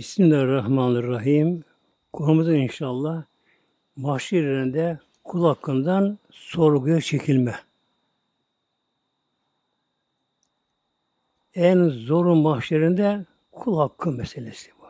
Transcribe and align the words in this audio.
Bismillahirrahmanirrahim. 0.00 1.64
Konumuzda 2.12 2.54
inşallah 2.54 3.24
mahşerinde 3.96 4.98
kul 5.24 5.44
hakkından 5.44 6.18
sorguya 6.30 7.00
çekilme. 7.00 7.54
En 11.54 11.88
zoru 11.88 12.34
mahşerinde 12.34 13.26
kul 13.52 13.78
hakkı 13.78 14.12
meselesi 14.12 14.70
bu. 14.80 14.86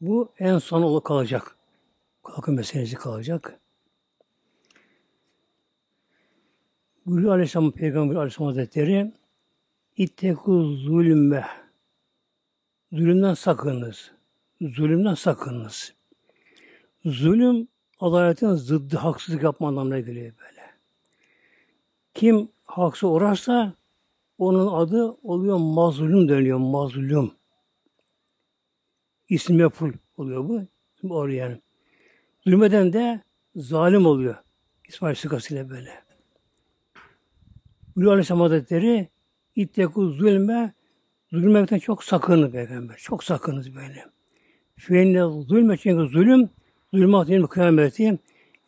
Bu 0.00 0.32
en 0.38 0.58
son 0.58 1.00
kalacak. 1.00 1.56
Kul 2.22 2.32
hakkı 2.34 2.52
meselesi 2.52 2.96
kalacak. 2.96 3.60
Buyuruyor 7.06 7.32
Aleyhisselam 7.32 7.72
Peygamber 7.72 8.16
Aleyhisselam 8.16 8.48
Hazretleri 8.48 9.12
İttekû 9.98 10.76
zulme 10.76 11.65
Zulümden 12.92 13.34
sakınınız. 13.34 14.12
Zulümden 14.60 15.14
sakınınız. 15.14 15.94
Zulüm 17.04 17.68
adaletin 18.00 18.54
zıddı 18.54 18.96
haksızlık 18.96 19.42
yapma 19.42 19.68
anlamına 19.68 20.00
geliyor 20.00 20.32
böyle. 20.38 20.62
Kim 22.14 22.48
haksız 22.64 23.10
uğrarsa 23.10 23.72
onun 24.38 24.66
adı 24.66 25.10
oluyor 25.22 25.56
mazlum 25.56 26.28
dönüyor. 26.28 26.58
Mazlum. 26.58 27.34
İsim 29.28 29.58
yapıl 29.58 29.92
oluyor 30.16 30.48
bu. 30.48 30.62
Şimdi 31.00 31.12
oraya 31.12 31.36
yani. 31.36 31.60
Zulmeden 32.46 32.92
de 32.92 33.20
zalim 33.56 34.06
oluyor. 34.06 34.34
İsmail 34.88 35.14
sıkasıyla 35.14 35.70
böyle. 35.70 36.04
Bülü 37.96 38.10
Aleyhisselam 38.10 38.40
Hazretleri 38.40 39.08
İtteku 39.56 40.08
zulme 40.08 40.72
zulmekten 41.40 41.78
çok 41.78 42.04
sakının 42.04 42.50
peygamber. 42.50 42.96
Çok 42.96 43.24
sakınız 43.24 43.74
böyle. 43.74 44.04
Fiyenne 44.76 45.20
zulme 45.20 45.76
çünkü 45.76 46.12
zulüm 46.12 46.50
zulmat 46.94 47.28
yine 47.28 47.46
kıyameti 47.46 48.18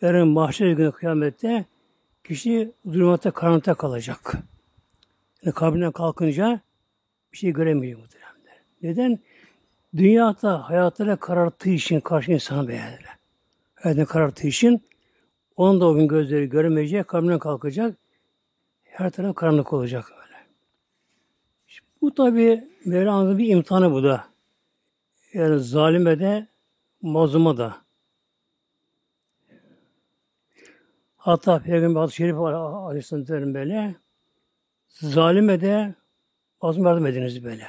yarın 0.03 0.29
mahşer 0.29 0.73
günü 0.73 0.93
kıyamette 0.93 1.65
kişi 2.25 2.73
zulmata 2.87 3.31
karanlıkta 3.31 3.75
kalacak. 3.75 4.35
Yani 5.43 5.55
kabrinden 5.55 5.93
kalkınca 5.93 6.61
bir 7.33 7.39
şey 7.39 7.51
göremiyor 7.53 7.99
muhtemelen. 7.99 8.29
Neden? 8.83 9.19
Dünyada 9.97 10.69
hayatlara 10.69 11.17
kararttığı 11.17 11.71
için 11.71 12.01
karşı 12.01 12.33
insana 12.33 12.69
beğenir. 12.69 13.05
Hayatını 13.75 14.07
kararttığı 14.07 14.47
için 14.47 14.83
onun 15.57 15.81
da 15.81 15.87
o 15.87 15.95
gün 15.95 16.09
gözleri 16.09 16.49
göremeyecek, 16.49 17.09
kabrinden 17.09 17.39
kalkacak. 17.39 17.97
Her 18.85 19.11
taraf 19.11 19.35
karanlık 19.35 19.73
olacak. 19.73 20.13
Bu 22.03 22.15
tabi 22.15 22.69
Mevlana'nın 22.85 23.39
bir 23.39 23.49
imtihanı 23.49 23.93
bu 23.93 24.03
da. 24.03 24.25
Yani 25.35 25.61
zalime 25.61 26.19
de 26.19 26.49
mazluma 27.03 27.57
da. 27.57 27.77
Hatta 31.17 31.63
Peygamber 31.63 32.01
Hadis-i 32.01 32.17
Şerif 32.17 32.37
Aleyhisselam 32.37 33.55
böyle 33.55 33.95
zalime 34.89 35.61
de 35.61 35.95
mazluma 36.63 36.89
yardım 36.89 37.07
ediniz 37.07 37.45
böyle. 37.45 37.67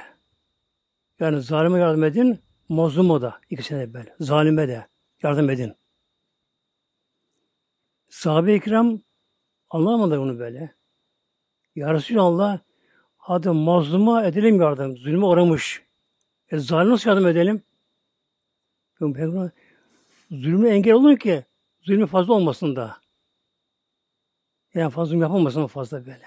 Yani 1.20 1.42
zalime 1.42 1.78
yardım 1.78 2.04
edin, 2.04 2.38
mazluma 2.68 3.22
da 3.22 3.40
ikisine 3.50 3.80
de 3.80 3.94
böyle. 3.94 4.14
Zalime 4.20 4.68
de 4.68 4.86
yardım 5.22 5.50
edin. 5.50 5.74
Sahabe-i 8.08 8.60
kiram 8.60 9.00
anlamadı 9.70 10.20
bunu 10.20 10.38
böyle. 10.38 10.74
Ya 11.74 11.94
Resulallah 11.94 12.58
Hadi 13.30 13.50
mazluma 13.50 14.24
edelim 14.24 14.60
yardım. 14.60 14.96
Zulme 14.96 15.26
uğramış. 15.26 15.82
E 16.50 16.58
zalim 16.58 16.90
nasıl 16.90 17.10
yardım 17.10 17.26
edelim? 17.26 17.62
Zulmü 20.30 20.68
engel 20.68 20.92
olun 20.92 21.16
ki 21.16 21.44
zulmü 21.82 22.06
fazla 22.06 22.34
olmasın 22.34 22.76
da. 22.76 22.96
Yani 24.74 24.90
fazla 24.90 25.06
zulüm 25.06 25.20
yapılmasın 25.20 25.66
fazla 25.66 26.06
böyle. 26.06 26.26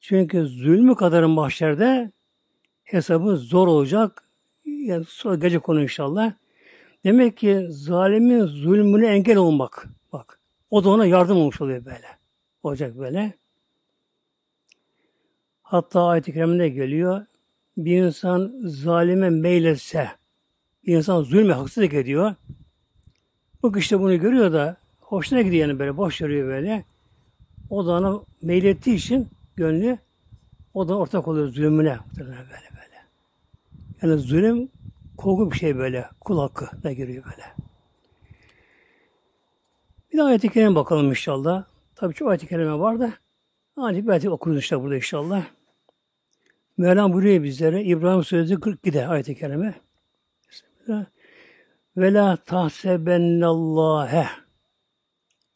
Çünkü 0.00 0.46
zulmü 0.46 0.94
kadar 0.94 1.22
mahşerde 1.22 2.12
hesabı 2.84 3.36
zor 3.36 3.68
olacak. 3.68 4.24
Yani 4.64 5.04
sonra 5.04 5.34
gece 5.34 5.58
konu 5.58 5.82
inşallah. 5.82 6.32
Demek 7.04 7.36
ki 7.36 7.66
zalimin 7.68 8.46
zulmüne 8.46 9.06
engel 9.06 9.36
olmak. 9.36 9.88
Bak. 10.12 10.40
O 10.70 10.84
da 10.84 10.90
ona 10.90 11.06
yardım 11.06 11.36
olmuş 11.36 11.60
oluyor 11.60 11.84
böyle. 11.84 12.06
Olacak 12.62 12.98
böyle. 12.98 13.41
Hatta 15.72 16.06
ayet-i 16.06 16.32
kerimde 16.32 16.68
geliyor. 16.68 17.26
Bir 17.76 18.02
insan 18.02 18.52
zalime 18.64 19.30
meyletse, 19.30 20.08
bir 20.86 20.96
insan 20.96 21.22
zulme 21.22 21.52
haksızlık 21.52 21.94
ediyor. 21.94 22.34
Bu 23.62 23.78
işte 23.78 24.00
bunu 24.00 24.20
görüyor 24.20 24.52
da 24.52 24.76
hoşuna 25.00 25.42
gidiyor 25.42 25.68
yani 25.68 25.78
böyle, 25.78 25.96
boş 25.96 26.18
görüyor 26.18 26.48
böyle. 26.48 26.84
O 27.70 27.86
da 27.86 27.90
ona 27.90 28.20
meylettiği 28.42 28.96
için 28.96 29.28
gönlü 29.56 29.98
o 30.74 30.88
da 30.88 30.98
ortak 30.98 31.28
oluyor 31.28 31.48
zulmüne. 31.48 31.98
Böyle 32.18 32.30
böyle. 32.30 32.98
Yani 34.02 34.18
zulüm 34.18 34.68
korku 35.16 35.50
bir 35.50 35.56
şey 35.56 35.78
böyle. 35.78 36.08
Kul 36.20 36.38
hakkı 36.38 36.82
da 36.82 36.92
giriyor 36.92 37.24
böyle. 37.24 37.44
Bir 40.12 40.18
de 40.18 40.22
ayet-i 40.22 40.48
kerime 40.48 40.74
bakalım 40.74 41.08
inşallah. 41.08 41.64
Tabii 41.94 42.14
çok 42.14 42.28
ayet-i 42.28 42.46
kerime 42.46 42.78
var 42.78 43.00
da 43.00 43.12
ancak 43.76 44.04
bir 44.04 44.08
ayet 44.08 44.26
okuruz 44.26 44.58
işte 44.58 44.80
burada 44.80 44.96
inşallah. 44.96 45.44
Mevlam 46.82 47.12
buyuruyor 47.12 47.42
bizlere 47.42 47.82
İbrahim 47.82 48.24
Suresi 48.24 48.54
42'de 48.54 49.06
ayet-i 49.06 49.34
kerime. 49.34 49.74
Ve 51.96 52.12
la 52.12 52.36
tahsebennallâhe 52.36 54.26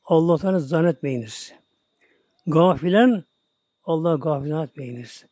Allah'tan 0.04 0.58
zannetmeyiniz. 0.58 1.54
Gafilen 2.46 3.24
Allah 3.84 4.14
gafil 4.14 4.48
zannetmeyiniz. 4.48 5.26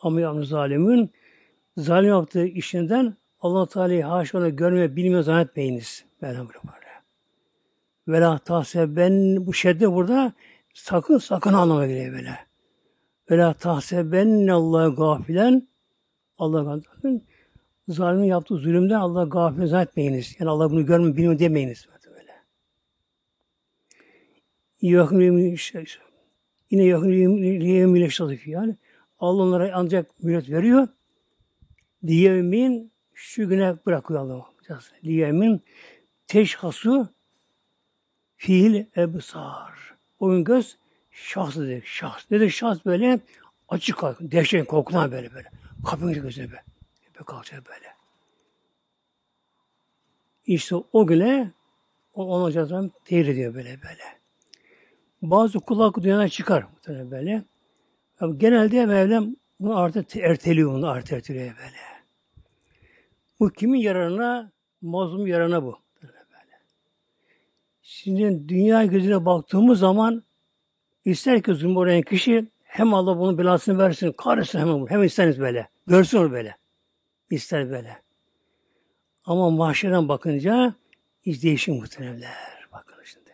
Ama 0.00 0.20
yalnız 0.20 0.48
zalimin 0.48 1.10
zalim 1.76 2.08
yaptığı 2.08 2.46
işinden 2.46 3.16
Allah 3.40 3.66
Teala'yı 3.66 4.04
haşa 4.04 4.38
onu 4.38 4.56
görmeye 4.56 4.96
bilmiyor 4.96 5.22
zannetmeyiniz. 5.22 6.04
Mevlam 6.20 6.48
buyuruyor. 6.48 7.02
Ve 8.08 8.20
la 8.20 8.38
tahseben 8.38 9.46
bu 9.46 9.54
şedde 9.54 9.92
burada 9.92 10.32
sakın 10.74 11.18
sakın 11.18 11.52
anlamaya 11.52 11.88
geliyor 11.88 12.12
böyle. 12.12 12.51
Ve 13.32 13.38
la 13.38 13.54
tahsebennallâhe 13.54 14.94
gafilen 14.94 15.68
Allah 16.38 16.62
gafilen 16.62 17.22
zalimin 17.88 18.24
yaptığı 18.24 18.56
zulümden 18.56 18.94
Allah 18.94 19.24
gafil 19.24 19.66
zannetmeyiniz. 19.66 20.36
Yani 20.38 20.50
Allah 20.50 20.70
bunu 20.70 20.86
görmüyor, 20.86 21.16
bilmiyor 21.16 21.38
demeyiniz. 21.38 21.88
Böyle. 22.06 22.32
Yakın 24.82 25.54
şey, 25.54 25.84
Yine 26.70 26.84
yakın 26.84 28.08
şazif 28.08 28.48
yani. 28.48 28.76
Allah 29.18 29.42
onlara 29.42 29.70
ancak 29.74 30.22
mühlet 30.22 30.50
veriyor. 30.50 30.88
Liyevmin 32.04 32.92
şu 33.14 33.48
güne 33.48 33.76
bırakıyor 33.86 34.20
Allah. 34.20 34.46
Liyevmin 35.04 35.62
teşhasu 36.26 37.08
fiil 38.36 38.84
ebsar. 38.96 39.94
O 40.20 40.30
gün 40.30 40.44
göz 40.44 40.81
Şahs 41.22 41.56
dedik. 41.56 41.86
Şahs. 41.86 42.30
Nedir 42.30 42.50
şahs 42.50 42.84
böyle? 42.84 43.20
Açık 43.68 43.98
kalk. 43.98 44.16
Dehşet 44.20 44.66
korkudan 44.66 45.12
böyle 45.12 45.34
böyle. 45.34 45.48
Kapının 45.86 46.12
gözüne 46.12 46.50
böyle. 46.50 46.64
Böyle 47.14 47.24
kalkacak 47.26 47.66
böyle. 47.68 47.86
İşte 50.46 50.76
o 50.92 51.06
güne 51.06 51.52
o 52.14 52.24
ona 52.24 52.52
cezam 52.52 52.90
tehir 53.04 53.26
ediyor 53.26 53.54
böyle 53.54 53.82
böyle. 53.82 54.02
Bazı 55.22 55.60
kulak 55.60 56.02
dünyadan 56.02 56.26
çıkar 56.26 56.66
böyle. 56.88 57.44
Ama 58.20 58.34
genelde 58.34 58.86
Mevlam 58.86 59.36
bunu 59.60 59.78
artık 59.78 60.16
erteliyor 60.16 60.72
bunu 60.72 60.88
artık 60.88 61.12
erteliyor 61.12 61.44
böyle. 61.44 61.76
Bu 63.40 63.50
kimin 63.50 63.78
yararına? 63.78 64.52
Mazlum 64.82 65.26
yararına 65.26 65.62
bu. 65.62 65.78
Böyle. 66.02 66.12
Şimdi 67.82 68.48
dünya 68.48 68.84
gözüne 68.84 69.24
baktığımız 69.26 69.78
zaman 69.78 70.24
İster 71.04 71.42
ki 71.42 71.52
uğrayan 71.66 72.02
kişi 72.02 72.46
hem 72.62 72.94
Allah 72.94 73.18
bunun 73.18 73.38
belasını 73.38 73.78
versin, 73.78 74.12
kahretsin 74.12 74.58
hemen 74.58 74.74
bunu. 74.74 74.90
Hemen 74.90 75.06
isteriz 75.06 75.40
böyle. 75.40 75.68
Görsün 75.86 76.18
onu 76.18 76.32
böyle. 76.32 76.56
İster 77.30 77.70
böyle. 77.70 78.02
Ama 79.24 79.50
mahşerden 79.50 80.08
bakınca 80.08 80.74
hiç 81.22 81.42
değişim 81.42 81.74
muhteremler. 81.74 82.68
Bakın 82.72 82.96
şimdi. 83.04 83.30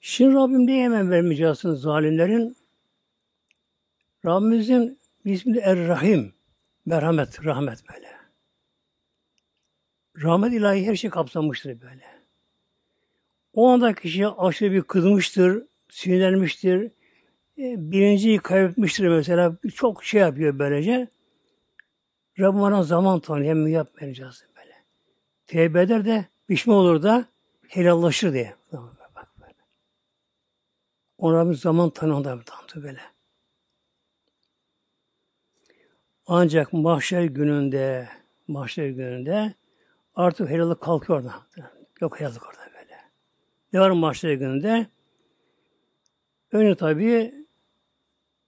Şimdi 0.00 0.34
Rabbim 0.34 0.66
ne 0.66 0.84
hemen 0.84 1.10
vermeyeceksin 1.10 1.74
zalimlerin? 1.74 2.56
Rabbimizin 4.24 4.98
ismi 5.24 5.58
Er-Rahim. 5.58 6.34
Merhamet, 6.86 7.44
rahmet 7.44 7.78
böyle. 7.88 8.08
Rahmet 10.22 10.52
ilahi 10.52 10.86
her 10.86 10.96
şey 10.96 11.10
kapsamıştır 11.10 11.80
böyle. 11.80 12.17
O 13.58 13.68
anda 13.68 13.94
kişi 13.94 14.28
aşırı 14.28 14.72
bir 14.72 14.82
kızmıştır, 14.82 15.62
sinirlenmiştir, 15.88 16.82
e, 17.58 17.90
birinciyi 17.90 18.38
kaybetmiştir 18.38 19.08
mesela, 19.08 19.56
çok 19.74 20.04
şey 20.04 20.20
yapıyor 20.20 20.58
böylece. 20.58 21.08
Rabbim 22.38 22.60
bana 22.60 22.82
zaman 22.82 23.20
tanıyor. 23.20 23.50
Hem 23.50 23.66
yapmayacağız 23.66 24.44
böyle. 24.56 24.74
Tevbe 25.46 25.82
eder 25.82 26.04
de 26.04 26.26
pişman 26.48 26.76
olur 26.76 27.02
da 27.02 27.26
helallaşır 27.68 28.32
diye. 28.32 28.54
Ona 31.18 31.50
bir 31.50 31.54
zaman 31.54 31.90
tanıyor 31.90 32.24
da 32.24 32.40
tanıdı 32.40 32.82
böyle. 32.82 33.00
Ancak 36.26 36.72
mahşer 36.72 37.24
gününde 37.24 38.08
mahşer 38.48 38.88
gününde 38.88 39.54
artık 40.14 40.50
helallik 40.50 40.80
kalkıyor 40.80 41.18
orada. 41.18 41.34
Yok 42.00 42.20
helallik 42.20 42.46
orada 42.46 42.57
var 43.74 43.90
mahşer 43.90 44.32
gününde? 44.32 44.86
Önce 46.52 46.74
tabii 46.74 47.34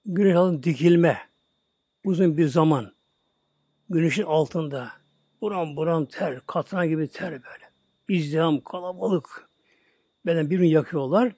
güneş 0.06 0.37
altında 0.37 0.62
dikilme. 0.62 1.19
Uzun 2.05 2.37
bir 2.37 2.46
zaman. 2.46 2.93
Güneşin 3.90 4.22
altında. 4.22 4.93
Buram 5.40 5.76
buram 5.76 6.06
ter, 6.06 6.40
katran 6.46 6.88
gibi 6.88 7.08
ter 7.08 7.31
böyle. 7.31 7.70
İzdiham, 8.08 8.61
kalabalık. 8.61 9.49
Böyle 10.26 10.50
birini 10.50 10.70
yakıyorlar. 10.70 11.32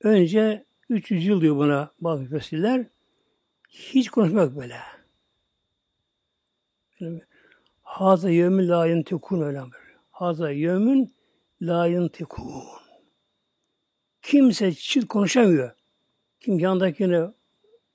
Önce 0.00 0.64
300 0.88 1.26
yıl 1.26 1.40
diyor 1.40 1.56
buna 1.56 1.92
bazı 2.00 2.22
müfessirler. 2.22 2.86
Hiç 3.68 4.08
konuşmak 4.10 4.56
böyle. 4.56 4.76
Haza 7.82 8.30
yevmin 8.30 8.68
la 8.68 8.86
yentekun 8.86 9.40
öyle. 9.40 9.62
Haza 10.10 10.50
yevmin 10.50 11.14
la 11.62 11.86
yentekun. 11.86 12.64
Kimse 14.22 14.74
çift 14.74 15.08
konuşamıyor. 15.08 15.70
Kim 16.40 16.58
yandakini 16.58 17.28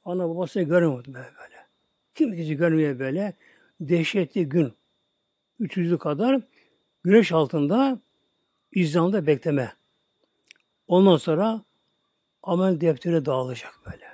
ana 0.05 0.29
babasını 0.29 0.63
görmüyor 0.63 1.05
böyle. 1.07 1.17
böyle. 1.17 1.67
Kim 2.15 2.35
kişi 2.35 2.55
görmüyor 2.55 2.99
böyle. 2.99 3.33
Dehşetli 3.79 4.49
gün. 4.49 4.73
300'lü 5.59 5.97
kadar 5.97 6.41
güneş 7.03 7.31
altında 7.31 7.99
izdamda 8.71 9.27
bekleme. 9.27 9.73
Ondan 10.87 11.17
sonra 11.17 11.61
amel 12.43 12.81
defteri 12.81 13.25
dağılacak 13.25 13.79
böyle. 13.85 14.05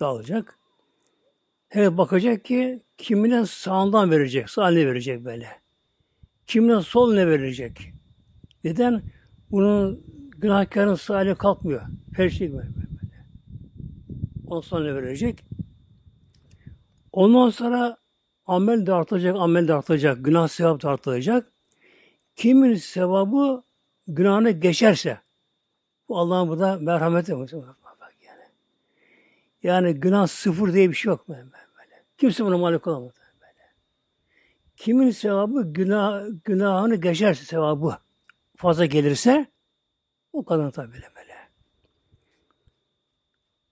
Dağılacak. 0.00 0.58
Her 1.68 1.98
bakacak 1.98 2.44
ki 2.44 2.82
kimine 2.98 3.46
sağından 3.46 4.10
verecek, 4.10 4.50
sağ 4.50 4.70
ne 4.70 4.86
verecek 4.86 5.24
böyle. 5.24 5.48
Kimine 6.46 6.80
sol 6.82 7.14
ne 7.14 7.26
verecek. 7.26 7.92
Neden? 8.64 9.02
Bunun 9.50 10.04
günahkarın 10.38 10.94
sağ 10.94 11.34
kalkmıyor. 11.34 11.82
Perşik 12.12 12.52
böyle. 12.52 12.56
böyle. 12.56 12.84
Ondan 14.46 14.60
sonra 14.60 14.94
verecek? 14.94 15.44
Ondan 17.12 17.50
sonra 17.50 17.96
amel 18.46 18.86
de 18.86 18.92
artacak, 18.92 19.36
amel 19.36 19.68
de 19.68 19.74
artacak, 19.74 20.24
günah 20.24 20.48
sevap 20.48 20.82
da 20.82 20.90
artacak. 20.90 21.52
Kimin 22.36 22.74
sevabı 22.74 23.62
günahını 24.08 24.50
geçerse, 24.50 25.18
bu 26.08 26.18
Allah'ın 26.18 26.48
burada 26.48 26.78
merhameti. 26.80 27.32
Yani. 27.32 27.42
yani 29.62 29.94
günah 29.94 30.26
sıfır 30.26 30.72
diye 30.72 30.90
bir 30.90 30.94
şey 30.94 31.10
yok. 31.10 31.26
Kimse 32.18 32.44
buna 32.44 32.58
malik 32.58 32.86
olamaz. 32.86 33.12
Kimin 34.76 35.10
sevabı 35.10 35.72
günah, 35.72 36.22
günahını 36.44 36.94
geçerse 36.94 37.44
sevabı 37.44 37.98
fazla 38.56 38.86
gelirse 38.86 39.46
o 40.32 40.44
kadar 40.44 40.70
tabi 40.70 40.92
böyle. 40.92 41.34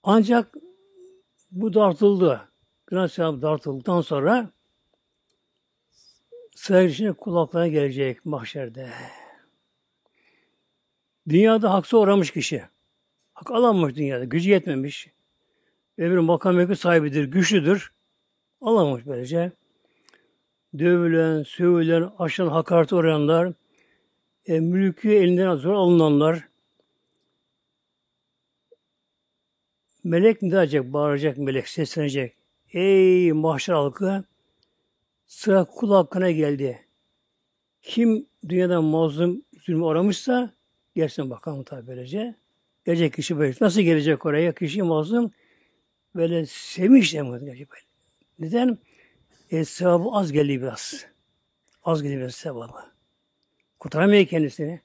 Ancak 0.02 0.54
bu 1.50 1.74
dartıldı. 1.74 2.48
Günah 2.86 3.08
sevabı 3.08 3.42
dartıldıktan 3.42 4.00
sonra 4.00 4.50
sıra 6.54 7.12
kulaklarına 7.12 7.68
gelecek 7.68 8.24
mahşerde. 8.24 8.90
Dünyada 11.28 11.72
haksa 11.72 11.96
uğramış 11.96 12.30
kişi. 12.30 12.64
Hak 13.34 13.50
alamamış 13.50 13.94
dünyada. 13.94 14.24
Gücü 14.24 14.50
yetmemiş. 14.50 15.10
Öbür 15.98 16.18
makam 16.18 16.54
mevki 16.54 16.76
sahibidir, 16.76 17.24
güçlüdür. 17.24 17.92
Alamamış 18.60 19.06
böylece. 19.06 19.52
Dövülen, 20.78 21.42
sövülen, 21.42 22.10
aşan, 22.18 22.48
hakaret 22.48 22.92
uğrayanlar, 22.92 23.52
e, 24.46 24.60
mülkü 24.60 25.12
elinden 25.12 25.54
zor 25.54 25.72
alınanlar, 25.72 26.48
melek 30.04 30.42
ne 30.42 30.50
diyecek, 30.50 30.92
bağıracak 30.92 31.38
melek, 31.38 31.68
seslenecek. 31.68 32.36
Ey 32.72 33.32
mahşer 33.32 33.74
halkı, 33.74 34.24
sıra 35.26 35.64
kul 35.64 35.92
hakkına 35.92 36.30
geldi. 36.30 36.86
Kim 37.82 38.26
dünyada 38.48 38.82
mazlum 38.82 39.42
zulmü 39.66 39.84
uğramışsa, 39.84 40.54
gelsin 40.94 41.30
bakalım 41.30 41.64
tabi 41.64 41.86
böylece. 41.86 42.34
Gelecek 42.84 43.14
kişi 43.14 43.38
böyle. 43.38 43.54
Nasıl 43.60 43.80
gelecek 43.80 44.26
oraya? 44.26 44.54
Kişi 44.54 44.82
mazlum 44.82 45.32
böyle 46.14 46.46
sevinçle 46.46 47.22
mi? 47.22 47.66
Neden? 48.38 48.78
E, 49.50 49.64
sevabı 49.64 50.08
az 50.12 50.32
geliyor 50.32 50.62
biraz. 50.62 51.06
Az 51.84 52.02
geliyor 52.02 52.20
biraz 52.20 52.34
sevabı. 52.34 52.91
Kurtaramıyor 53.82 54.26
kendisini. 54.26 54.80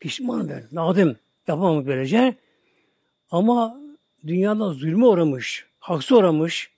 Pişman 0.00 0.48
ben. 0.48 0.64
Nadim. 0.72 1.16
Yapamam 1.46 1.86
böylece. 1.86 2.36
Ama 3.30 3.80
dünyada 4.26 4.72
zulme 4.72 5.06
uğramış. 5.06 5.66
Haksız 5.78 6.12
uğramış. 6.12 6.70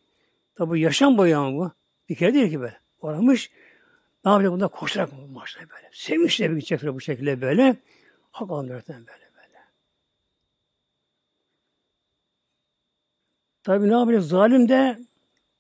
Tabi 0.55 0.81
yaşam 0.81 1.19
boyu 1.19 1.39
ama 1.39 1.59
bu. 1.59 1.73
Bir 2.09 2.15
kere 2.15 2.35
değil 2.35 2.51
ki 2.51 2.61
böyle. 2.61 2.81
Uğramış. 3.03 3.51
Ne 4.25 4.31
yapacak? 4.31 4.53
Bunda 4.53 4.69
koşarak 4.69 5.12
mı 5.12 5.35
başlayacak 5.35 5.77
böyle. 5.77 5.91
Sevinçle 5.93 6.51
bir 6.51 6.56
gidecekler 6.56 6.95
bu 6.95 7.01
şekilde 7.01 7.41
böyle. 7.41 7.77
Hak 8.31 8.51
almıyorlar 8.51 8.97
böyle 8.97 9.31
böyle. 9.37 9.59
Tabi 13.62 13.89
ne 13.89 13.93
yapacak? 13.93 14.23
Zalim 14.23 14.69
de 14.69 14.99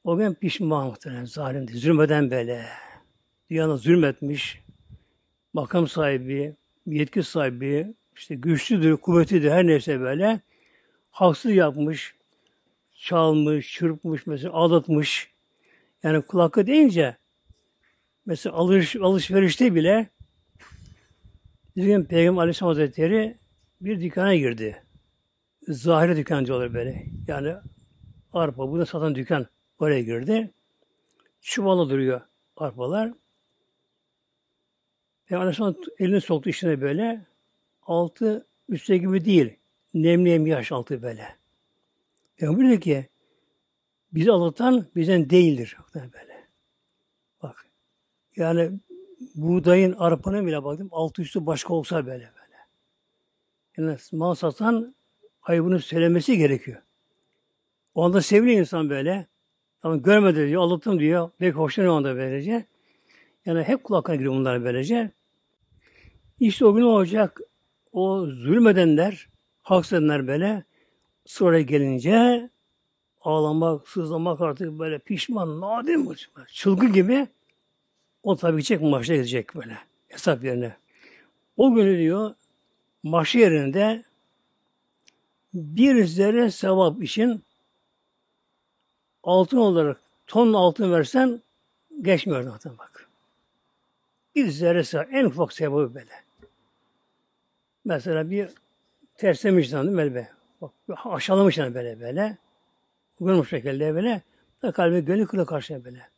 o 0.04 0.16
gün 0.16 0.34
pişman 0.34 0.86
muhtemelen 0.86 1.24
zalimdi. 1.24 1.72
Zulmeden 1.72 2.30
böyle. 2.30 2.66
Dünyada 3.50 3.76
zulmetmiş. 3.76 4.63
Makam 5.54 5.88
sahibi, 5.88 6.54
yetki 6.86 7.22
sahibi, 7.22 7.94
işte 8.16 8.34
güçlüdür, 8.34 8.96
kuvvetlidir 8.96 9.50
her 9.50 9.66
neyse 9.66 10.00
böyle. 10.00 10.40
Haksız 11.10 11.50
yapmış, 11.50 12.14
çalmış, 12.94 13.72
çırpmış, 13.72 14.26
mesela 14.26 14.54
aldatmış. 14.54 15.30
Yani 16.02 16.22
kulakı 16.22 16.66
deyince 16.66 17.16
mesela 18.26 18.56
alış, 18.56 18.96
alışverişte 18.96 19.74
bile 19.74 20.08
bir 21.76 21.84
gün 21.84 22.04
Peygamber 22.04 22.42
Aleyhisselam 22.42 22.68
Hazretleri 22.68 23.36
bir 23.80 24.00
dükkana 24.00 24.34
girdi. 24.34 24.82
Zahire 25.68 26.16
dükkancı 26.16 26.54
olur 26.54 26.74
böyle. 26.74 27.06
Yani 27.28 27.54
arpa, 28.32 28.70
bunu 28.70 28.86
satan 28.86 29.14
dükkan. 29.14 29.46
Oraya 29.78 30.02
girdi. 30.02 30.50
Çuvalı 31.40 31.90
duruyor 31.90 32.20
arpalar. 32.56 33.12
Ve 35.34 35.38
Aleyhisselam 35.38 35.76
elini 35.98 36.20
soktu 36.20 36.50
içine 36.50 36.80
böyle. 36.80 37.20
Altı 37.82 38.46
üstte 38.68 38.96
gibi 38.96 39.24
değil. 39.24 39.56
Nemli 39.94 40.50
yaş 40.50 40.72
altı 40.72 41.02
böyle. 41.02 41.36
Peygamber 42.36 42.68
dedi 42.68 42.80
ki 42.80 43.08
bizi 44.12 44.32
aldatan 44.32 44.86
bizden 44.96 45.30
değildir. 45.30 45.76
Böyle. 45.94 46.46
Bak. 47.42 47.66
Yani 48.36 48.70
buğdayın, 49.34 49.92
arpanın 49.92 50.46
bile 50.46 50.64
baktım 50.64 50.88
altı 50.92 51.22
üstü 51.22 51.46
başka 51.46 51.74
olsa 51.74 52.06
böyle 52.06 52.30
böyle. 52.34 52.56
Yani 53.76 53.98
mal 54.12 54.34
satan 54.34 54.94
ayıbını 55.42 55.80
söylemesi 55.80 56.38
gerekiyor. 56.38 56.82
O 57.94 58.04
anda 58.04 58.22
seviniyor 58.22 58.60
insan 58.60 58.90
böyle. 58.90 59.26
Ama 59.82 59.96
görmedi 59.96 60.48
diyor, 60.48 60.62
alıttım 60.62 60.98
diyor. 60.98 61.30
Pek 61.38 61.54
hoşlanıyor 61.54 61.94
onda 61.94 62.16
böylece. 62.16 62.66
Yani 63.46 63.62
hep 63.62 63.84
kulaklarına 63.84 64.16
giriyor 64.16 64.34
bunlar 64.34 64.64
böylece. 64.64 65.10
İşte 66.44 66.66
o 66.66 66.74
gün 66.74 66.82
olacak 66.82 67.40
o 67.92 68.26
zulmedenler, 68.26 69.28
haksızlar 69.62 70.26
böyle 70.26 70.64
sonra 71.26 71.60
gelince 71.60 72.50
ağlamak, 73.22 73.88
sızlamak 73.88 74.40
artık 74.40 74.78
böyle 74.78 74.98
pişman, 74.98 75.60
nadim 75.60 76.08
çılgın 76.52 76.92
gibi 76.92 77.26
o 78.22 78.36
tabi 78.36 78.56
gidecek 78.56 78.80
maçta 78.80 79.14
gidecek 79.14 79.54
böyle 79.54 79.78
hesap 80.08 80.44
yerine. 80.44 80.76
O 81.56 81.74
günü 81.74 81.98
diyor 81.98 82.34
maçı 83.02 83.38
yerinde 83.38 84.04
bir 85.54 86.04
zerre 86.04 86.50
sevap 86.50 87.02
için 87.02 87.42
altın 89.22 89.56
olarak 89.56 90.00
ton 90.26 90.52
altın 90.52 90.92
versen 90.92 91.42
geçmiyor 92.02 92.42
zaten 92.42 92.78
bak. 92.78 93.08
Bir 94.34 94.48
zerresi 94.48 94.98
en 94.98 95.24
ufak 95.24 95.52
sebebı 95.52 95.94
böyle. 95.94 96.23
Mesela 97.84 98.30
bir 98.30 98.48
terslemiş 99.16 99.68
sandım 99.68 99.96
böyle. 99.96 100.28
Bak 100.60 100.72
aşağılamış 101.04 101.58
yani 101.58 101.74
böyle 101.74 102.00
böyle. 102.00 102.38
Bu 103.20 103.44
şekilde 103.44 103.94
böyle. 103.94 104.22
Da 104.62 104.72
kalbi 104.72 105.04
gönül 105.04 105.26
kılı 105.26 105.46
karşıya 105.46 105.84
böyle. 105.84 106.08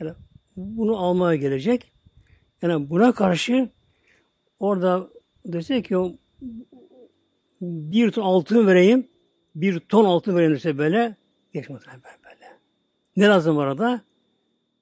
Yani 0.00 0.12
bunu 0.56 0.96
almaya 0.96 1.36
gelecek. 1.36 1.92
Yani 2.62 2.90
buna 2.90 3.12
karşı 3.12 3.68
orada 4.58 5.08
dese 5.46 5.82
ki 5.82 6.18
bir 7.60 8.10
ton 8.10 8.22
altın 8.22 8.66
vereyim, 8.66 9.08
bir 9.54 9.80
ton 9.80 10.04
altın 10.04 10.36
vereyim 10.36 10.54
dese 10.54 10.78
böyle 10.78 11.16
geçmez 11.52 11.82
böyle. 12.24 12.58
Ne 13.16 13.26
lazım 13.26 13.56
orada? 13.56 14.00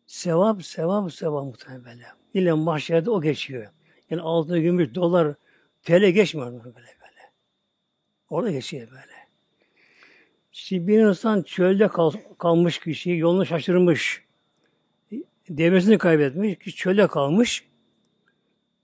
Sevap, 0.06 0.64
sevap, 0.64 1.12
sevap 1.12 1.44
muhtemelen 1.44 1.84
böyle. 1.84 2.06
İlle 2.34 2.52
mahşerde 2.52 3.10
o 3.10 3.20
geçiyor. 3.20 3.66
Yani 4.10 4.22
altın, 4.22 4.60
gümüş, 4.60 4.94
dolar, 4.94 5.34
TL 5.82 6.10
geçmiyor 6.10 6.52
böyle 6.52 6.74
böyle. 6.74 7.30
Orada 8.30 8.50
geçiyor 8.50 8.90
böyle. 8.90 9.12
Şimdi 10.52 10.86
bir 10.88 10.98
insan 10.98 11.42
çölde 11.42 11.88
kal, 11.88 12.12
kalmış 12.38 12.78
kişi, 12.78 13.10
yolunu 13.10 13.46
şaşırmış, 13.46 14.24
devresini 15.48 15.98
kaybetmiş, 15.98 16.76
çölde 16.76 17.06
kalmış. 17.06 17.64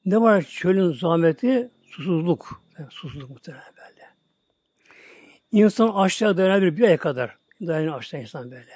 Ne 0.04 0.20
var 0.20 0.42
çölün 0.42 0.92
zahmeti? 0.92 1.70
Susuzluk. 1.82 2.62
Yani 2.78 2.90
susuzluk 2.90 3.30
muhtemelen 3.30 3.72
böyle. 3.76 4.06
İnsan 5.52 5.88
aşağı 5.88 6.36
dayanabilir 6.36 6.76
bir 6.76 6.88
ay 6.88 6.96
kadar. 6.96 7.38
Dayanır 7.60 7.98
aşağı 7.98 8.20
insan 8.20 8.50
böyle. 8.50 8.72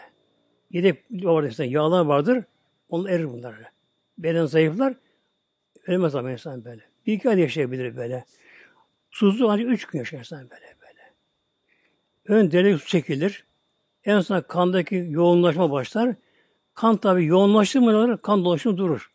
Yedek 0.70 1.04
vardır 1.10 1.48
insan, 1.48 1.64
yağlar 1.64 2.04
vardır. 2.04 2.44
Onlar 2.88 3.10
erir 3.10 3.32
bunları. 3.32 3.66
Beden 4.18 4.46
zayıflar. 4.46 4.94
Ölmez 5.86 6.14
ama 6.14 6.32
insan 6.32 6.64
böyle. 6.64 6.91
Bir 7.06 7.12
iki 7.12 7.28
ay 7.30 7.40
yaşayabilir 7.40 7.96
böyle. 7.96 8.24
Susuzluk 9.10 9.50
ancak 9.50 9.68
üç 9.68 9.86
gün 9.86 9.98
yaşar 9.98 10.18
insan 10.18 10.50
böyle 10.50 10.76
böyle. 10.80 11.14
Ön 12.24 12.50
deri 12.50 12.78
su 12.78 12.86
çekilir. 12.86 13.44
En 14.04 14.20
son 14.20 14.40
kandaki 14.40 15.06
yoğunlaşma 15.10 15.70
başlar. 15.70 16.14
Kan 16.74 16.96
tabi 16.96 17.24
yoğunlaştı 17.24 17.80
mı 17.80 18.22
kan 18.22 18.44
dolaşımı 18.44 18.76
durur. 18.76 19.12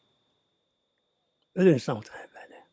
Öyle 1.55 1.73
insan 1.73 1.95
muhtemelen 1.95 2.29
böyle. 2.35 2.63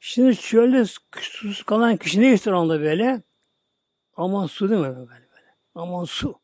Şimdi 0.00 0.36
şöyle 0.36 0.84
susuz 0.84 1.62
kalan 1.62 1.96
kişi 1.96 2.20
ne 2.20 2.32
ister 2.32 2.52
anda 2.52 2.80
böyle? 2.80 3.22
Aman 4.16 4.46
su 4.46 4.70
değil 4.70 4.80
mi 4.80 4.86
böyle 4.86 5.08
böyle? 5.08 5.54
Aman 5.74 6.04
su. 6.04 6.40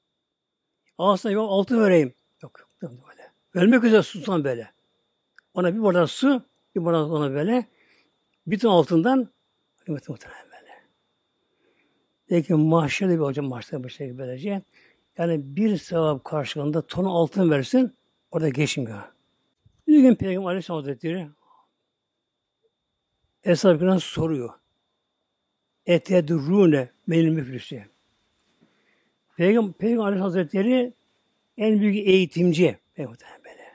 Aslında 0.98 1.32
yok 1.32 1.50
altı 1.50 1.80
vereyim. 1.80 2.14
Yok 2.42 2.68
yok 2.82 2.92
böyle. 3.08 3.32
Ölmek 3.54 3.84
üzere 3.84 4.02
susan 4.02 4.44
böyle. 4.44 4.70
Ona 5.54 5.74
bir 5.74 5.82
bardak 5.82 6.10
su, 6.10 6.42
bir 6.74 6.84
bardak 6.84 7.10
ona 7.10 7.34
böyle. 7.34 7.66
Bütün 8.46 8.68
altından 8.68 9.28
kıymeti 9.78 10.10
muhtemelen 10.10 10.44
böyle. 10.44 10.72
Peki 12.26 12.54
mahşerde 12.54 13.14
bir 13.14 13.24
hocam 13.24 13.46
mahşerde 13.46 13.84
bir 13.84 13.88
şey 13.88 14.18
böylece. 14.18 14.62
Yani 15.18 15.56
bir 15.56 15.76
sevap 15.76 16.24
karşılığında 16.24 16.86
tonu 16.86 17.16
altın 17.16 17.50
versin, 17.50 17.96
orada 18.30 18.48
geçmiyor. 18.48 19.02
Bir 19.88 20.00
gün 20.00 20.14
Peygamber 20.14 20.48
Aleyhisselam 20.48 20.80
Hazretleri 20.80 21.28
Eshab-ı 23.44 24.00
soruyor. 24.00 24.50
Etedrûne 25.86 26.90
menil 27.06 27.28
müflüsü. 27.28 27.84
Peygamber, 29.36 29.72
Peygamber 29.72 30.04
Aleyhisselam 30.04 30.32
Hazretleri 30.32 30.92
en 31.56 31.80
büyük 31.80 31.96
eğitimci. 32.08 32.78
Peygamber 32.94 33.40
böyle. 33.44 33.66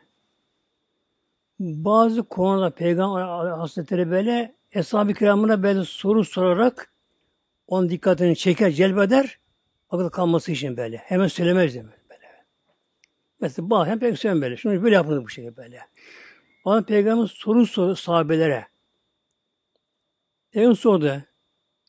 Bazı 1.60 2.24
konuda 2.24 2.70
Peygamber 2.70 3.22
Hazretleri 3.50 4.12
böyle 4.12 4.56
Eshab-ı 4.72 5.14
kiramına 5.14 5.64
böyle 5.64 5.86
soru 5.86 6.26
sorarak 6.26 6.92
onun 7.68 7.90
dikkatini 7.90 8.36
çeker, 8.36 8.72
celbeder. 8.72 9.40
Akıl 9.90 10.10
kalması 10.10 10.52
için 10.52 10.78
böyle. 10.78 10.98
Hemen 10.98 11.28
söylemez 11.28 11.76
de 11.76 11.84
böyle. 11.84 12.46
Mesela 13.40 13.70
bazen 13.70 14.16
söylemez 14.16 14.42
böyle. 14.42 14.58
Şunu 14.58 14.84
böyle 14.84 14.96
yapılır 14.96 15.24
bu 15.24 15.30
şekilde 15.30 15.58
böyle. 15.58 15.80
Bana 16.66 16.82
peygamber 16.84 17.28
soru 17.28 17.66
soru 17.66 17.96
sahabelere. 17.96 18.68
En 20.54 20.74
sordu. 20.74 21.24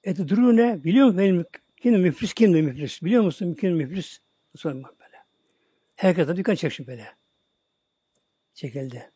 Eti 0.04 0.28
duruyor 0.28 0.56
ne? 0.56 0.84
Biliyor 0.84 1.06
musun 1.06 1.18
benim 1.18 1.44
kim 1.76 2.00
müflis 2.00 2.34
kimdi 2.34 2.62
müflis? 2.62 3.02
Biliyor 3.02 3.22
musun 3.22 3.54
kim 3.54 3.76
müflis? 3.76 4.20
Sorma 4.56 4.88
böyle. 5.00 5.16
Herkes 5.96 6.28
de 6.28 6.36
dikkat 6.36 6.58
çeksin 6.58 6.86
böyle. 6.86 7.06
Çekildi. 8.54 9.10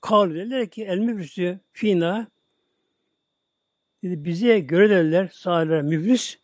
Kavlu 0.00 0.34
dediler 0.34 0.68
ki 0.70 0.84
el 0.84 0.98
müflisü 0.98 1.60
fina 1.72 2.28
dedi, 4.02 4.24
bize 4.24 4.58
göre 4.58 4.90
dediler 4.90 5.30
sahabeler 5.32 5.82
müflis 5.82 6.38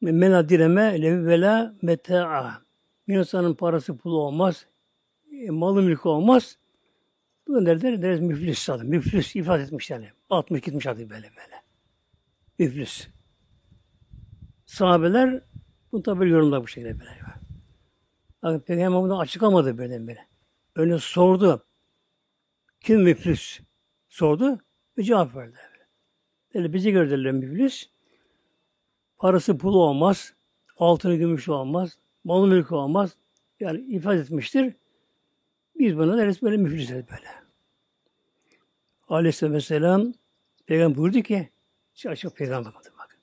mena 0.00 0.48
direme 0.48 1.02
levi 1.02 1.26
vela 1.26 1.74
meta'a 1.82 2.62
bir 3.08 3.18
insanın 3.18 3.54
parası 3.54 3.96
pulu 3.96 4.18
olmaz 4.18 4.66
e, 5.32 5.50
malı 5.50 5.82
mülkü 5.82 6.08
olmaz 6.08 6.58
bu 7.48 7.66
derler 7.66 8.02
deriz 8.02 8.20
müflis 8.20 8.70
adı. 8.70 8.84
Müflis 8.84 9.36
ifade 9.36 9.62
etmiş 9.62 9.90
yani. 9.90 10.10
60 10.30 10.62
gitmiş 10.62 10.86
adı 10.86 11.10
böyle 11.10 11.30
böyle. 11.36 11.62
Müflis. 12.58 13.08
Sahabeler 14.66 15.42
bu 15.92 16.02
tabi 16.02 16.28
yorumlar 16.28 16.62
bu 16.62 16.68
şekilde 16.68 16.98
böyle. 17.00 17.10
Yani 18.44 18.60
Peygamber 18.60 19.02
bunu 19.02 19.20
açıklamadı 19.20 19.78
böyle 19.78 20.06
böyle. 20.06 20.26
Öyle 20.76 20.98
sordu. 20.98 21.66
Kim 22.80 23.02
müflis? 23.02 23.60
Sordu 24.08 24.58
ve 25.00 25.04
cevap 25.04 25.36
verdi. 25.36 25.56
Dedi, 26.54 26.72
bizi 26.72 26.92
gördüler 26.92 27.32
müflis. 27.32 27.90
Parası 29.18 29.58
pulu 29.58 29.82
olmaz. 29.82 30.34
Altını 30.76 31.16
gümüş 31.16 31.48
olmaz. 31.48 31.98
Malı 32.24 32.46
mülkü 32.46 32.74
olmaz. 32.74 33.16
Yani 33.60 33.80
ifade 33.80 34.20
etmiştir. 34.20 34.74
Biz 35.78 35.96
buna 35.96 36.18
deriz 36.18 36.42
böyle 36.42 36.56
müflis 36.56 36.90
böyle. 36.90 37.30
Aleyhisselam 39.08 39.54
Vesselam 39.54 40.12
Peygamber 40.66 40.96
buyurdu 40.96 41.22
ki 41.22 41.50
açık 42.06 42.36
peygamber 42.36 42.74
bakın 42.74 42.92
bak. 42.98 43.18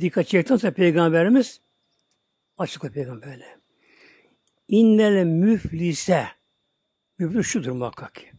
Dikkat 0.00 0.26
çektikten 0.28 0.56
sonra 0.56 0.72
peygamberimiz 0.72 1.60
açık 2.58 2.84
o 2.84 2.88
peygamber 2.88 3.28
böyle. 3.30 3.58
İnnele 4.68 5.24
müflise 5.24 6.26
müflis 7.18 7.46
şudur 7.46 7.70
muhakkak 7.70 8.14
ki. 8.14 8.35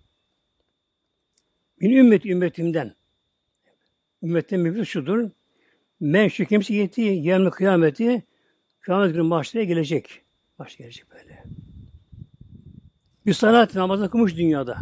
Min 1.79 1.91
ümmet 1.91 2.25
ümmetimden 2.25 2.95
ümmetten 4.23 4.59
müflis 4.59 4.87
şudur. 4.87 5.29
Men 5.99 6.27
şu 6.27 6.45
kimse 6.45 6.73
yetti 6.73 7.01
yarın 7.01 7.49
kıyameti 7.49 8.23
kıyamet 8.79 9.13
günü 9.13 9.23
mahşere 9.23 9.65
gelecek. 9.65 10.21
Mahşere 10.57 10.83
gelecek 10.83 11.11
böyle. 11.11 11.43
Bir 13.25 13.33
salat 13.33 13.75
namazını 13.75 14.09
kılmış 14.09 14.37
dünyada. 14.37 14.77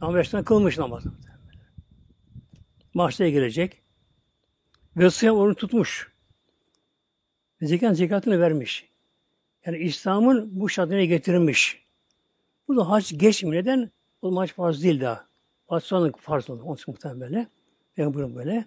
Ama 0.00 0.14
beşten 0.14 0.44
kılmış 0.44 0.78
namazı. 0.78 1.12
Mahşere 2.94 3.30
gelecek. 3.30 3.82
Ve 4.96 5.10
sıyam 5.10 5.36
onu 5.36 5.54
tutmuş. 5.54 6.12
Zekat 7.60 7.96
zekatını 7.96 8.40
vermiş. 8.40 8.88
Yani 9.66 9.78
İslam'ın 9.78 10.60
bu 10.60 10.68
şartına 10.68 11.04
getirmiş. 11.04 11.86
Bu 12.68 12.76
da 12.76 12.90
hac 12.90 13.12
geçmiyor. 13.16 13.62
Neden? 13.62 13.90
O 14.22 14.40
hac 14.40 14.52
farz 14.52 14.82
değil 14.82 15.00
daha. 15.00 15.29
Sonra 15.78 16.12
farz 16.20 16.50
olur. 16.50 16.62
Onun 16.62 16.78
muhtemelen 16.86 17.20
böyle. 17.20 17.46
Peygamberin 17.94 18.36
böyle. 18.36 18.64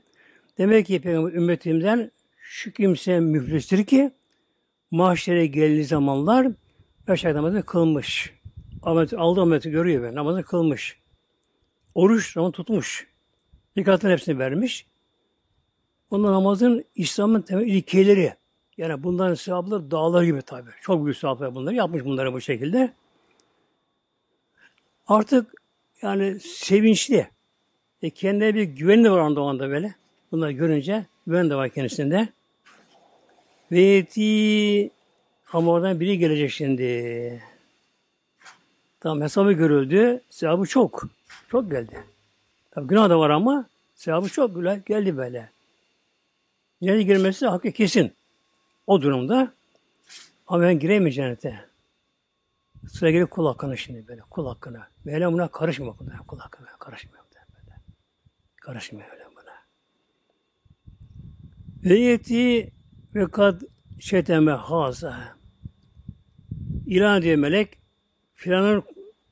Demek 0.57 0.85
ki 0.85 1.01
Peygamber 1.01 1.33
ümmetimden 1.33 2.11
şu 2.37 2.71
kimse 2.71 3.19
müflistir 3.19 3.85
ki 3.85 4.11
mahşere 4.91 5.45
geldiği 5.45 5.85
zamanlar 5.85 6.47
beş 7.07 7.25
ay 7.25 7.33
namazı 7.33 7.65
kılmış. 7.65 8.33
Ahmet, 8.83 9.13
aldı 9.13 9.41
Ahmet'i 9.41 9.71
görüyor 9.71 10.03
ben. 10.03 10.15
Namazı 10.15 10.43
kılmış. 10.43 10.97
Oruç 11.95 12.35
namazı 12.35 12.51
tutmuş. 12.51 13.07
Zekatın 13.77 14.09
hepsini 14.09 14.39
vermiş. 14.39 14.87
Ondan 16.09 16.33
namazın 16.33 16.85
İslam'ın 16.95 17.41
temel 17.41 17.67
ilkeleri. 17.67 18.33
Yani 18.77 19.03
bunların 19.03 19.35
sevapları 19.35 19.91
dağlar 19.91 20.23
gibi 20.23 20.41
tabi. 20.41 20.69
Çok 20.81 21.05
büyük 21.05 21.17
sevaplar 21.17 21.55
bunları. 21.55 21.75
Yapmış 21.75 22.05
bunları 22.05 22.33
bu 22.33 22.41
şekilde. 22.41 22.93
Artık 25.07 25.62
yani 26.03 26.39
sevinçli. 26.39 27.27
E 28.01 28.09
kendine 28.09 28.55
bir 28.55 28.63
güveni 28.63 29.03
de 29.03 29.11
var 29.11 29.19
anda 29.19 29.41
o 29.41 29.47
anda 29.47 29.69
böyle. 29.69 29.95
Bunları 30.31 30.51
görünce 30.51 31.05
güven 31.27 31.49
de 31.49 31.55
var 31.55 31.69
kendisinde. 31.69 32.27
Ve 33.71 33.79
yeti 33.79 34.89
ama 35.53 35.71
oradan 35.71 35.99
biri 35.99 36.17
gelecek 36.17 36.51
şimdi. 36.51 37.43
Tamam 38.99 39.21
hesabı 39.21 39.51
görüldü. 39.51 40.21
Sevabı 40.29 40.65
çok. 40.65 41.03
Çok 41.47 41.71
geldi. 41.71 42.03
Tabi 42.71 42.87
günah 42.87 43.09
da 43.09 43.19
var 43.19 43.29
ama 43.29 43.65
sevabı 43.95 44.29
çok 44.29 44.85
geldi 44.85 45.17
böyle. 45.17 45.49
Cennete 46.83 47.03
girmesi 47.03 47.47
hakkı 47.47 47.71
kesin. 47.71 48.11
O 48.87 49.01
durumda 49.01 49.53
ama 50.47 50.63
ben 50.63 50.79
giremeyeceğim 50.79 51.37
cennete. 51.41 51.72
Sıra 52.87 53.11
gelip 53.11 53.31
kul 53.31 53.45
hakkına 53.45 53.75
şimdi 53.75 54.07
böyle 54.07 54.21
kul 54.21 54.47
hakkına. 54.47 54.87
Mevlam 55.05 55.33
buna 55.33 55.47
karışmıyor 55.47 55.99
buna 55.99 56.17
kul 56.17 56.39
hakkına 56.39 56.67
karışmıyor 56.79 57.23
böyle. 57.33 57.75
Karışmıyor 58.61 59.11
öyle 59.11 59.23
buna. 59.31 59.53
Ve 61.83 61.99
yeti 61.99 62.71
ve 63.15 63.31
kad 63.31 63.61
şeteme 63.99 64.51
haza. 64.51 65.37
İlan 66.85 67.19
ediyor 67.19 67.37
melek. 67.37 67.77
Filanın 68.33 68.83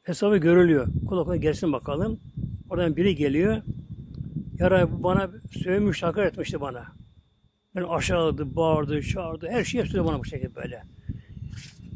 hesabı 0.03 0.37
görülüyor. 0.37 0.87
Kul 1.07 1.17
okula 1.17 1.35
gelsin 1.35 1.73
bakalım. 1.73 2.19
Oradan 2.69 2.95
biri 2.95 3.15
geliyor. 3.15 3.61
Ya 4.59 4.71
Rabbi 4.71 5.03
bana 5.03 5.31
sövmüş, 5.63 6.03
hakaret 6.03 6.31
etmişti 6.31 6.61
bana. 6.61 6.85
Yani 7.75 7.87
aşağıladı, 7.87 8.55
bağırdı, 8.55 9.01
çağırdı. 9.01 9.49
Her 9.49 9.63
şeyi 9.63 9.85
söyledi 9.85 10.07
bana 10.07 10.19
bu 10.19 10.25
şekilde 10.25 10.55
böyle. 10.55 10.83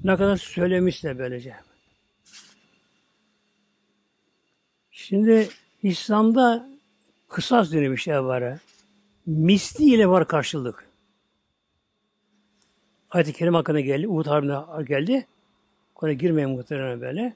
Ne 0.03 0.17
kadar 0.17 0.37
söylemişse 0.37 1.19
böylece. 1.19 1.55
Şimdi 4.91 5.49
İslam'da 5.83 6.69
kısas 7.29 7.71
dönüyor 7.71 7.91
bir 7.91 7.97
şey 7.97 8.23
var. 8.23 8.59
Misli 9.25 9.85
ile 9.85 10.07
var 10.07 10.27
karşılık. 10.27 10.85
Ayet-i 13.11 13.33
Kerim 13.33 13.53
hakkında 13.53 13.79
geldi. 13.79 14.07
Uhud 14.07 14.25
Harbi'ne 14.25 14.83
geldi. 14.83 15.27
Konuya 15.95 16.15
girmeyin 16.15 16.49
muhtemelen 16.49 17.01
böyle. 17.01 17.33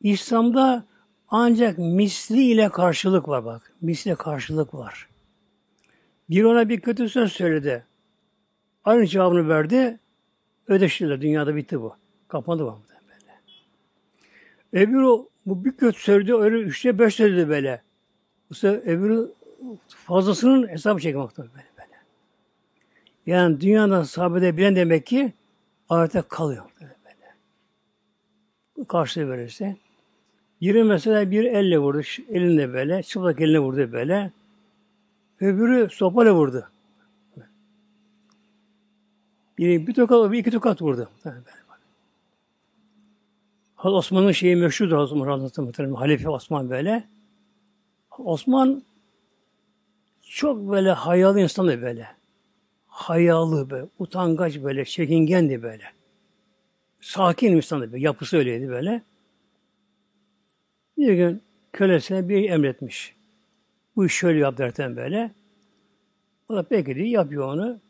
İslam'da 0.00 0.84
ancak 1.28 1.78
misli 1.78 2.42
ile 2.42 2.68
karşılık 2.68 3.28
var 3.28 3.44
bak. 3.44 3.72
Misli 3.80 4.14
karşılık 4.14 4.74
var. 4.74 5.08
Bir 6.30 6.44
ona 6.44 6.68
bir 6.68 6.80
kötü 6.80 7.08
söz 7.08 7.32
söyledi. 7.32 7.86
Aynı 8.84 9.06
cevabını 9.06 9.48
verdi. 9.48 9.98
Ödeştiler. 10.68 11.20
Dünyada 11.20 11.56
bitti 11.56 11.80
bu. 11.80 11.96
Kapandı 12.28 12.64
bu. 12.64 12.78
Böyle. 14.72 14.86
Öbürü 14.86 15.26
bu 15.46 15.64
bir 15.64 15.76
kötü 15.76 16.00
söyledi. 16.00 16.34
Öyle 16.34 16.56
üçte 16.56 16.98
beş 16.98 17.14
söyledi 17.14 17.48
böyle. 17.48 17.82
Bu 18.50 18.54
sefer 18.54 18.92
öbürü 18.92 19.32
fazlasının 19.88 20.68
hesabı 20.68 21.00
çekmekte 21.00 21.42
böyle 21.42 21.52
böyle. 21.78 21.96
Yani 23.26 23.60
dünyadan 23.60 24.02
sahabede 24.02 24.56
bilen 24.56 24.76
demek 24.76 25.06
ki 25.06 25.32
ahirete 25.88 26.22
kalıyor. 26.28 26.64
Böyle 26.80 26.96
böyle. 27.04 28.86
Karşılığı 28.88 29.30
verirse. 29.30 29.76
Biri 30.60 30.84
mesela 30.84 31.30
bir 31.30 31.44
elle 31.44 31.78
vurdu. 31.78 32.02
Elinde 32.28 32.72
böyle. 32.72 33.02
Çıplak 33.02 33.40
eline 33.40 33.58
vurdu 33.58 33.92
böyle. 33.92 34.32
Öbürü 35.40 35.88
sopayla 35.90 36.34
vurdu. 36.34 36.71
Biri 39.62 39.86
bir 39.86 39.94
tokat, 39.94 40.32
bir 40.32 40.38
iki 40.38 40.50
tokat 40.50 40.82
vurdu. 40.82 41.08
Hazreti 43.74 43.96
Osman'ın 43.96 44.32
şeyi 44.32 44.56
meşhurdur 44.56 44.96
Hazreti 44.96 45.60
Osman 45.60 45.94
Halife 45.94 46.28
Osman 46.28 46.70
böyle. 46.70 47.04
Osman 48.18 48.82
çok 50.28 50.70
böyle 50.70 50.90
hayalı 50.92 51.40
insandı 51.40 51.82
böyle. 51.82 52.06
Hayalı 52.86 53.70
böyle, 53.70 53.86
utangaç 53.98 54.62
böyle, 54.62 54.84
çekingendi 54.84 55.62
böyle. 55.62 55.84
Sakin 57.00 57.56
insandı 57.56 57.92
böyle, 57.92 58.04
yapısı 58.04 58.36
öyleydi 58.36 58.68
böyle. 58.68 59.02
Bir 60.98 61.14
gün 61.14 61.42
kölesine 61.72 62.28
bir 62.28 62.50
emretmiş. 62.50 63.16
Bu 63.96 64.06
iş 64.06 64.12
şöyle 64.12 64.38
yap 64.38 64.58
derken 64.58 64.96
böyle. 64.96 65.30
O 66.48 66.56
da 66.56 66.62
peki 66.62 66.94
diye 66.94 67.08
yapıyor 67.08 67.48
onu. 67.48 67.80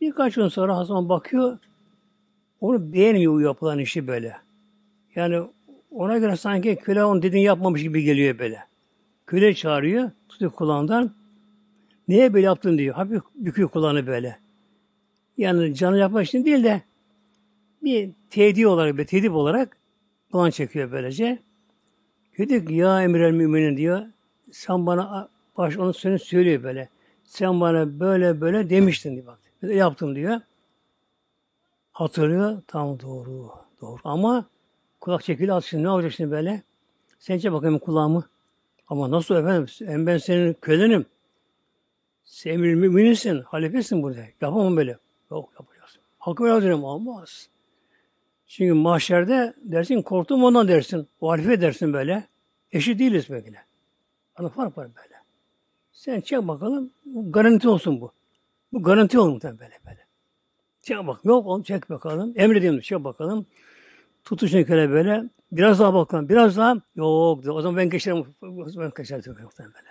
Birkaç 0.00 0.34
gün 0.34 0.48
sonra 0.48 0.76
Hasan 0.76 1.08
bakıyor, 1.08 1.58
onu 2.60 2.92
beğenmiyor 2.92 3.40
yapılan 3.40 3.78
işi 3.78 4.06
böyle. 4.06 4.36
Yani 5.14 5.40
ona 5.90 6.18
göre 6.18 6.36
sanki 6.36 6.76
köle 6.76 7.04
onun 7.04 7.22
dediğini 7.22 7.44
yapmamış 7.44 7.82
gibi 7.82 8.02
geliyor 8.02 8.38
böyle. 8.38 8.58
Köle 9.26 9.54
çağırıyor, 9.54 10.10
tutuyor 10.28 10.50
kulağından. 10.50 11.10
Niye 12.08 12.34
böyle 12.34 12.46
yaptın 12.46 12.78
diyor. 12.78 12.94
Hafif 12.94 13.22
büküyor 13.34 13.68
kulağını 13.68 14.06
böyle. 14.06 14.38
Yani 15.38 15.74
canı 15.74 15.98
yapmak 15.98 16.26
için 16.26 16.44
değil 16.44 16.64
de 16.64 16.82
bir 17.82 18.10
tehdit 18.30 18.66
olarak, 18.66 18.98
bir 18.98 19.06
tehdit 19.06 19.30
olarak 19.30 19.76
kulağını 20.32 20.52
çekiyor 20.52 20.92
böylece. 20.92 21.38
Diyor 22.38 22.66
ki 22.66 22.74
ya 22.74 23.02
emir 23.02 23.20
el 23.20 23.32
müminin 23.32 23.76
diyor. 23.76 24.02
Sen 24.52 24.86
bana 24.86 25.28
baş 25.56 25.78
onu 25.78 25.94
seni 25.94 26.18
söylüyor 26.18 26.62
böyle. 26.62 26.88
Sen 27.24 27.60
bana 27.60 28.00
böyle 28.00 28.40
böyle 28.40 28.70
demiştin 28.70 29.14
diyor 29.14 29.26
bak. 29.26 29.49
Yaptım 29.62 30.16
diyor. 30.16 30.40
Hatırlıyor. 31.92 32.62
Tam 32.66 33.00
doğru. 33.00 33.50
Doğru. 33.80 34.00
Ama 34.04 34.44
kulak 35.00 35.24
çekili 35.24 35.52
at 35.52 35.64
şimdi. 35.64 35.82
Ne 35.84 35.90
olacak 35.90 36.12
şimdi 36.12 36.30
böyle? 36.30 36.62
Sence 37.18 37.52
bakayım 37.52 37.78
kulağımı. 37.78 38.24
Ama 38.88 39.10
nasıl 39.10 39.34
efendim? 39.34 39.66
Hem 39.78 40.06
ben 40.06 40.18
senin 40.18 40.54
kölenim. 40.54 41.06
Sen 42.24 42.50
emir 42.50 42.74
mümininsin. 42.74 43.40
Halifesin 43.40 44.02
burada. 44.02 44.20
Yapamam 44.40 44.76
böyle. 44.76 44.98
Yok 45.30 45.50
yapacağız. 45.60 45.98
Hakkı 46.18 46.44
helal 46.44 46.62
ederim. 46.62 46.84
Olmaz. 46.84 47.48
Çünkü 48.46 48.72
mahşerde 48.72 49.54
dersin 49.62 50.02
korktum 50.02 50.44
ondan 50.44 50.68
dersin. 50.68 51.08
O 51.20 51.30
halife 51.30 51.60
dersin 51.60 51.92
böyle. 51.92 52.28
Eşit 52.72 52.98
değiliz 52.98 53.30
böyle. 53.30 53.64
Ana 54.36 54.48
fark 54.48 54.78
var 54.78 54.88
böyle. 54.96 55.14
Sen 55.92 56.20
çek 56.20 56.48
bakalım. 56.48 56.90
Garanti 57.06 57.68
olsun 57.68 58.00
bu. 58.00 58.12
Bu 58.72 58.82
garanti 58.82 59.18
olur 59.18 59.32
muhtemelen 59.32 59.60
böyle 59.60 59.78
böyle. 59.86 60.06
Çek 60.82 61.06
bak. 61.06 61.24
Yok 61.24 61.46
oğlum 61.46 61.62
çek 61.62 61.90
bakalım. 61.90 62.32
Emrediyorum 62.36 62.80
çek 62.80 63.04
bakalım. 63.04 63.46
Tutuşun 64.24 64.64
köle 64.64 64.90
böyle. 64.90 65.24
Biraz 65.52 65.78
daha 65.80 65.94
bakalım. 65.94 66.28
Biraz 66.28 66.56
daha. 66.56 66.76
Yok. 66.96 67.48
O 67.48 67.62
zaman 67.62 67.76
ben 67.76 67.90
zaman 68.70 68.86
ben 68.86 68.92
geçerim. 68.96 69.22
Muhtemelen 69.42 69.74
böyle. 69.74 69.90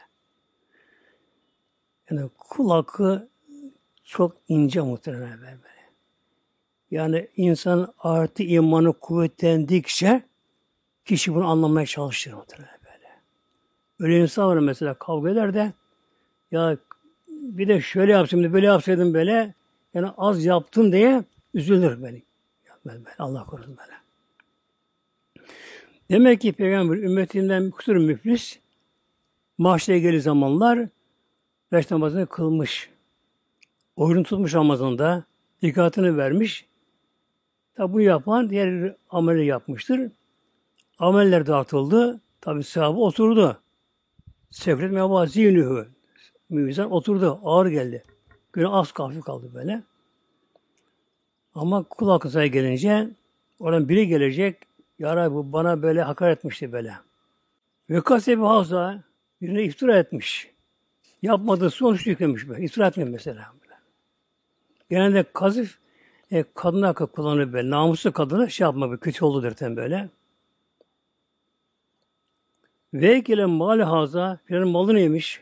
Yani 2.10 2.30
kul 2.38 2.70
çok 4.04 4.36
ince 4.48 4.82
muhtemelen 4.82 5.42
böyle. 5.42 5.70
Yani 6.92 7.28
insan 7.36 7.94
artı 8.00 8.44
imanı 8.44 8.94
kuvvetlendikçe 8.94 10.24
kişi 11.06 11.36
bunu 11.36 11.48
anlamaya 11.48 11.86
çalışır 11.86 12.34
muhtemelen 12.34 12.80
böyle. 12.86 13.10
Öyle 14.00 14.22
insan 14.22 14.48
var 14.48 14.58
mesela 14.58 14.94
kavga 14.94 15.30
eder 15.30 15.54
de 15.54 15.74
ya 16.52 16.78
bir 17.42 17.68
de 17.68 17.82
şöyle 17.82 18.12
yapsaydım, 18.12 18.54
böyle 18.54 18.66
yapsaydım 18.66 19.14
böyle 19.14 19.54
yani 19.94 20.08
az 20.18 20.46
yaptım 20.46 20.92
diye 20.92 21.24
üzülür 21.54 22.04
beni. 22.04 22.24
Ben, 22.86 23.06
ben, 23.06 23.14
Allah 23.20 23.44
korusun 23.44 23.78
böyle. 23.78 23.94
Demek 26.12 26.42
ki 26.42 26.54
Peygamber 26.54 26.98
ümmetinden 26.98 27.72
kusur 27.72 27.96
müflis 27.96 28.60
mahşere 29.58 30.00
gelir 30.00 30.20
zamanlar 30.20 30.88
beş 31.72 31.92
namazını 31.92 32.26
kılmış. 32.26 32.90
Oyun 33.96 34.24
tutmuş 34.24 34.54
Ramazan'da. 34.54 35.24
Dikkatini 35.62 36.18
vermiş. 36.18 36.66
Tabi 37.76 37.94
bu 37.94 38.02
yapan 38.02 38.50
diğer 38.50 38.96
ameli 39.10 39.46
yapmıştır. 39.46 40.12
Ameller 41.00 41.48
dağıtıldı. 41.48 42.22
Tabi 42.42 42.64
sahabı 42.64 43.00
oturdu. 43.00 43.58
Sekret 44.52 44.92
meva 44.92 45.28
Mizan 46.50 46.92
oturdu. 46.92 47.40
Ağır 47.44 47.66
geldi. 47.66 48.04
Günah 48.54 48.74
az 48.74 48.92
kahve 48.92 49.22
kaldı 49.22 49.52
böyle. 49.54 49.84
Ama 51.56 51.84
kul 51.84 52.10
hakkı 52.10 52.46
gelince 52.46 53.10
oradan 53.60 53.90
biri 53.90 54.08
gelecek. 54.08 54.58
Ya 55.00 55.16
Rabbi 55.16 55.36
bu 55.36 55.54
bana 55.54 55.82
böyle 55.82 56.02
hakaret 56.02 56.38
etmişti 56.38 56.72
böyle. 56.72 56.94
Ve 57.90 58.02
kasebi 58.02 58.42
hazda 58.42 59.04
birine 59.42 59.64
iftira 59.64 59.98
etmiş. 59.98 60.52
Yapmadığı 61.22 61.70
sonuç 61.70 62.08
yüklemiş 62.08 62.50
böyle. 62.50 62.64
İftira 62.64 62.88
etmiyor 62.88 63.10
mesela. 63.10 63.54
Böyle. 63.62 63.76
Genelde 64.90 65.26
kazif 65.34 65.80
e, 66.32 66.44
kadın 66.54 66.82
hakkı 66.82 67.08
kullanır 67.08 67.54
böyle. 67.54 67.70
Namuslu 67.70 68.12
kadına 68.12 68.50
şey 68.50 68.66
yapma 68.66 68.90
böyle. 68.90 69.00
Kötü 69.00 69.26
oldu 69.26 69.44
derten 69.44 69.76
böyle. 69.76 70.10
Ve 72.94 73.20
gelen 73.20 73.50
mali 73.50 73.84
haza 73.84 74.40
filanın 74.46 74.68
malını 74.68 75.00
yemiş. 75.00 75.42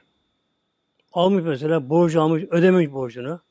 Almış 1.13 1.43
mesela 1.43 1.89
borcu 1.89 2.21
almış, 2.21 2.43
ödememiş 2.43 2.91
borcunu. 2.91 3.41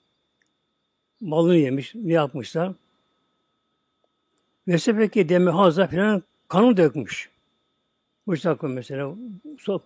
Malını 1.21 1.57
yemiş, 1.57 1.95
ne 1.95 2.13
yapmışsa. 2.13 2.75
Ve 4.69 4.79
sepeki 4.79 5.29
demi 5.29 5.51
haza 5.51 5.87
filan 5.87 6.23
kanı 6.49 6.77
dökmüş. 6.77 7.31
Bu 8.27 8.37
sakın 8.37 8.71
mesela 8.71 9.15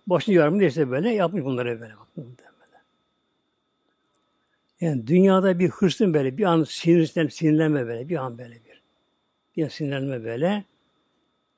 başını 0.07 0.35
yarım 0.35 0.59
değilse 0.59 0.91
böyle 0.91 1.09
yapmış 1.09 1.43
bunları 1.43 1.81
böyle. 1.81 1.93
Yani 4.81 5.07
dünyada 5.07 5.59
bir 5.59 5.69
hırsın 5.69 6.13
böyle 6.13 6.37
bir 6.37 6.43
an 6.43 6.63
sinirlen, 6.63 7.27
sinirlenme 7.27 7.87
böyle 7.87 8.09
bir 8.09 8.15
an 8.15 8.37
böyle 8.37 8.55
bir. 8.55 8.81
Bir 9.57 9.63
an 9.63 9.67
sinirlenme 9.67 10.23
böyle. 10.23 10.63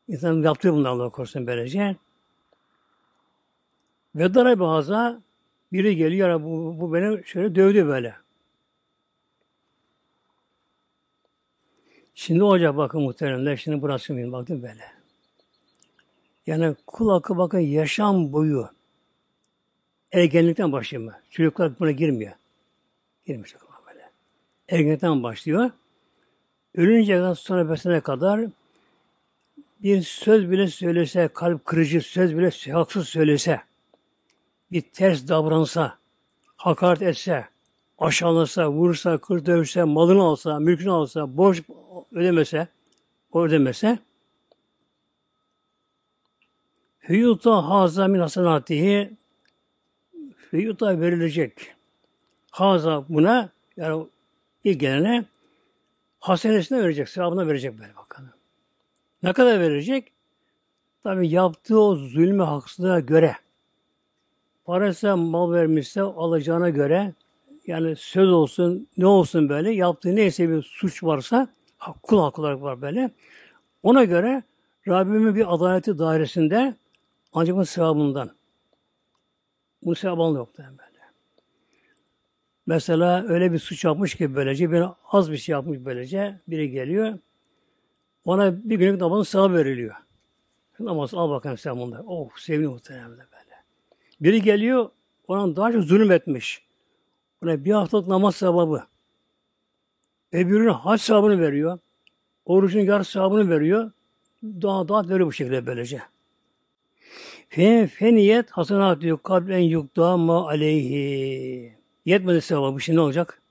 İnsan 0.07 0.41
yaptığı 0.41 0.73
bunu 0.73 0.89
Allah 0.89 1.09
korusun 1.09 1.47
böylece. 1.47 1.95
Ve 4.15 4.33
darabı 4.33 4.63
haza 4.63 5.21
biri 5.73 5.95
geliyor, 5.95 6.43
bu, 6.43 6.79
bu 6.79 6.93
beni 6.93 7.23
şöyle 7.25 7.55
dövdü 7.55 7.87
böyle. 7.87 8.15
Şimdi 12.15 12.43
olacak 12.43 12.77
bakın 12.77 13.01
muhteremler, 13.01 13.57
şimdi 13.57 13.81
burası 13.81 14.17
benim 14.17 14.31
baktım 14.31 14.63
böyle. 14.63 14.83
Yani 16.47 16.75
kul 16.87 17.09
hakkı 17.09 17.37
bakın 17.37 17.59
yaşam 17.59 18.33
boyu 18.33 18.69
ergenlikten 20.11 20.71
başlıyor? 20.71 21.13
Çocuklar 21.29 21.79
buna 21.79 21.91
girmiyor. 21.91 22.31
Girmiş 23.25 23.55
böyle. 23.87 24.09
Ergenlikten 24.69 25.23
başlıyor. 25.23 25.71
ölünce 26.75 27.35
sonra 27.35 27.69
besene 27.69 28.01
kadar 28.01 28.45
bir 29.83 30.01
söz 30.01 30.51
bile 30.51 30.67
söylese, 30.67 31.27
kalp 31.27 31.65
kırıcı 31.65 32.01
söz 32.01 32.37
bile 32.37 32.71
haksız 32.71 33.09
söylese, 33.09 33.61
bir 34.73 34.81
ters 34.81 35.27
davransa, 35.27 35.97
hakaret 36.55 37.01
etse, 37.01 37.47
aşağılasa, 37.99 38.71
vursa, 38.71 39.17
kır 39.17 39.45
dövse, 39.45 39.83
malını 39.83 40.23
alsa, 40.23 40.59
mülkünü 40.59 40.91
alsa, 40.91 41.37
borç 41.37 41.61
ödemese, 42.11 42.67
ödemese, 43.33 43.99
Hüyuta 47.09 47.69
haza 47.69 48.07
min 48.07 48.19
hasenatihi 48.19 49.17
Hüyuta 50.53 51.01
verilecek. 51.01 51.75
Haza 52.51 53.05
buna 53.09 53.49
yani 53.77 54.07
ilk 54.63 54.79
gelene 54.79 55.25
hasenesine 56.19 56.83
verecek, 56.83 57.09
sevabına 57.09 57.47
verecek 57.47 57.79
böyle 57.79 57.95
bakalım. 57.95 58.29
Ne 59.23 59.33
kadar 59.33 59.59
verecek? 59.59 60.11
Tabi 61.03 61.29
yaptığı 61.29 61.79
o 61.79 61.95
zulmü 61.95 62.43
haksızlığa 62.43 62.99
göre 62.99 63.35
parası 64.65 65.17
mal 65.17 65.51
vermişse 65.51 66.01
alacağına 66.01 66.69
göre 66.69 67.13
yani 67.67 67.95
söz 67.95 68.31
olsun 68.31 68.87
ne 68.97 69.05
olsun 69.05 69.49
böyle 69.49 69.71
yaptığı 69.71 70.15
neyse 70.15 70.49
bir 70.49 70.61
suç 70.61 71.03
varsa 71.03 71.47
kul 72.03 72.19
hakkı 72.19 72.41
olarak 72.41 72.61
var 72.61 72.81
böyle. 72.81 73.11
Ona 73.83 74.03
göre 74.03 74.43
Rabbimin 74.87 75.35
bir 75.35 75.53
adaleti 75.53 75.99
dairesinde 75.99 76.75
ancak 77.33 77.55
bu 77.55 77.65
sevabından. 77.65 78.31
Bu 79.81 79.95
sevabı 79.95 80.37
yok 80.37 80.57
böyle. 80.57 80.93
Mesela 82.65 83.23
öyle 83.27 83.51
bir 83.51 83.59
suç 83.59 83.83
yapmış 83.83 84.15
ki 84.15 84.35
böylece, 84.35 84.71
bir 84.71 84.83
az 85.11 85.31
bir 85.31 85.37
şey 85.37 85.53
yapmış 85.53 85.79
böylece, 85.85 86.39
biri 86.47 86.71
geliyor, 86.71 87.19
ona 88.25 88.69
bir 88.69 88.75
günlük 88.75 89.01
namazın 89.01 89.23
sevabı 89.23 89.53
veriliyor. 89.53 89.95
Namaz 90.79 91.13
al 91.13 91.29
bakalım 91.29 91.57
sen 91.57 91.77
bunda. 91.77 92.03
Oh 92.07 92.37
seviniyor 92.37 92.71
muhtemelen 92.71 93.11
böyle. 93.11 93.32
Biri 94.23 94.41
geliyor, 94.41 94.89
ona 95.27 95.55
daha 95.55 95.71
çok 95.71 95.83
zulüm 95.83 96.11
etmiş. 96.11 96.61
Ona 97.43 97.65
bir 97.65 97.71
haftalık 97.71 98.07
namaz 98.07 98.35
sevabı. 98.35 98.83
Öbürünün 100.31 100.69
hac 100.69 101.01
sevabını 101.01 101.41
veriyor. 101.41 101.79
Orucun 102.45 102.79
yarı 102.79 103.05
sevabını 103.05 103.49
veriyor. 103.49 103.91
Daha 104.43 104.87
daha 104.87 105.09
veriyor 105.09 105.27
bu 105.27 105.33
şekilde 105.33 105.65
böylece. 105.65 106.01
Fe, 107.49 107.87
feniyet 107.87 108.51
hasenat 108.51 109.01
diyor. 109.01 109.19
Kablen 109.23 109.59
yukta 109.59 110.17
ma 110.17 110.47
aleyhi. 110.47 111.73
Yetmedi 112.05 112.41
sevabı. 112.41 112.81
Şimdi 112.81 112.97
ne 112.97 113.01
olacak? 113.01 113.41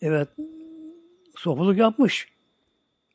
Evet. 0.00 0.28
Sofuluk 1.36 1.78
yapmış. 1.78 2.28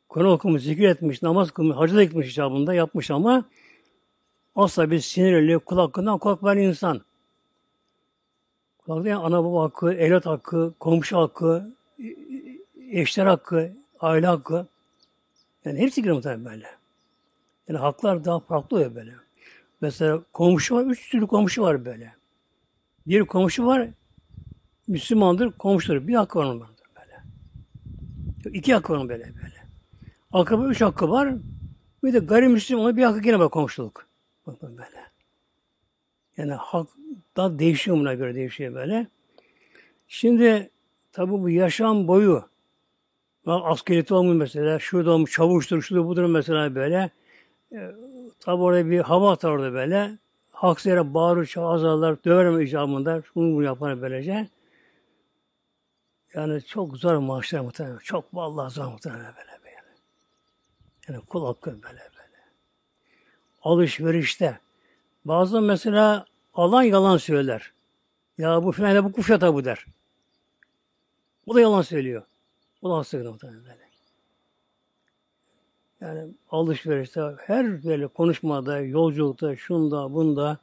Kur'an 0.08 0.30
okumuş, 0.30 0.62
zikir 0.62 0.88
etmiş, 0.88 1.22
namaz 1.22 1.50
kılmış, 1.50 1.76
hacı 1.76 1.96
da 1.96 2.04
gitmiş 2.04 2.32
icabında 2.32 2.74
yapmış 2.74 3.10
ama 3.10 3.44
asla 4.56 4.90
bir 4.90 5.00
sinirli, 5.00 5.58
kul 5.58 5.78
hakkından 5.78 6.18
korkmayan 6.18 6.58
insan. 6.58 7.00
Kul 8.78 8.96
hakkı 8.96 9.08
yani 9.08 9.24
ana 9.24 9.44
baba 9.44 9.62
hakkı, 9.62 9.92
evlat 9.92 10.26
hakkı, 10.26 10.74
komşu 10.80 11.18
hakkı, 11.18 11.72
eşler 12.90 13.26
hakkı, 13.26 13.72
aile 14.00 14.26
hakkı. 14.26 14.66
Yani 15.64 15.78
hepsi 15.78 16.00
giriyor 16.00 16.16
muhtemelen 16.16 16.44
böyle. 16.44 16.66
Yani 17.68 17.78
haklar 17.78 18.24
daha 18.24 18.40
farklı 18.40 18.76
oluyor 18.76 18.94
böyle. 18.94 19.12
Mesela 19.80 20.22
komşu 20.32 20.76
var, 20.76 20.84
üç 20.84 21.10
türlü 21.10 21.26
komşu 21.26 21.62
var 21.62 21.84
böyle. 21.84 22.14
Bir 23.06 23.24
komşu 23.24 23.66
var, 23.66 23.88
Müslümandır, 24.88 25.52
komşudur. 25.52 26.06
Bir 26.06 26.14
hakkı 26.14 26.38
var 26.38 26.44
onun 26.44 26.60
böyle. 26.60 27.22
İki 28.58 28.74
hakkı 28.74 28.92
var 28.92 28.98
onun 28.98 29.08
böyle 29.08 29.24
böyle. 29.24 29.62
Akraba 30.32 30.66
üç 30.66 30.80
hakkı 30.80 31.10
var. 31.10 31.34
Bir 32.04 32.12
de 32.12 32.18
gayrimüslim 32.18 32.78
ona 32.78 32.96
bir 32.96 33.02
hakkı 33.02 33.26
yine 33.26 33.38
var 33.38 33.50
komşuluk. 33.50 34.11
Bakın 34.46 34.78
böyle. 34.78 35.10
Yani 36.36 36.52
hak 36.52 36.88
da 37.36 37.58
değişiyor 37.58 37.96
buna 37.96 38.14
göre 38.14 38.34
değişiyor 38.34 38.74
böyle. 38.74 39.06
Şimdi 40.08 40.70
tabi 41.12 41.32
bu 41.32 41.50
yaşam 41.50 42.08
boyu 42.08 42.44
askeriyeti 43.46 44.14
olmuş 44.14 44.36
mesela, 44.36 44.78
şurada 44.78 45.10
olmuş, 45.10 45.32
çavuştur, 45.32 45.82
şurada 45.82 46.06
budur 46.06 46.24
mesela 46.24 46.74
böyle. 46.74 47.10
E, 47.72 47.90
tabi 48.40 48.62
orada 48.62 48.90
bir 48.90 49.00
hava 49.00 49.32
atar 49.32 49.50
orada 49.50 49.72
böyle. 49.72 50.18
Haksız 50.50 50.86
yere 50.86 51.14
bağırır, 51.14 51.54
azarlar, 51.56 52.24
döver 52.24 52.60
icabında, 52.60 53.22
bunu 53.34 53.54
bunu 53.54 53.64
yapar 53.64 54.02
böylece. 54.02 54.48
Yani 56.34 56.62
çok 56.62 56.96
zor 56.96 57.16
maaşlar 57.16 57.60
muhtemelen. 57.60 57.98
Çok 57.98 58.34
vallahi 58.34 58.70
zor 58.74 58.86
muhtemelen 58.86 59.34
böyle. 59.36 59.52
Yani 61.08 61.20
kul 61.20 61.46
hakkı 61.46 61.70
böyle 61.70 61.84
böyle. 61.84 62.11
Alışverişte. 63.62 64.58
Bazı 65.24 65.62
mesela 65.62 66.26
alan 66.54 66.82
yalan 66.82 67.16
söyler. 67.16 67.72
Ya 68.38 68.64
bu 68.64 68.72
filan 68.72 69.04
bu 69.04 69.12
kuşata 69.12 69.54
bu 69.54 69.64
der. 69.64 69.86
Bu 71.46 71.54
da 71.54 71.60
yalan 71.60 71.82
söylüyor. 71.82 72.22
Bu 72.82 72.90
da 72.90 72.96
hasta 72.96 73.18
böyle. 73.18 73.82
Yani 76.00 76.30
alışverişte, 76.50 77.22
her 77.46 77.84
böyle 77.84 78.06
konuşmada, 78.06 78.80
yolculukta, 78.80 79.56
şunda, 79.56 80.14
bunda 80.14 80.58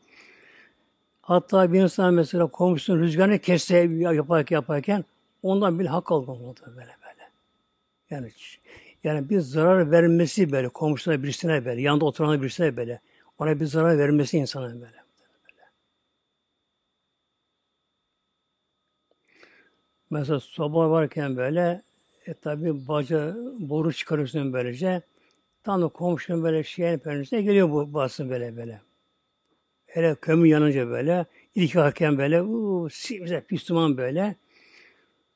hatta 1.21 1.73
bir 1.73 1.81
insan 1.81 2.13
mesela 2.13 2.47
komşusunun 2.47 3.01
rüzgarını 3.01 3.39
kesse 3.39 3.77
yaparken 3.77 4.55
yaparken 4.55 5.05
ondan 5.43 5.79
bir 5.79 5.85
hak 5.85 6.12
almalı 6.12 6.55
böyle 6.67 6.77
böyle. 6.77 7.29
Yani 8.09 8.31
yani 9.03 9.29
bir 9.29 9.39
zarar 9.39 9.91
vermesi 9.91 10.51
böyle 10.51 10.69
komşusuna 10.69 11.23
birisine 11.23 11.65
böyle, 11.65 11.81
yanında 11.81 12.05
oturan 12.05 12.41
birisine 12.41 12.77
böyle. 12.77 12.99
Ona 13.39 13.59
bir 13.59 13.65
zarar 13.65 13.97
vermesi 13.97 14.38
insana 14.38 14.65
böyle. 14.65 14.81
böyle. 14.81 14.99
Mesela 20.09 20.39
soba 20.39 20.89
varken 20.89 21.38
böyle 21.38 21.81
e 22.25 22.33
tabi 22.33 22.88
baca 22.88 23.35
boru 23.59 23.93
çıkarıyorsun 23.93 24.53
böylece. 24.53 25.01
Tam 25.63 25.81
da 25.81 25.88
komşunun 25.88 26.43
böyle 26.43 26.63
şeyin 26.63 27.07
önüne 27.07 27.41
geliyor 27.41 27.69
bu 27.69 27.93
basın 27.93 28.29
böyle 28.29 28.57
böyle. 28.57 28.81
Hele 29.85 30.15
kömür 30.15 30.45
yanınca 30.45 30.89
böyle, 30.89 31.25
ilk 31.55 31.75
harken 31.75 32.17
böyle, 32.17 32.41
uuu, 32.41 32.89
simse, 32.89 33.41
pis 33.41 33.69
böyle. 33.69 34.35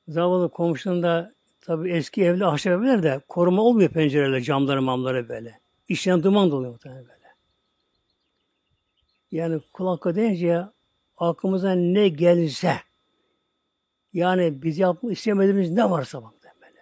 Zavallı 0.07 0.49
komşunun 0.49 1.03
da 1.03 1.33
Tabi 1.63 1.91
eski 1.91 2.23
evli 2.23 2.45
ahşap 2.45 2.73
evler 2.73 3.03
de 3.03 3.21
koruma 3.27 3.61
olmuyor 3.61 3.89
pencereler, 3.89 4.41
camları, 4.41 4.81
mamları 4.81 5.29
böyle. 5.29 5.59
İçten 5.87 6.23
duman 6.23 6.51
doluyor 6.51 6.71
muhtemelen 6.71 7.07
böyle. 7.07 7.27
Yani 9.31 9.61
kulak 9.73 10.15
deyince 10.15 10.63
aklımıza 11.17 11.71
ne 11.71 12.07
gelirse 12.09 12.79
yani 14.13 14.63
biz 14.63 14.79
yapmak 14.79 15.13
istemediğimiz 15.13 15.71
ne 15.71 15.89
varsa 15.89 16.23
bak 16.23 16.33
böyle. 16.61 16.79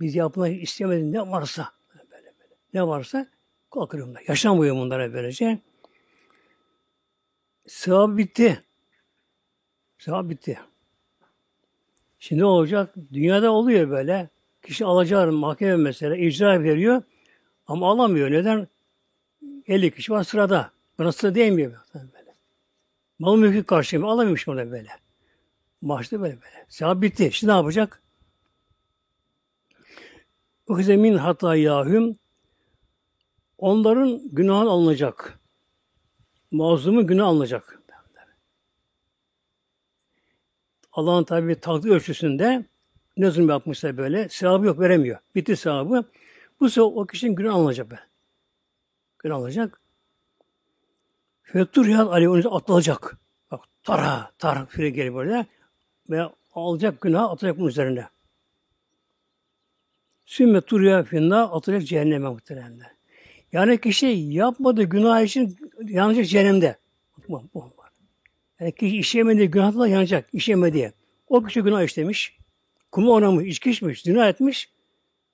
Biz 0.00 0.14
yapmak 0.14 0.62
istemediğimiz 0.62 1.12
ne 1.12 1.30
varsa 1.30 1.72
böyle 1.94 2.10
böyle. 2.10 2.34
Ne 2.74 2.86
varsa 2.86 3.26
kulak 3.70 3.90
kırımda. 3.90 4.18
Yaşamıyor 4.28 4.76
bunlara 4.76 5.12
böylece. 5.12 5.58
Sığa 7.66 8.16
bitti. 8.16 8.64
Sığa 9.98 10.30
bitti. 10.30 10.60
Şimdi 12.22 12.42
ne 12.42 12.46
olacak? 12.46 12.94
Dünyada 13.12 13.52
oluyor 13.52 13.90
böyle. 13.90 14.28
Kişi 14.62 14.84
alacağı 14.84 15.32
mahkeme 15.32 15.76
mesela 15.76 16.16
icra 16.16 16.62
veriyor 16.62 17.02
ama 17.66 17.90
alamıyor. 17.90 18.30
Neden? 18.30 18.68
50 19.66 19.90
kişi 19.90 20.12
var 20.12 20.24
sırada. 20.24 20.70
Buna 20.98 21.12
sıra 21.12 21.34
değmiyor 21.34 21.72
böyle. 21.94 22.34
Mal 23.18 23.36
mülkü 23.36 23.64
karşılıyor. 23.64 24.08
Alamıyormuş 24.08 24.46
burada 24.46 24.70
böyle. 24.70 24.88
Maaşta 25.80 26.20
böyle 26.20 26.34
böyle. 26.34 26.66
Sevap 26.68 27.02
bitti. 27.02 27.30
Şimdi 27.32 27.52
ne 27.52 27.56
yapacak? 27.56 28.02
Uhzemin 30.66 31.16
hata 31.16 31.56
yahüm 31.56 32.16
onların 33.58 34.20
günahı 34.32 34.70
alınacak. 34.70 35.40
Mazlumun 36.50 37.06
günah 37.06 37.26
alınacak. 37.26 37.81
Allah'ın 40.92 41.24
tabi 41.24 41.60
takdir 41.60 41.90
ölçüsünde 41.90 42.64
ne 43.16 43.30
zulüm 43.30 43.48
yapmışsa 43.48 43.96
böyle 43.96 44.28
sevabı 44.28 44.66
yok 44.66 44.80
veremiyor. 44.80 45.18
Bitti 45.34 45.56
sevabı. 45.56 46.04
Bu 46.60 46.68
sefer 46.70 46.82
o 46.94 47.06
kişinin 47.06 47.34
günah 47.34 47.54
alınacak 47.54 47.90
be. 47.90 47.98
Günah 49.18 49.36
alınacak. 49.36 49.80
Fettur 51.42 51.86
yad 51.86 52.06
Ali 52.06 52.28
onu 52.28 52.56
atılacak. 52.56 53.18
Bak 53.50 53.60
tara 53.82 54.30
tar 54.38 54.66
fire 54.66 54.90
geliyor 54.90 55.14
böyle 55.14 55.46
ve 56.10 56.22
alacak 56.54 57.00
günah 57.00 57.30
atacak 57.30 57.58
bunun 57.58 57.68
üzerine. 57.68 58.08
Sümme 60.24 60.60
turya 60.60 61.02
finna 61.02 61.42
atacak 61.42 61.86
cehenneme 61.86 62.28
muhteremde. 62.28 62.84
Yani 63.52 63.80
kişi 63.80 64.06
yapmadığı 64.06 64.82
günah 64.82 65.20
için 65.20 65.56
yanacak 65.84 66.26
cehennemde. 66.26 66.76
Bu, 67.28 67.44
bu. 67.54 67.81
Yani 68.62 68.72
kişi 68.72 68.96
işlemediği 68.96 69.50
günahla 69.50 69.88
yanacak. 69.88 70.28
İşlemediği. 70.32 70.92
O 71.28 71.42
kişi 71.42 71.60
günah 71.60 71.82
işlemiş. 71.82 72.38
Kuma 72.92 73.10
oynamış, 73.10 73.46
içki 73.46 73.70
içmiş, 73.70 74.02
zina 74.02 74.28
etmiş. 74.28 74.70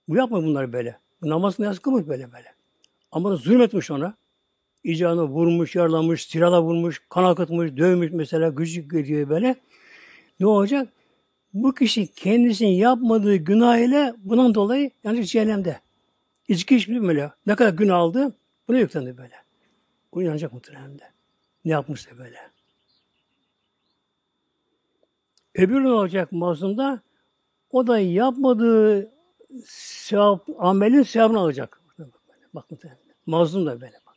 Bu 0.08 0.16
yapma 0.16 0.42
bunları 0.42 0.72
böyle. 0.72 0.98
Bu 1.22 1.28
namazını 1.28 1.66
yaz 1.66 1.78
kılmış 1.78 2.08
böyle 2.08 2.32
böyle. 2.32 2.54
Ama 3.12 3.36
zulmetmiş 3.36 3.90
ona. 3.90 4.14
İcabına 4.84 5.26
vurmuş, 5.26 5.74
yaralamış, 5.76 6.26
silahla 6.26 6.62
vurmuş, 6.62 7.02
kan 7.08 7.24
akıtmış, 7.24 7.76
dövmüş 7.76 8.12
mesela, 8.12 8.48
gücük 8.48 8.90
gidiyor 8.90 9.28
böyle. 9.28 9.56
Ne 10.40 10.46
olacak? 10.46 10.88
Bu 11.54 11.74
kişi 11.74 12.06
kendisinin 12.06 12.70
yapmadığı 12.70 13.36
günah 13.36 13.78
ile 13.78 14.14
bundan 14.18 14.54
dolayı 14.54 14.90
yani 15.04 15.26
cehennemde. 15.26 15.80
İçki 16.48 16.76
içmiş 16.76 17.00
böyle. 17.00 17.32
Ne 17.46 17.56
kadar 17.56 17.72
gün 17.72 17.88
aldı? 17.88 18.36
Bunu 18.68 18.78
yüklendi 18.78 19.18
böyle. 19.18 19.34
Bu 20.14 20.22
yanacak 20.22 20.52
muhtemelen 20.52 20.98
de. 20.98 21.04
Ne 21.64 21.72
yapmışsa 21.72 22.18
böyle. 22.18 22.57
Öbürü 25.58 25.84
ne 25.84 25.88
olacak 25.88 26.32
mazlumda? 26.32 27.00
O 27.70 27.86
da 27.86 27.98
yapmadığı 27.98 29.12
sevap, 29.66 30.48
amelin 30.58 31.02
sevabını 31.02 31.38
alacak. 31.38 31.82
Bak. 32.54 32.64
Mazlum 33.26 33.66
da 33.66 33.80
böyle 33.80 34.00
bak. 34.06 34.14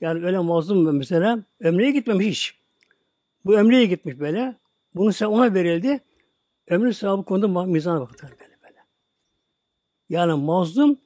Yani 0.00 0.26
öyle 0.26 0.38
mazlum 0.38 0.96
mesela 0.96 1.38
ömreye 1.60 1.90
gitmemiş 1.90 2.26
hiç. 2.26 2.54
Bu 3.44 3.54
ömreye 3.54 3.86
gitmiş 3.86 4.18
böyle. 4.18 4.56
Bunu 4.94 5.12
sen 5.12 5.26
ona 5.26 5.54
verildi. 5.54 6.00
Ömrü 6.68 6.94
sevabı 6.94 7.24
konuda 7.24 7.66
mizana 7.66 8.00
baktılar 8.00 8.32
böyle 8.40 8.56
böyle. 8.62 8.78
Yani 10.08 10.32
mazlum 10.32 10.98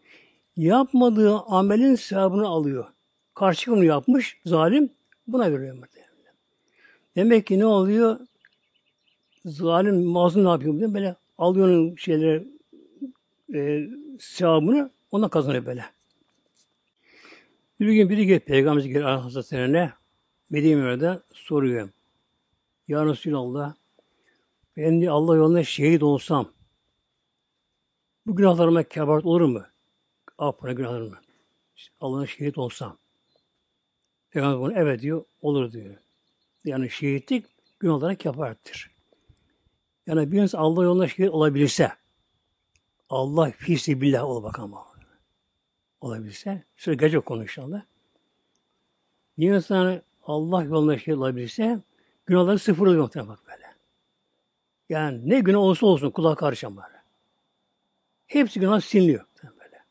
yapmadığı 0.56 1.38
amelin 1.38 1.94
sevabını 1.94 2.46
alıyor. 2.46 2.86
Karşı 3.34 3.70
bunu 3.70 3.84
yapmış 3.84 4.40
zalim 4.44 4.90
buna 5.26 5.52
veriyor 5.52 5.76
muhtemelen. 5.76 6.08
Demek 7.16 7.46
ki 7.46 7.58
ne 7.58 7.66
oluyor? 7.66 8.20
Zalim 9.48 10.04
mazlum 10.04 10.44
ne 10.44 10.48
yapıyor? 10.48 10.94
Böyle 10.94 11.16
alıyor 11.38 11.68
onun 11.68 11.96
şeyleri 11.96 12.48
e, 13.54 13.88
sevabını 14.20 14.90
ona 15.10 15.28
kazanıyor 15.28 15.66
böyle. 15.66 15.84
Bir 17.80 17.92
gün 17.92 18.08
biri 18.08 18.26
gelip 18.26 18.46
Peygamberimiz 18.46 18.92
gelir 18.92 19.04
Hazretlerine 19.04 19.92
Medine'de 20.50 21.20
soruyor. 21.32 21.88
Ya 22.88 23.06
Resulallah 23.06 23.74
ben 24.76 25.02
de 25.02 25.10
Allah 25.10 25.36
yolunda 25.36 25.64
şehit 25.64 26.02
olsam 26.02 26.48
bu 28.26 28.36
günahlarıma 28.36 28.82
kebaret 28.82 29.26
olur 29.26 29.40
mu? 29.40 29.62
Affına 30.38 30.72
günahlarıma. 30.72 31.20
İşte 31.76 31.94
Allah'ın 32.00 32.24
şehit 32.24 32.58
olsam. 32.58 32.96
Peygamber 34.30 34.60
bunu 34.60 34.72
evet 34.72 35.02
diyor, 35.02 35.24
olur 35.42 35.72
diyor. 35.72 35.94
Yani 36.64 36.90
şehitlik 36.90 37.46
günahlara 37.80 38.14
kefarettir. 38.14 38.97
Yani 40.08 40.32
bir 40.32 40.42
insan 40.42 40.58
Allah 40.58 40.84
yolunda 40.84 41.08
şehit 41.08 41.30
olabilirse, 41.30 41.92
Allah 43.10 43.50
fisi 43.50 44.00
billah 44.00 44.24
ol 44.24 44.42
bakalım. 44.42 44.74
Olabilirse, 46.00 46.64
şöyle 46.76 46.96
gece 46.96 47.20
konu 47.20 47.42
inşallah. 47.42 47.82
Bir 49.38 49.52
insan 49.52 50.02
Allah 50.22 50.62
yolunda 50.62 50.98
şehit 50.98 51.18
olabilirse, 51.18 51.80
günahları 52.26 52.58
sıfır 52.58 52.86
oluyor 52.86 53.14
bak 53.14 53.38
böyle. 53.46 53.74
Yani 54.88 55.30
ne 55.30 55.40
günah 55.40 55.58
olsa 55.58 55.86
olsun 55.86 56.10
kulağa 56.10 56.34
karışan 56.34 56.76
böyle. 56.76 57.02
Hepsi 58.26 58.60
günah 58.60 58.80
siliniyor. 58.80 59.24
Böyle. 59.42 59.84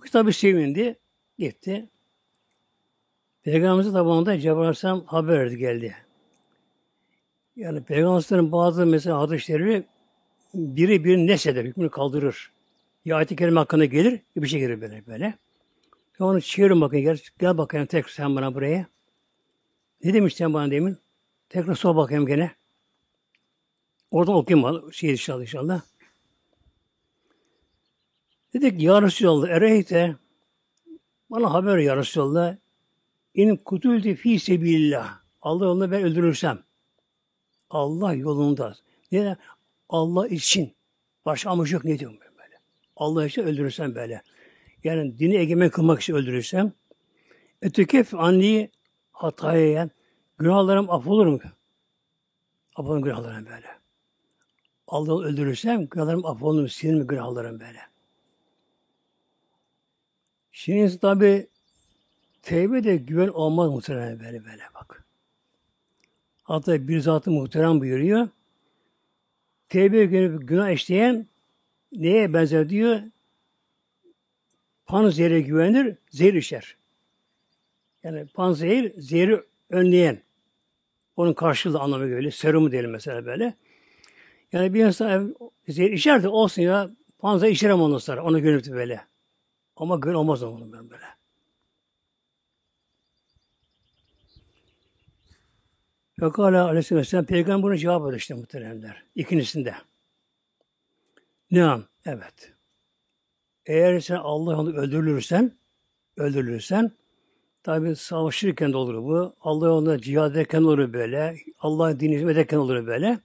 Bu 0.00 0.10
tabi 0.10 0.32
sevindi. 0.32 0.98
Gitti. 1.38 1.88
Peygamberimize 3.42 3.92
tabanında 3.92 4.38
Cebrail 4.38 4.58
Aleyhisselam 4.58 5.04
haber 5.04 5.38
verdi 5.38 5.58
geldi. 5.58 6.07
Yani 7.58 7.82
Peygamberlerin 7.82 8.52
bazı 8.52 8.86
mesela 8.86 9.18
hadisleri 9.18 9.84
biri 10.54 11.04
bir 11.04 11.16
neseder, 11.16 11.64
hükmünü 11.64 11.90
kaldırır. 11.90 12.52
Ya 13.04 13.16
ayet-i 13.16 13.36
kerime 13.36 13.60
hakkında 13.60 13.84
gelir, 13.84 14.20
bir 14.36 14.46
şey 14.46 14.60
gelir 14.60 14.80
böyle 14.80 15.06
böyle. 15.06 15.34
Onu 16.20 16.40
çevirin 16.40 16.80
bakın, 16.80 17.00
gel, 17.00 17.18
gel 17.38 17.58
bakayım 17.58 17.86
tekrar 17.86 18.10
sen 18.10 18.36
bana 18.36 18.54
buraya. 18.54 18.86
Ne 20.04 20.14
demiştin 20.14 20.54
bana 20.54 20.70
demin? 20.70 20.98
Tekrar 21.48 21.74
sor 21.74 21.96
bakayım 21.96 22.26
gene. 22.26 22.50
Oradan 24.10 24.34
okuyayım 24.34 24.92
şey 24.92 25.10
inşallah 25.10 25.42
inşallah. 25.42 25.80
Dedik 28.54 28.82
ya 28.82 29.02
Resulallah 29.02 29.48
ereyte 29.48 30.16
bana 31.30 31.52
haber 31.52 31.78
ya 31.78 31.96
Resulallah 31.96 32.56
in 33.34 33.56
kutulti 33.56 34.14
fi 34.14 34.40
sebilillah 34.40 35.20
Allah 35.42 35.64
yolunda 35.64 35.90
ben 35.90 36.02
öldürürsem 36.02 36.67
Allah 37.70 38.14
yolunda 38.14 38.74
ne 39.12 39.36
Allah 39.88 40.28
için 40.28 40.74
başka 41.26 41.50
amacı 41.50 41.74
yok 41.74 41.84
ne 41.84 41.98
diyorum 41.98 42.18
ben 42.20 42.36
böyle. 42.38 42.56
Allah 42.96 43.26
için 43.26 43.42
öldürürsem 43.42 43.94
böyle. 43.94 44.22
Yani 44.84 45.18
dini 45.18 45.36
egemen 45.36 45.70
kılmak 45.70 46.00
için 46.00 46.14
öldürürsem 46.14 46.72
etekef 47.62 48.14
anni 48.14 48.70
hataya 49.12 49.88
günahlarım 50.38 50.90
affolur 50.90 51.26
mu? 51.26 51.40
Affolur 52.76 53.02
günahlarım 53.02 53.46
böyle. 53.46 53.78
Allah'ı 54.86 55.24
öldürürsem 55.24 55.86
günahlarım 55.86 56.26
affolur 56.26 56.62
mu? 56.62 56.68
Sinir 56.68 56.94
mi 56.94 57.06
günahlarım 57.06 57.60
böyle? 57.60 57.80
Şimdi 60.52 60.98
tabi 60.98 61.48
tevbe 62.42 62.84
de 62.84 62.96
güven 62.96 63.28
olmaz 63.28 63.70
muhtemelen 63.70 64.20
böyle 64.20 64.44
böyle 64.44 64.62
bak. 64.74 65.07
Hatta 66.48 66.88
bir 66.88 67.00
zatı 67.00 67.30
muhterem 67.30 67.80
buyuruyor. 67.80 68.28
Tevbe 69.68 70.04
günü 70.04 70.46
günah 70.46 70.70
işleyen 70.70 71.26
neye 71.92 72.32
benzer 72.32 72.68
diyor? 72.68 73.00
Panzehre 74.86 75.40
güvenir, 75.40 75.96
zehir 76.10 76.34
içer. 76.34 76.76
Yani 78.02 78.26
panzehir, 78.26 78.92
zehri 78.96 79.42
önleyen. 79.70 80.22
Onun 81.16 81.32
karşılığı 81.32 81.80
anlamı 81.80 82.10
böyle. 82.10 82.30
Serumu 82.30 82.72
diyelim 82.72 82.90
mesela 82.90 83.26
böyle. 83.26 83.54
Yani 84.52 84.74
bir 84.74 84.84
insan 84.84 85.36
zehir 85.68 85.92
içer 85.92 86.22
de 86.22 86.28
olsun 86.28 86.62
ya 86.62 86.90
panzehir 87.18 87.52
içerem 87.52 87.80
ondan 87.80 87.98
sonra. 87.98 88.24
Ona 88.24 88.38
gönüp 88.38 88.66
böyle. 88.66 89.00
Ama 89.76 89.96
gön 89.96 90.14
olmaz 90.14 90.42
onun 90.42 90.72
böyle. 90.72 91.17
Fekala 96.20 96.64
aleyhisselam 96.64 97.24
peygamber 97.24 97.62
bunu 97.62 97.76
cevap 97.76 98.04
verdi 98.04 98.16
işte 98.16 98.34
muhteremler. 98.34 99.02
İkincisinde. 99.14 99.74
Ne 101.50 101.78
Evet. 102.06 102.52
Eğer 103.66 104.00
sen 104.00 104.16
Allah 104.16 104.52
yolunda 104.52 104.80
öldürülürsen, 104.80 105.52
öldürülürsen, 106.16 106.92
tabi 107.62 107.96
savaşırken 107.96 108.72
de 108.72 108.76
olur 108.76 108.94
bu. 108.94 109.34
Allah 109.40 109.66
yolunda 109.66 110.00
cihad 110.00 110.30
ederken 110.30 110.62
olur 110.62 110.92
böyle. 110.92 111.36
Allah 111.58 112.00
dini 112.00 112.16
hizmet 112.16 112.32
ederken 112.32 112.56
olur 112.56 112.86
böyle. 112.86 113.18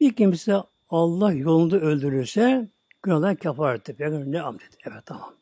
Bir 0.00 0.16
kimse 0.16 0.56
Allah 0.88 1.32
yolunda 1.32 1.80
öldürürse 1.80 2.68
günahdan 3.02 3.34
kefaret 3.34 3.86
Peygamber 3.86 4.32
ne 4.32 4.42
am 4.42 4.58
dedi. 4.58 4.76
Evet 4.86 5.06
tamam. 5.06 5.34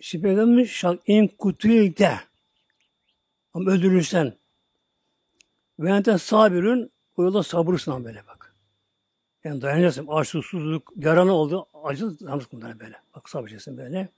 Şimdi 0.00 0.22
Peygamber 0.22 0.64
şak 0.64 1.00
in 1.06 1.28
kutuyte 1.28 2.20
ama 3.54 3.70
öldürürsen 3.70 4.36
ve 5.78 5.90
ente 5.90 6.18
sabirün 6.18 6.92
o 7.16 7.22
yolda 7.22 7.42
sabırsın 7.42 8.04
böyle 8.04 8.26
bak. 8.26 8.54
Yani 9.44 9.62
dayanacaksın. 9.62 10.06
Aç, 10.08 10.34
yaranı 10.96 11.32
oldu. 11.32 11.66
Acı 11.84 12.10
yalnız 12.20 12.52
bunlar 12.52 12.80
böyle. 12.80 12.96
Bak 13.14 13.30
sabırsın 13.30 13.76
böyle. 13.76 14.08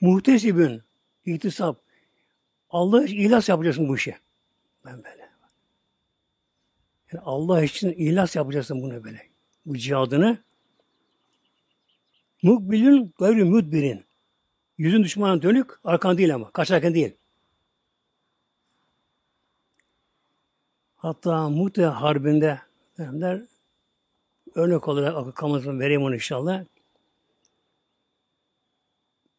Muhtesibün, 0.00 0.82
ihtisap. 1.24 1.80
Allah 2.70 3.04
için 3.04 3.16
ihlas 3.16 3.48
yapacaksın 3.48 3.88
bu 3.88 3.96
işe. 3.96 4.18
Ben 4.84 5.04
böyle. 5.04 5.30
Yani 7.12 7.22
Allah 7.24 7.64
için 7.64 7.94
ihlas 7.96 8.36
yapacaksın 8.36 8.82
bunu 8.82 9.04
böyle. 9.04 9.28
Bu 9.66 9.76
cihadını. 9.76 10.38
Mukbilün 12.42 13.14
gayrı 13.18 13.46
müdbirin. 13.46 14.04
Yüzün 14.78 15.02
düşmana 15.02 15.42
dönük, 15.42 15.70
arkan 15.84 16.18
değil 16.18 16.34
ama. 16.34 16.50
Kaçarken 16.50 16.94
değil. 16.94 17.16
Hatta 21.02 21.48
Mute 21.48 21.84
Harbi'nde 21.84 22.58
derler, 22.98 23.42
örnek 24.54 24.88
olarak 24.88 25.36
kamuoyuna 25.36 25.78
vereyim 25.78 26.02
onu 26.02 26.14
inşallah. 26.14 26.64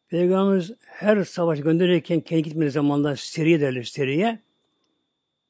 Peygamberimiz 0.08 0.72
her 0.80 1.24
savaş 1.24 1.60
gönderirken 1.60 2.20
kendi 2.20 2.42
gitmediği 2.42 2.70
zamanda 2.70 3.16
seriye 3.16 3.60
derler 3.60 3.82
seriye. 3.82 4.38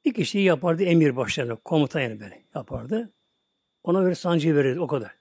Bir 0.04 0.14
kişi 0.14 0.38
yapardı 0.38 0.82
emir 0.82 1.16
başlarına, 1.16 1.54
komutan 1.54 2.00
yani 2.00 2.20
böyle 2.20 2.42
yapardı. 2.54 3.10
Ona 3.84 4.02
göre 4.02 4.14
sancıyı 4.14 4.54
verirdi 4.54 4.80
o 4.80 4.86
kadar. 4.86 5.14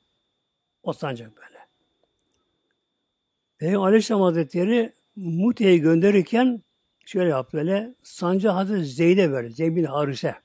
O 0.84 0.94
sancak 0.94 1.38
böyle. 1.38 1.60
Peygamber 3.58 3.88
Aleyhisselam 3.88 4.22
Hazretleri 4.22 4.94
Mute'yi 5.16 5.82
gönderirken 5.82 6.62
şöyle 7.06 7.30
yaptı 7.30 7.58
böyle. 7.58 7.94
Sancı 8.04 8.50
Hazreti 8.50 8.86
Zeyd'e 8.86 9.32
verdi. 9.32 9.54
Zeyd 9.54 9.76
bin 9.76 9.84
Harise. 9.84 10.43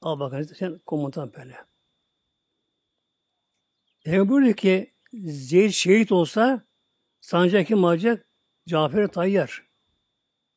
Al 0.00 0.20
bakalım 0.20 0.44
sen 0.44 0.78
komutan 0.78 1.32
böyle. 1.32 1.66
Peygamber 4.04 4.28
buyuruyor 4.28 4.56
ki 4.56 4.94
Zeyd 5.24 5.70
şehit 5.70 6.12
olsa 6.12 6.66
sancak 7.20 7.66
kim 7.66 7.84
alacak? 7.84 8.26
Cafer 8.66 9.08
Tayyar. 9.08 9.66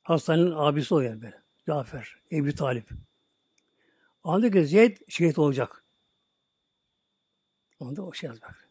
Hastanenin 0.03 0.51
abisi 0.55 0.93
oluyor 0.93 1.21
böyle. 1.21 1.43
Cafer, 1.67 2.15
Ebu 2.31 2.55
Talip. 2.55 2.89
Anladı 4.23 4.51
ki 4.51 4.65
Zeyd 4.65 4.97
şehit 5.07 5.39
olacak. 5.39 5.83
Onda 7.79 8.01
o 8.01 8.13
şey 8.13 8.27
yazmak. 8.27 8.69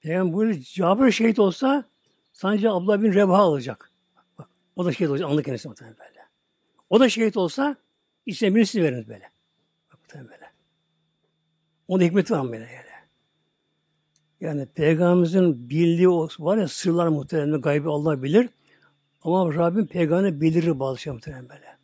Peygamber 0.00 0.34
buyuruyor, 0.34 0.60
Cafer 0.60 1.10
şehit 1.10 1.38
olsa 1.38 1.84
sadece 2.32 2.70
Abdullah 2.70 3.02
bin 3.02 3.12
Rebaha 3.12 3.42
alacak. 3.42 3.90
Bak, 4.38 4.48
o 4.76 4.84
da 4.84 4.92
şehit 4.92 5.10
olacak. 5.10 5.30
Anlı 5.30 5.42
kendisi 5.42 5.68
böyle. 5.80 6.26
O 6.90 7.00
da 7.00 7.08
şehit 7.08 7.36
olsa 7.36 7.76
içine 8.26 8.54
birisini 8.54 8.82
veriniz 8.82 9.08
böyle. 9.08 9.30
Bak 9.92 9.98
muhtemelen 10.00 10.30
böyle. 10.30 10.50
Onun 11.88 12.04
hikmeti 12.04 12.32
var 12.32 12.52
böyle 12.52 12.64
yani. 12.64 12.86
Yani 14.40 14.66
Peygamberimizin 14.66 15.70
bildiği 15.70 16.08
o 16.08 16.28
var 16.38 16.56
ya 16.56 16.68
sırlar 16.68 17.08
muhtemelen 17.08 17.60
gaybi 17.60 17.88
Allah 17.88 18.22
bilir. 18.22 18.48
Ama 19.22 19.54
Rabbim 19.54 19.86
peygamber 19.86 20.40
bilir 20.40 20.80
bazı 20.80 21.00
şey 21.00 21.12
muhtemelen 21.12 21.48
böyle. 21.48 21.76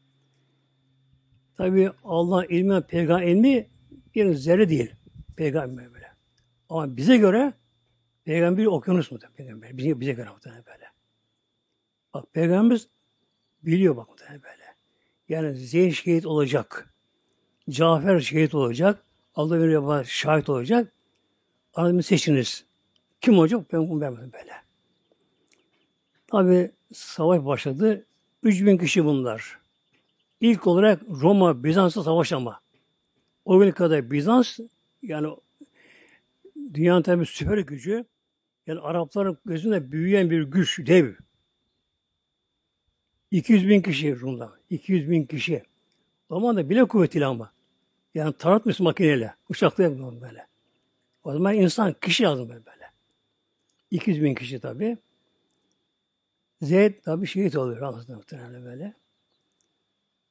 Tabi 1.56 1.90
Allah 2.04 2.46
ilmi, 2.46 2.82
peygamber 2.82 3.26
ilmi 3.26 3.68
bir 4.14 4.34
zerre 4.34 4.68
değil. 4.68 4.94
Peygamber 5.36 5.94
böyle. 5.94 6.12
Ama 6.68 6.96
bize 6.96 7.16
göre 7.16 7.52
peygamber 8.24 8.66
okyanus 8.66 9.10
mu 9.10 9.18
peygamber? 9.36 9.76
Bize, 9.76 10.00
bize 10.00 10.12
göre 10.12 10.30
muhtemelen 10.30 10.64
böyle. 10.66 10.84
Bak 12.14 12.32
peygamberimiz 12.32 12.88
biliyor 13.62 13.96
bak 13.96 14.08
muhtemelen 14.08 14.42
böyle. 14.42 14.61
Yani 15.32 15.54
Zeyd 15.54 15.92
şehit 15.92 16.26
olacak. 16.26 16.94
Cafer 17.70 18.20
şehit 18.20 18.54
olacak. 18.54 19.04
Allah 19.34 19.62
bir 19.62 20.04
şahit 20.04 20.48
olacak. 20.48 20.92
Aradığını 21.74 22.02
seçiniz. 22.02 22.64
Kim 23.20 23.38
olacak? 23.38 23.72
Ben 23.72 23.90
bunu 23.90 24.00
vermedim 24.00 24.32
böyle. 24.32 24.52
Tabi 26.26 26.70
savaş 26.92 27.44
başladı. 27.44 28.06
3000 28.42 28.78
kişi 28.78 29.04
bunlar. 29.04 29.58
İlk 30.40 30.66
olarak 30.66 31.02
Roma, 31.08 31.64
Bizans'la 31.64 32.02
savaş 32.02 32.32
ama. 32.32 32.60
O 33.44 33.58
güne 33.58 33.72
kadar 33.72 34.10
Bizans 34.10 34.58
yani 35.02 35.28
dünyanın 36.74 37.02
tabi 37.02 37.26
süper 37.26 37.58
gücü 37.58 38.04
yani 38.66 38.80
Arapların 38.80 39.38
gözünde 39.44 39.92
büyüyen 39.92 40.30
bir 40.30 40.42
güç, 40.42 40.86
dev. 40.86 41.12
200 43.32 43.68
bin 43.68 43.82
kişi 43.82 44.20
Rum'da. 44.20 44.52
200 44.70 45.10
bin 45.10 45.26
kişi. 45.26 45.62
O 46.28 46.34
zaman 46.34 46.56
da 46.56 46.70
bile 46.70 46.84
kuvvetli 46.84 47.26
ama. 47.26 47.52
Yani 48.14 48.32
taratmış 48.32 48.80
makineyle. 48.80 49.34
Uçakla 49.48 49.84
yapmıyor 49.84 50.20
böyle. 50.20 50.46
O 51.24 51.32
zaman 51.32 51.54
insan 51.54 51.92
kişi 51.92 52.22
lazım 52.22 52.48
böyle. 52.48 52.66
böyle. 52.66 52.90
200 53.90 54.22
bin 54.22 54.34
kişi 54.34 54.60
tabi. 54.60 54.98
Zeyd 56.62 56.94
tabi 57.04 57.26
şehit 57.26 57.56
oluyor 57.56 57.82
aslında 57.82 58.16
muhtemelen 58.16 58.64
böyle. 58.64 58.94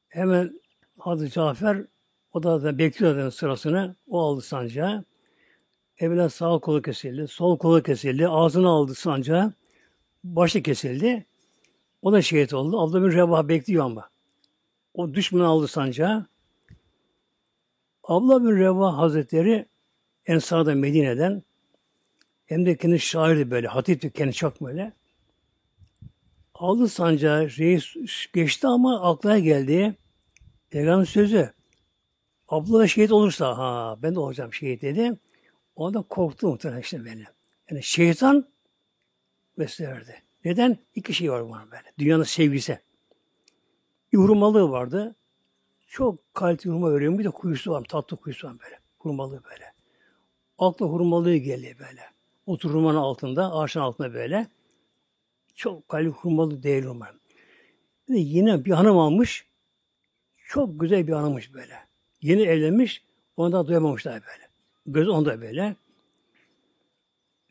Hemen 0.08 0.60
Hazreti 1.00 1.34
Cafer 1.34 1.86
o 2.34 2.44
da, 2.44 2.64
da 2.64 2.78
bekliyor 2.78 3.32
sırasını. 3.32 3.96
O 4.08 4.20
aldı 4.20 4.42
sancağı. 4.42 5.06
Evvela 5.98 6.30
sağ 6.30 6.60
kolu 6.60 6.82
kesildi, 6.82 7.28
sol 7.28 7.58
kolu 7.58 7.84
kesildi, 7.84 8.28
ağzını 8.28 8.70
aldı 8.70 8.96
sancağı, 8.96 9.54
başı 10.24 10.64
kesildi. 10.64 11.26
O 12.02 12.14
da 12.14 12.22
şehit 12.22 12.54
oldu. 12.54 12.82
Abdullah 12.82 13.04
bin 13.04 13.18
Rebah 13.18 13.48
bekliyor 13.48 13.86
ama. 13.86 14.10
O 14.94 15.14
düşmanı 15.14 15.48
aldı 15.48 15.68
sancağı. 15.68 16.26
Abdullah 18.04 18.40
bin 18.44 18.60
Rebah 18.60 18.98
Hazretleri 18.98 19.66
Ensar'da 20.26 20.76
Medine'den 20.76 21.44
hem 22.46 22.66
de 22.66 22.78
kendi 22.78 23.00
şairdi 23.00 23.52
böyle, 23.52 23.68
hatipti 23.68 24.12
kendi 24.14 24.34
çok 24.34 24.62
böyle. 24.62 24.94
Aldı 26.54 26.88
sancağı, 26.88 27.50
reis 27.50 27.96
geçti 28.34 28.68
ama 28.68 29.12
aklına 29.12 29.40
geldi. 29.40 29.96
Peygamber 30.70 31.06
sözü. 31.06 31.54
Abdullah 32.48 32.88
şehit 32.88 33.12
olursa, 33.12 33.58
ha 33.58 33.98
ben 34.04 34.16
de 34.16 34.20
olacağım 34.20 34.54
şehit 34.54 34.82
dedi. 34.82 35.14
Ondan 35.76 36.04
korktu 36.04 36.48
muhtemelen 36.48 36.82
işte 36.82 37.06
böyle. 37.06 37.26
Yani 37.70 37.84
şeytan 37.84 38.48
vesile. 39.58 40.22
Neden? 40.45 40.77
İki 40.95 41.13
şey 41.13 41.32
var 41.32 41.39
var 41.39 41.71
böyle. 41.71 41.93
Dünyanın 41.99 42.23
sevgisi. 42.23 42.80
Bir 44.13 44.17
vardı. 44.71 45.15
Çok 45.88 46.34
kaliteli 46.34 46.73
hurma 46.73 46.93
veriyor. 46.93 47.19
Bir 47.19 47.23
de 47.23 47.30
kuyusu 47.30 47.71
var. 47.71 47.84
Tatlı 47.84 48.17
kuyusu 48.17 48.47
var 48.47 48.56
böyle. 48.63 48.80
Hurmalığı 48.97 49.43
böyle. 49.43 49.73
Aklı 50.58 50.86
hurmalığı 50.86 51.36
geldi 51.36 51.75
böyle. 51.80 52.01
Otur 52.45 52.73
hurmanın 52.73 52.97
altında, 52.97 53.54
ağaçın 53.56 53.80
altında 53.80 54.13
böyle. 54.13 54.47
Çok 55.56 55.89
kaliteli 55.89 56.13
hurmalı 56.13 56.63
değil 56.63 56.84
hurma. 56.84 57.08
Bir 58.10 58.13
de 58.13 58.19
yine 58.19 58.65
bir 58.65 58.71
hanım 58.71 58.97
almış. 58.97 59.45
Çok 60.47 60.80
güzel 60.80 61.08
bir 61.08 61.13
hanımmış 61.13 61.54
böyle. 61.54 61.75
Yeni 62.21 62.41
evlenmiş. 62.41 63.04
Ondan 63.38 63.67
duyamamışlar 63.67 64.13
böyle. 64.13 64.49
Göz 64.86 65.10
onda 65.10 65.41
böyle. 65.41 65.75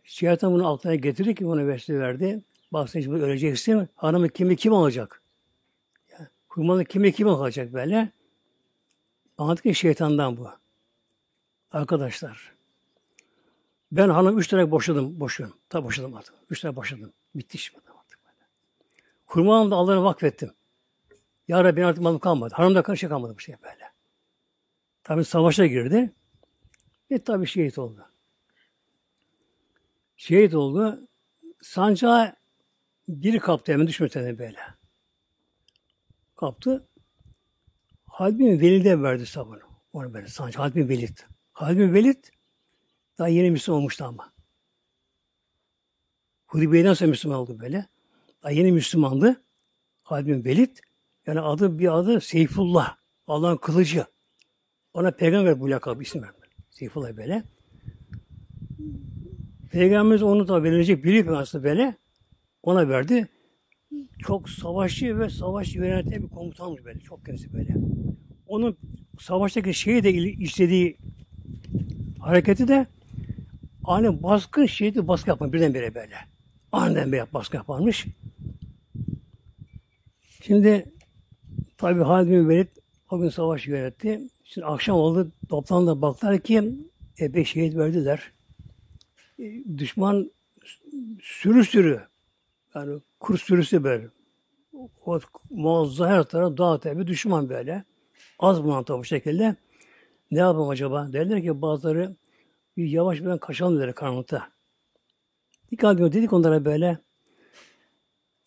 Şeytan 0.04 0.52
bunu 0.52 0.66
altına 0.66 0.94
getirir 0.94 1.34
ki 1.36 1.44
buna 1.44 1.66
vesile 1.66 1.98
verdi. 1.98 2.42
Bak 2.72 2.90
sen 2.90 3.00
şimdi 3.00 3.22
öleceksin. 3.22 3.88
Hanımı 3.94 4.28
kimi 4.28 4.56
kim 4.56 4.72
olacak? 4.72 5.22
Yani, 6.12 6.28
hurmalı 6.48 6.84
kimi 6.84 7.12
kim 7.12 7.26
olacak 7.26 7.72
böyle? 7.72 8.12
Anladık 9.38 9.62
ki 9.62 9.74
şeytandan 9.74 10.36
bu. 10.36 10.50
Arkadaşlar. 11.72 12.54
Ben 13.92 14.08
hanım 14.08 14.38
üç 14.38 14.48
tane 14.48 14.70
boşadım, 14.70 15.20
boşuyorum. 15.20 15.56
Tabi 15.68 15.84
boşadım 15.86 16.14
artık. 16.14 16.34
Üç 16.50 16.60
tane 16.60 16.76
boşadım. 16.76 17.12
Bitti 17.34 17.56
iş 17.56 17.74
artık 17.74 18.18
böyle. 18.24 18.48
Kurbanımı 19.26 19.70
da 19.70 19.76
Allah'a 19.76 20.04
vakfettim. 20.04 20.54
Ya 21.48 21.64
Rabbi 21.64 21.84
artık 21.84 22.02
malım 22.02 22.18
kalmadı. 22.18 22.54
Hanım 22.56 22.74
da 22.74 22.82
karşı 22.82 23.08
kalmadı 23.08 23.34
bu 23.36 23.40
şey 23.40 23.54
böyle. 23.62 23.92
Tabi 25.02 25.24
savaşa 25.24 25.66
girdi. 25.66 26.12
Ve 27.10 27.18
tabi 27.18 27.46
şehit 27.46 27.78
oldu. 27.78 28.06
Şehit 30.16 30.54
oldu. 30.54 31.08
Sancağı 31.62 32.39
bir 33.10 33.38
kaptı 33.38 33.72
hemen 33.72 33.86
düşmedi 33.86 34.38
böyle. 34.38 34.58
Kaptı. 36.36 36.88
Halid 38.06 38.38
bin 38.38 38.60
Velid'e 38.60 39.02
verdi 39.02 39.26
sabunu. 39.26 39.60
Onu 39.92 40.14
böyle 40.14 40.28
sancağı. 40.28 40.62
Halid 40.62 40.74
bin 40.74 40.88
Velid. 40.88 41.18
Halid 41.52 41.78
bin 41.78 41.94
Velid 41.94 42.24
daha 43.18 43.28
yeni 43.28 43.50
Müslüman 43.50 43.80
olmuştu 43.80 44.04
ama. 44.04 44.32
Hudeybiye'den 46.46 46.94
sonra 46.94 47.10
Müslüman 47.10 47.38
oldu 47.38 47.60
böyle. 47.60 47.86
Daha 48.42 48.52
yeni 48.52 48.72
Müslümandı. 48.72 49.42
Halid 50.02 50.26
bin 50.26 50.44
Velid. 50.44 50.76
Yani 51.26 51.40
adı 51.40 51.78
bir 51.78 51.98
adı 51.98 52.20
Seyfullah. 52.20 52.96
Allah'ın 53.26 53.56
kılıcı. 53.56 54.06
Ona 54.94 55.10
peygamber 55.10 55.60
bu 55.60 55.70
lakabı 55.70 56.02
isim 56.02 56.22
verdi. 56.22 56.36
Seyfullah 56.70 57.16
böyle. 57.16 57.44
Peygamberimiz 59.70 60.22
onu 60.22 60.48
da 60.48 60.62
verilecek 60.62 61.04
biri 61.04 61.30
aslında 61.30 61.64
böyle. 61.64 61.96
Ona 62.62 62.88
verdi. 62.88 63.28
Çok 64.18 64.50
savaşçı 64.50 65.18
ve 65.18 65.30
savaş 65.30 65.74
yöneten 65.74 66.22
bir 66.22 66.28
komutanmış 66.28 66.84
böyle. 66.84 67.00
Çok 67.00 67.26
kendisi 67.26 67.52
böyle. 67.52 67.74
Onun 68.46 68.76
savaştaki 69.20 69.74
şeyi 69.74 70.02
de 70.02 70.12
işlediği 70.12 70.98
hareketi 72.20 72.68
de 72.68 72.86
aynı 73.84 74.22
baskı 74.22 74.68
şeydi 74.68 75.08
baskı 75.08 75.30
yapma 75.30 75.52
birdenbire 75.52 75.94
böyle. 75.94 76.14
Aniden 76.72 77.12
bir 77.12 77.22
baskı 77.34 77.56
yaparmış. 77.56 78.06
Şimdi 80.42 80.92
tabi 81.78 82.02
Halid 82.02 82.30
bin 82.30 82.48
Velid 82.48 82.68
o 83.10 83.20
gün 83.20 83.28
savaş 83.28 83.66
yönetti. 83.66 84.20
Şimdi 84.44 84.66
akşam 84.66 84.96
oldu 84.96 85.32
toplandı 85.48 86.02
baktılar 86.02 86.40
ki 86.40 86.74
epey 87.18 87.44
şehit 87.44 87.76
verdiler. 87.76 88.32
E, 89.38 89.44
düşman 89.78 90.30
sürü 91.20 91.64
sürü 91.64 92.09
yani 92.74 93.00
kur 93.20 93.38
sürüsü 93.38 93.84
böyle. 93.84 94.08
O 95.06 95.20
muazzam 95.50 96.08
her 96.08 96.22
taraf 96.22 96.58
dağ 96.58 96.80
tepe 96.80 97.06
düşman 97.06 97.48
böyle. 97.48 97.84
Az 98.38 98.64
bulunan 98.64 98.84
bu 98.88 99.04
şekilde. 99.04 99.56
Ne 100.30 100.38
yapalım 100.38 100.68
acaba? 100.68 101.12
Derler 101.12 101.42
ki 101.42 101.62
bazıları 101.62 102.16
bir 102.76 102.84
yavaş 102.84 103.20
bir 103.20 103.38
kaçalım 103.38 103.80
derler 103.80 103.94
karanlıkta. 103.94 104.48
Dikkat 105.70 105.94
ediyor 105.94 106.12
dedik 106.12 106.32
onlara 106.32 106.64
böyle. 106.64 106.98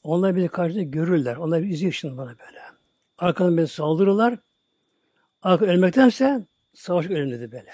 Onlar 0.03 0.36
bizi 0.36 0.47
karşıda 0.47 0.82
görürler. 0.82 1.36
Onlar 1.36 1.63
bizi 1.63 1.74
izliyor 1.74 1.93
şimdi 1.93 2.17
bana 2.17 2.30
böyle. 2.30 2.61
Arkadan 3.17 3.57
beni 3.57 3.67
saldırırlar. 3.67 4.39
Arka 5.41 5.65
ölmektense 5.65 6.45
savaş 6.74 7.05
ölüm 7.05 7.32
dedi 7.32 7.51
böyle. 7.51 7.71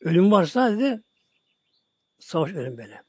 Ölüm 0.00 0.32
varsa 0.32 0.72
dedi 0.72 1.02
savaş 2.18 2.52
ölüm 2.52 2.78
böyle. 2.78 3.02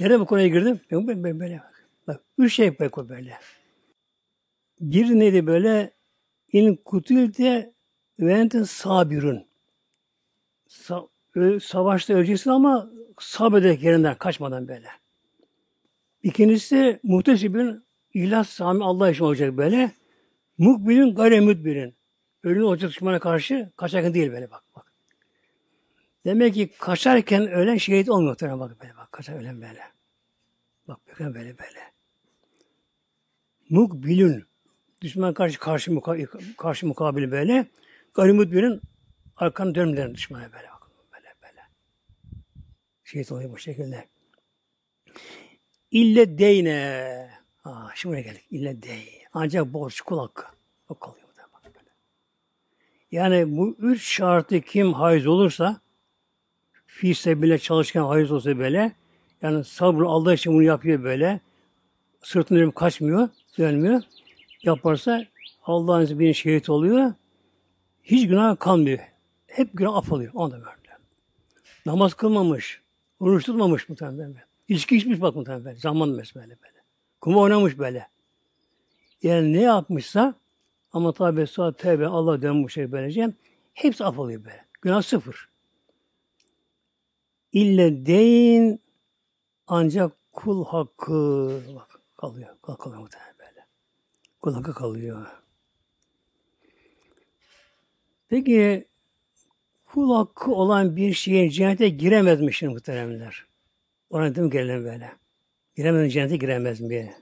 Nereye 0.00 0.20
bu 0.20 0.26
konuya 0.26 0.48
girdim? 0.48 0.80
Ben, 0.90 1.08
ben, 1.08 1.24
ben 1.24 1.40
böyle 1.40 1.62
bak. 2.06 2.20
Üç 2.38 2.54
şey 2.54 2.78
bak 2.78 3.08
böyle. 3.08 3.38
Bir 4.80 5.06
neydi 5.18 5.46
böyle? 5.46 5.90
İn 6.52 6.76
kutilde 6.84 7.72
Ve 8.20 8.32
ente 8.32 8.64
sabirun. 8.64 9.46
Sa- 10.68 11.60
savaşta 11.60 12.14
öleceksin 12.14 12.50
ama 12.50 12.90
sabrederek 13.20 13.82
yerinden 13.82 14.14
kaçmadan 14.18 14.68
böyle. 14.68 14.88
İkincisi 16.22 17.00
muhtesibin 17.02 17.84
ihlas 18.14 18.48
sami 18.48 18.84
Allah 18.84 19.10
için 19.10 19.24
olacak 19.24 19.56
böyle. 19.56 19.92
Mukbilin 20.58 21.14
gayre 21.14 21.40
müdbirin. 21.40 21.94
Ölün 22.42 22.60
olacak 22.62 22.90
düşmana 22.90 23.18
karşı 23.18 23.72
kaçarken 23.76 24.14
değil 24.14 24.32
böyle 24.32 24.50
bak 24.50 24.62
bak. 24.76 24.87
Demek 26.24 26.54
ki 26.54 26.70
kaçarken 26.78 27.48
ölen 27.50 27.76
şehit 27.76 28.08
olmuyor 28.08 28.36
bak 28.40 28.80
böyle 28.82 28.96
bak. 28.96 29.12
Kaçar 29.12 29.34
ölen 29.34 29.62
böyle. 29.62 29.82
Bak 30.88 30.98
bakın 31.08 31.34
böyle 31.34 31.58
böyle. 31.58 31.92
Mukbilün. 33.70 34.44
Düşman 35.00 35.34
karşı 35.34 35.58
karşı, 35.58 35.92
muka, 35.92 36.16
karşı 36.56 36.86
mukabili 36.86 37.30
böyle. 37.30 37.66
Gayri 38.14 38.32
müdbirin 38.32 38.80
arkanı 39.36 39.74
dönmeden 39.74 40.14
düşmana 40.14 40.52
böyle 40.52 40.68
bak. 40.68 40.90
Böyle 41.12 41.34
böyle. 41.42 41.62
Şehit 43.04 43.32
oluyor 43.32 43.52
bu 43.52 43.58
şekilde. 43.58 44.08
İlle 45.90 46.38
deyne. 46.38 47.30
Ha, 47.62 47.90
şimdi 47.94 48.12
buraya 48.12 48.22
geldik. 48.22 48.46
İlle 48.50 48.82
dey. 48.82 49.24
Ancak 49.32 49.72
borç 49.72 50.00
kul 50.00 50.18
hakkı. 50.18 50.44
O 50.88 50.98
kalıyor. 50.98 51.28
böyle. 51.64 51.90
Yani 53.10 53.56
bu 53.56 53.76
üç 53.78 54.02
şartı 54.02 54.60
kim 54.60 54.92
haiz 54.92 55.26
olursa 55.26 55.80
fi 56.98 57.42
bile 57.42 57.58
çalışkan 57.58 58.04
haiz 58.04 58.32
olsa 58.32 58.58
böyle 58.58 58.92
yani 59.42 59.64
sabrı 59.64 60.06
Allah 60.06 60.34
için 60.34 60.52
bunu 60.52 60.62
yapıyor 60.62 61.04
böyle 61.04 61.40
sırtını 62.22 62.72
kaçmıyor, 62.72 63.28
dönmüyor. 63.58 64.02
Yaparsa 64.62 65.26
Allah'ın 65.64 66.02
izniyle 66.02 66.34
şehit 66.34 66.68
oluyor. 66.68 67.12
Hiç 68.02 68.28
günah 68.28 68.58
kalmıyor. 68.58 68.98
Hep 69.46 69.70
günah 69.74 69.94
affoluyor. 69.94 70.32
Onu 70.34 70.50
da 70.50 70.56
böyle. 70.56 70.98
Namaz 71.86 72.14
kılmamış, 72.14 72.80
oruç 73.20 73.44
tutmamış 73.46 73.88
muhtemelen. 73.88 74.34
İçki 74.68 74.96
içmiş 74.96 75.20
bak 75.20 75.36
muhtemelen. 75.36 75.74
Zaman 75.74 76.08
mesela 76.08 76.46
böyle. 76.46 76.82
Kuma 77.20 77.40
oynamış 77.40 77.78
böyle. 77.78 78.08
Yani 79.22 79.52
ne 79.52 79.60
yapmışsa 79.60 80.34
ama 80.92 81.12
tabi 81.12 81.46
sonra 81.46 81.72
tevbe 81.72 82.06
Allah 82.06 82.42
dönmüş 82.42 82.74
şey 82.74 82.92
böylece 82.92 83.32
hepsi 83.74 84.04
af 84.04 84.18
oluyor 84.18 84.44
böyle. 84.44 84.64
Günah 84.82 85.02
sıfır. 85.02 85.48
İlle 87.58 88.06
deyin 88.06 88.80
ancak 89.66 90.12
kul 90.32 90.64
hakkı 90.64 91.60
bak 91.74 92.00
kalıyor. 92.16 92.56
Kul 92.62 92.74
kalıyor 92.74 93.00
muhtemelen 93.00 93.34
böyle. 93.38 93.66
Kul 94.40 94.54
hakkı 94.54 94.74
kalıyor. 94.74 95.26
Peki 98.28 98.88
kul 99.84 100.14
hakkı 100.14 100.50
olan 100.50 100.96
bir 100.96 101.12
şeye 101.12 101.50
cennete 101.50 101.88
giremezmiş 101.88 102.62
muhteremler. 102.62 103.46
Ona 104.10 104.30
dedim 104.30 104.50
gelelim 104.50 104.84
böyle. 104.84 105.12
Giremeden 105.76 106.08
cennete 106.08 106.36
giremez 106.36 106.80
mi? 106.80 107.14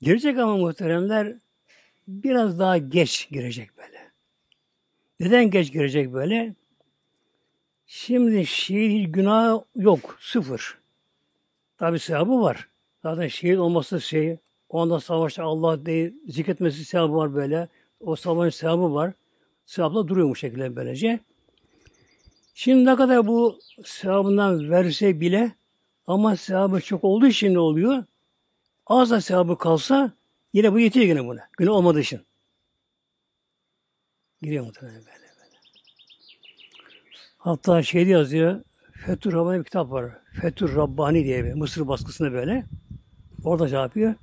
Girecek 0.00 0.38
ama 0.38 0.56
muhteremler 0.56 1.36
biraz 2.08 2.58
daha 2.58 2.78
geç 2.78 3.28
girecek 3.30 3.70
böyle. 3.76 4.10
Neden 5.20 5.50
geç 5.50 5.72
girecek 5.72 6.12
böyle? 6.12 6.59
Şimdi 7.92 8.46
şehir 8.46 9.04
günah 9.04 9.60
yok. 9.76 10.18
Sıfır. 10.20 10.78
Tabi 11.78 11.98
sevabı 11.98 12.40
var. 12.40 12.68
Zaten 13.02 13.28
şehit 13.28 13.58
olması 13.58 14.00
şey, 14.00 14.38
onda 14.68 15.00
savaşta 15.00 15.44
Allah 15.44 15.86
değil, 15.86 16.14
zikretmesi 16.28 16.84
sevabı 16.84 17.14
var 17.14 17.34
böyle. 17.34 17.68
O 18.00 18.16
savaşın 18.16 18.58
sevabı 18.58 18.94
var. 18.94 19.12
Sevapla 19.66 20.08
duruyor 20.08 20.28
bu 20.28 20.36
şekilde 20.36 20.76
böylece. 20.76 21.20
Şimdi 22.54 22.84
ne 22.84 22.96
kadar 22.96 23.26
bu 23.26 23.58
sevabından 23.84 24.70
verse 24.70 25.20
bile 25.20 25.52
ama 26.06 26.36
sevabı 26.36 26.80
çok 26.80 27.04
olduğu 27.04 27.26
için 27.26 27.54
ne 27.54 27.58
oluyor? 27.58 28.04
Az 28.86 29.10
da 29.10 29.20
sevabı 29.20 29.58
kalsa 29.58 30.12
yine 30.52 30.72
bu 30.72 30.80
yetiyor 30.80 31.06
yine 31.06 31.26
buna. 31.26 31.48
Günah 31.58 31.72
olmadığı 31.72 32.00
için. 32.00 32.20
Giriyor 34.42 34.64
muhtemelen 34.64 34.98
böyle. 35.06 35.19
Hatta 37.40 37.82
şeyde 37.82 38.10
yazıyor 38.10 38.60
Fethur 39.06 39.32
Rabbani 39.32 39.58
bir 39.58 39.64
kitap 39.64 39.90
var. 39.90 40.12
Fethur 40.40 40.76
Rabbani 40.76 41.24
diye 41.24 41.44
bir 41.44 41.52
Mısır 41.52 41.88
baskısında 41.88 42.32
böyle. 42.32 42.64
Orada 43.44 43.68
şey 43.68 43.78
yapıyor. 43.78 44.14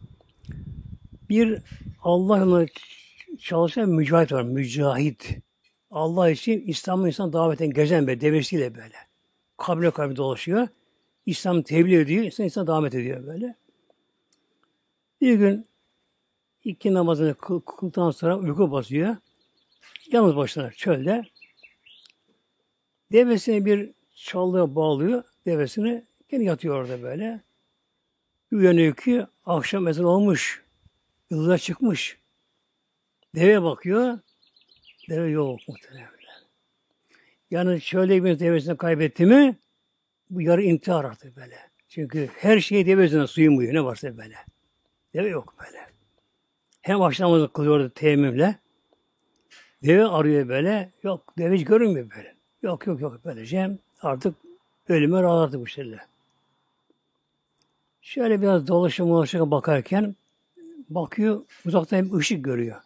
Bir 1.30 1.62
Allah 2.04 2.66
çalışan 3.40 3.90
mücahit 3.90 4.32
var. 4.32 4.44
Mücahit. 4.44 5.38
Allah 5.92 6.30
için 6.30 6.62
İslam'ın 6.62 7.08
insan 7.08 7.34
daveten 7.34 7.70
gezen 7.70 8.08
be 8.08 8.22
devesiyle 8.22 8.76
böyle. 8.76 8.96
Kabre 9.58 9.92
kabre 9.92 10.16
dolaşıyor. 10.16 10.68
İslam 11.26 11.62
tebliğ 11.62 11.96
ediyor. 11.96 12.24
İnsan, 12.24 12.44
insan 12.44 12.68
davet 12.68 12.96
ediyor 12.96 13.28
böyle. 13.28 13.56
Bir 15.22 15.34
gün 15.34 15.66
iki 16.64 16.94
namazını 16.94 17.36
kıl, 17.36 17.60
kıldıktan 17.60 18.12
sonra 18.12 18.38
uyku 18.38 18.72
basıyor. 18.72 19.16
Yalnız 20.12 20.36
başına 20.36 20.72
çölde. 20.72 21.24
Devesini 23.12 23.66
bir 23.66 23.92
çallığa 24.16 24.76
bağlıyor. 24.76 25.24
Devesini 25.46 26.06
gene 26.30 26.44
yatıyor 26.44 26.76
orada 26.76 27.04
böyle. 27.04 27.42
Uyanıyor 28.52 28.96
ki 28.96 29.26
akşam 29.46 29.88
ezan 29.88 30.06
olmuş. 30.06 30.64
Yıldızlar 31.30 31.58
çıkmış. 31.58 32.18
Deve 33.36 33.64
bakıyor. 33.64 34.20
Deve 35.10 35.30
yok 35.30 35.60
muhtemelen. 35.68 36.18
Yani 37.52 37.82
şöyle 37.82 38.24
bir 38.24 38.40
devesini 38.40 38.78
kaybetti 38.78 39.26
mi 39.26 39.58
bu 40.30 40.42
yarı 40.42 40.64
intihar 40.64 41.06
artık 41.06 41.36
böyle. 41.38 41.56
Çünkü 41.88 42.30
her 42.38 42.60
şey 42.60 42.86
devesine 42.86 43.28
suyumuyor 43.28 43.74
ne 43.74 43.84
varsa 43.84 44.18
böyle. 44.18 44.36
Deve 45.14 45.30
yok 45.30 45.56
böyle. 45.60 45.88
Hem 46.82 47.02
akşam 47.02 47.30
namazı 47.32 47.54
kılıyordu 47.54 47.90
teyemmümle. 47.90 48.56
Deve 49.84 50.06
arıyor 50.06 50.48
böyle. 50.48 50.92
Yok 51.04 51.34
deve 51.38 51.56
hiç 51.56 51.66
görünmüyor 51.66 52.10
böyle. 52.16 52.37
Yok 52.62 52.88
yok 52.88 53.02
yok 53.02 53.20
böylece 53.26 53.78
artık 54.02 54.36
ölüme 54.90 55.22
rahatladı 55.22 55.62
bu 55.62 55.68
şeyle. 55.68 56.00
Şöyle 58.02 58.42
biraz 58.42 58.68
dolaşım 58.68 59.10
dolaşım 59.10 59.52
bakarken 59.52 60.16
bakıyor 60.90 61.42
uzaktan 61.66 62.12
bir 62.12 62.18
ışık 62.18 62.46
görüyor. 62.46 62.82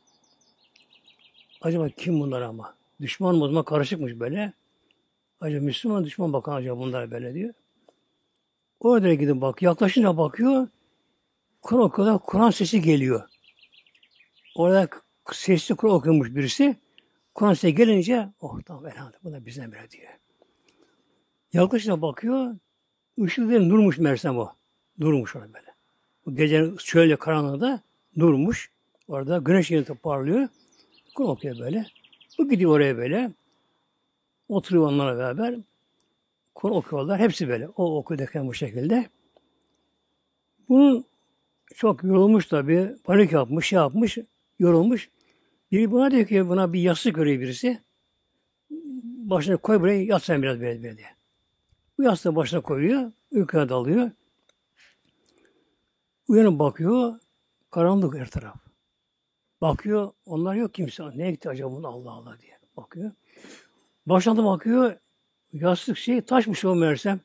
Acaba 1.61 1.89
kim 1.89 2.19
bunlar 2.19 2.41
ama? 2.41 2.75
Düşman 3.01 3.35
mı 3.35 3.43
o 3.43 3.47
zaman 3.47 3.63
karışıkmış 3.63 4.19
böyle. 4.19 4.53
Acaba 5.41 5.65
Müslüman 5.65 6.05
düşman 6.05 6.33
bakan 6.33 6.55
acaba 6.55 6.79
bunlar 6.79 7.11
böyle 7.11 7.33
diyor. 7.33 7.53
Orada 8.79 9.13
gidip 9.13 9.41
bak. 9.41 9.61
Yaklaşınca 9.61 10.17
bakıyor. 10.17 10.67
Kur'an 11.61 11.83
okuyorlar. 11.83 12.19
Kur'an 12.19 12.49
sesi 12.49 12.81
geliyor. 12.81 13.29
Orada 14.55 14.89
sesli 15.31 15.75
Kur'an 15.75 15.93
okuyormuş 15.93 16.35
birisi. 16.35 16.75
Sesi 17.39 17.75
gelince 17.75 18.29
oh 18.41 18.61
tamam 18.65 18.87
elhamdülillah 18.87 19.23
bu 19.23 19.31
da 19.31 19.45
bizden 19.45 19.71
biri 19.71 19.91
diyor. 19.91 20.11
Yaklaşınca 21.53 22.01
bakıyor. 22.01 22.55
Işık 23.17 23.49
değil 23.49 23.61
nurmuş 23.61 23.97
mersem 23.97 24.37
o. 24.37 24.49
Nurmuş 24.99 25.35
orada 25.35 25.53
böyle. 25.53 25.75
Bu 26.25 26.35
gecenin 26.35 26.77
şöyle 26.77 27.15
karanlığında 27.15 27.81
nurmuş. 28.15 28.71
Orada 29.07 29.37
güneş 29.37 29.71
yeri 29.71 29.85
parlıyor. 29.85 30.47
Kur'an 31.15 31.29
okuyor 31.29 31.59
böyle. 31.59 31.85
Bu 32.37 32.49
gidiyor 32.49 32.71
oraya 32.71 32.97
böyle. 32.97 33.31
Oturuyor 34.49 34.87
onlarla 34.87 35.17
beraber. 35.17 35.55
Kur'an 36.55 36.75
okuyorlar. 36.75 37.19
Hepsi 37.19 37.49
böyle. 37.49 37.67
O 37.67 37.97
okudurken 37.97 38.47
bu 38.47 38.53
şekilde. 38.53 39.09
Bunun 40.69 41.05
çok 41.75 42.03
yorulmuş 42.03 42.45
tabi. 42.45 42.95
Panik 43.03 43.31
yapmış, 43.31 43.67
şey 43.67 43.77
yapmış, 43.77 44.17
yorulmuş. 44.59 45.09
Biri 45.71 45.91
buna 45.91 46.11
diyor 46.11 46.25
ki 46.27 46.49
buna 46.49 46.73
bir 46.73 46.81
yastık 46.81 47.15
görüyor 47.15 47.41
birisi. 47.41 47.81
Başına 49.29 49.57
koy 49.57 49.79
buraya 49.79 50.03
yat 50.03 50.23
sen 50.23 50.41
biraz 50.41 50.59
böyle, 50.59 50.83
böyle 50.83 50.97
diye. 50.97 51.07
Bu 51.97 52.03
yastığı 52.03 52.35
başına 52.35 52.61
koyuyor. 52.61 53.11
Uykuya 53.31 53.69
dalıyor. 53.69 54.11
Uyanıp 56.27 56.59
bakıyor. 56.59 57.19
Karanlık 57.71 58.15
her 58.15 58.29
taraf. 58.29 58.55
Bakıyor. 59.61 60.11
Onlar 60.25 60.55
yok 60.55 60.73
kimse. 60.73 61.03
Ne 61.15 61.31
gitti 61.31 61.49
acaba 61.49 61.71
bunu 61.71 61.87
Allah 61.87 62.11
Allah 62.11 62.37
diye. 62.41 62.57
Bakıyor. 62.77 63.11
Başladı 64.05 64.45
bakıyor. 64.45 64.95
Yastık 65.53 65.97
şey 65.97 66.21
taşmış 66.21 66.65
o 66.65 66.75
meğersem. 66.75 67.19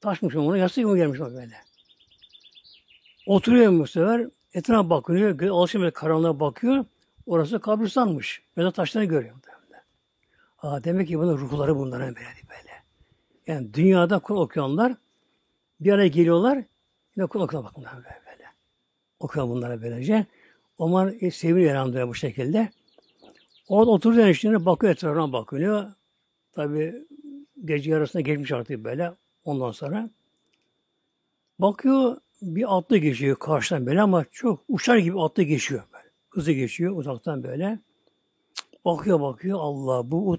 Taşmış 0.00 0.36
ona. 0.36 0.58
Yastık 0.58 0.84
mı 0.84 0.96
gelmiş 0.96 1.20
o 1.20 1.24
böyle. 1.24 1.56
Oturuyor 3.26 3.78
bu 3.78 3.86
sefer. 3.86 4.26
Etrafa 4.54 4.90
bakıyor. 4.90 5.40
Alışım 5.40 5.90
karanlığa 5.90 6.40
bakıyor. 6.40 6.84
Orası 7.26 7.60
kabristanmış. 7.60 8.42
Mezar 8.56 8.70
taşlarını 8.70 9.08
görüyor. 9.08 9.34
Aa, 10.62 10.84
demek 10.84 11.08
ki 11.08 11.18
bunun 11.18 11.38
ruhları 11.38 11.76
bunların 11.76 12.14
böyle 12.14 12.28
böyle. 12.50 12.72
Yani 13.46 13.74
dünyada 13.74 14.18
Kur'an 14.18 14.40
okuyanlar 14.40 14.94
bir 15.80 15.92
araya 15.92 16.08
geliyorlar. 16.08 16.64
Yine 17.16 17.26
Kur'an 17.26 17.44
okuyorlar 17.44 17.70
bak 17.70 17.76
bunlar 17.76 17.94
böyle 17.94 18.22
böyle. 18.26 18.44
Okuyan 19.20 19.48
bunlara 19.48 19.82
böylece. 19.82 20.26
Oman 20.78 21.14
e, 21.20 21.30
seviniyor 21.30 21.70
elhamdülillah 21.70 22.08
bu 22.08 22.14
şekilde. 22.14 22.70
Orada 23.68 23.90
oturuyor 23.90 24.26
işte 24.26 24.66
bakıyor 24.66 24.92
etrafına 24.92 25.32
bakıyor. 25.32 25.92
Tabi 26.52 27.06
gece 27.64 27.90
yarısına 27.90 28.22
geçmiş 28.22 28.52
artık 28.52 28.84
böyle. 28.84 29.12
Ondan 29.44 29.72
sonra 29.72 30.10
bakıyor 31.58 32.16
bir 32.42 32.76
atlı 32.76 32.96
geçiyor 32.96 33.36
karşıdan 33.36 33.86
böyle 33.86 34.02
ama 34.02 34.24
çok 34.32 34.64
uçar 34.68 34.96
gibi 34.96 35.20
atlı 35.20 35.42
geçiyor. 35.42 35.82
Hızlı 36.36 36.52
geçiyor 36.52 36.96
uzaktan 36.96 37.42
böyle. 37.42 37.78
Bakıyor 38.84 39.20
bakıyor 39.20 39.58
Allah 39.60 40.10
bu 40.10 40.38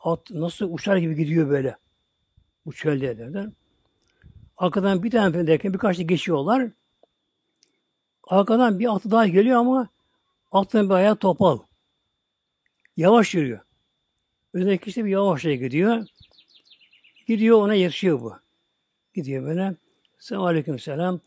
at 0.00 0.30
nasıl 0.30 0.72
uçar 0.72 0.96
gibi 0.96 1.16
gidiyor 1.16 1.50
böyle. 1.50 1.76
Bu 2.66 2.72
çölde 2.72 3.18
derler. 3.18 3.48
Arkadan 4.56 5.02
bir 5.02 5.10
tane 5.10 5.46
derken 5.46 5.74
birkaç 5.74 5.98
da 5.98 6.02
geçiyorlar. 6.02 6.70
Arkadan 8.24 8.78
bir 8.78 8.94
atı 8.94 9.10
daha 9.10 9.26
geliyor 9.26 9.58
ama 9.58 9.88
atın 10.52 10.88
bir 10.88 10.94
ayağı 10.94 11.16
topal. 11.16 11.58
Yavaş 12.96 13.34
yürüyor. 13.34 13.60
Öndeki 14.54 14.88
işte 14.88 15.04
bir 15.04 15.10
yavaşça 15.10 15.54
gidiyor. 15.54 16.06
Gidiyor 17.26 17.62
ona 17.62 17.74
yetişiyor 17.74 18.20
bu. 18.20 18.36
Gidiyor 19.14 19.44
böyle. 19.44 19.74
Selamun 20.18 20.46
Aleyküm 20.46 20.78
Selam. 20.78 21.20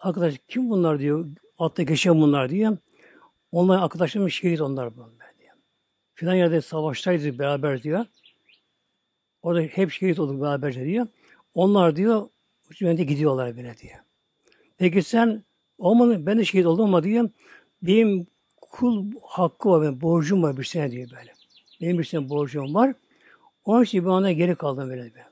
Arkadaş 0.00 0.34
kim 0.48 0.70
bunlar 0.70 0.98
diyor. 0.98 1.26
Atta 1.58 1.82
geçen 1.82 2.20
bunlar 2.20 2.50
diyor. 2.50 2.78
Onlar 3.52 3.82
arkadaşlarım 3.82 4.30
şehit 4.30 4.60
onlar 4.60 4.96
bunlar 4.96 5.38
diyor. 5.38 5.54
Filan 6.14 6.34
yerde 6.34 6.60
savaştaydı 6.60 7.38
beraber 7.38 7.82
diyor. 7.82 8.06
Orada 9.42 9.60
hep 9.60 9.90
şehit 9.90 10.18
olduk 10.18 10.42
beraberce 10.42 10.84
diyor. 10.84 11.06
Onlar 11.54 11.96
diyor 11.96 12.28
yönde 12.80 13.04
gidiyorlar 13.04 13.56
böyle 13.56 13.78
diyor. 13.78 13.98
Peki 14.76 15.02
sen 15.02 15.44
olmadı 15.78 16.26
ben 16.26 16.38
de 16.38 16.44
şehit 16.44 16.66
oldum 16.66 16.84
ama 16.84 17.02
diyor 17.02 17.30
benim 17.82 18.26
kul 18.60 19.12
hakkı 19.22 19.68
var, 19.68 19.82
benim 19.82 20.00
borcum 20.00 20.42
var 20.42 20.56
bir 20.56 20.64
sene 20.64 20.90
diyor 20.90 21.10
böyle. 21.10 21.32
Benim 21.80 21.98
bir 21.98 22.04
sene 22.04 22.28
borcum 22.28 22.74
var. 22.74 22.94
Onun 23.64 23.84
için 23.84 24.04
bir 24.04 24.10
anda 24.10 24.32
geri 24.32 24.54
kaldım 24.54 24.90
böyle. 24.90 25.02
böyle. 25.02 25.26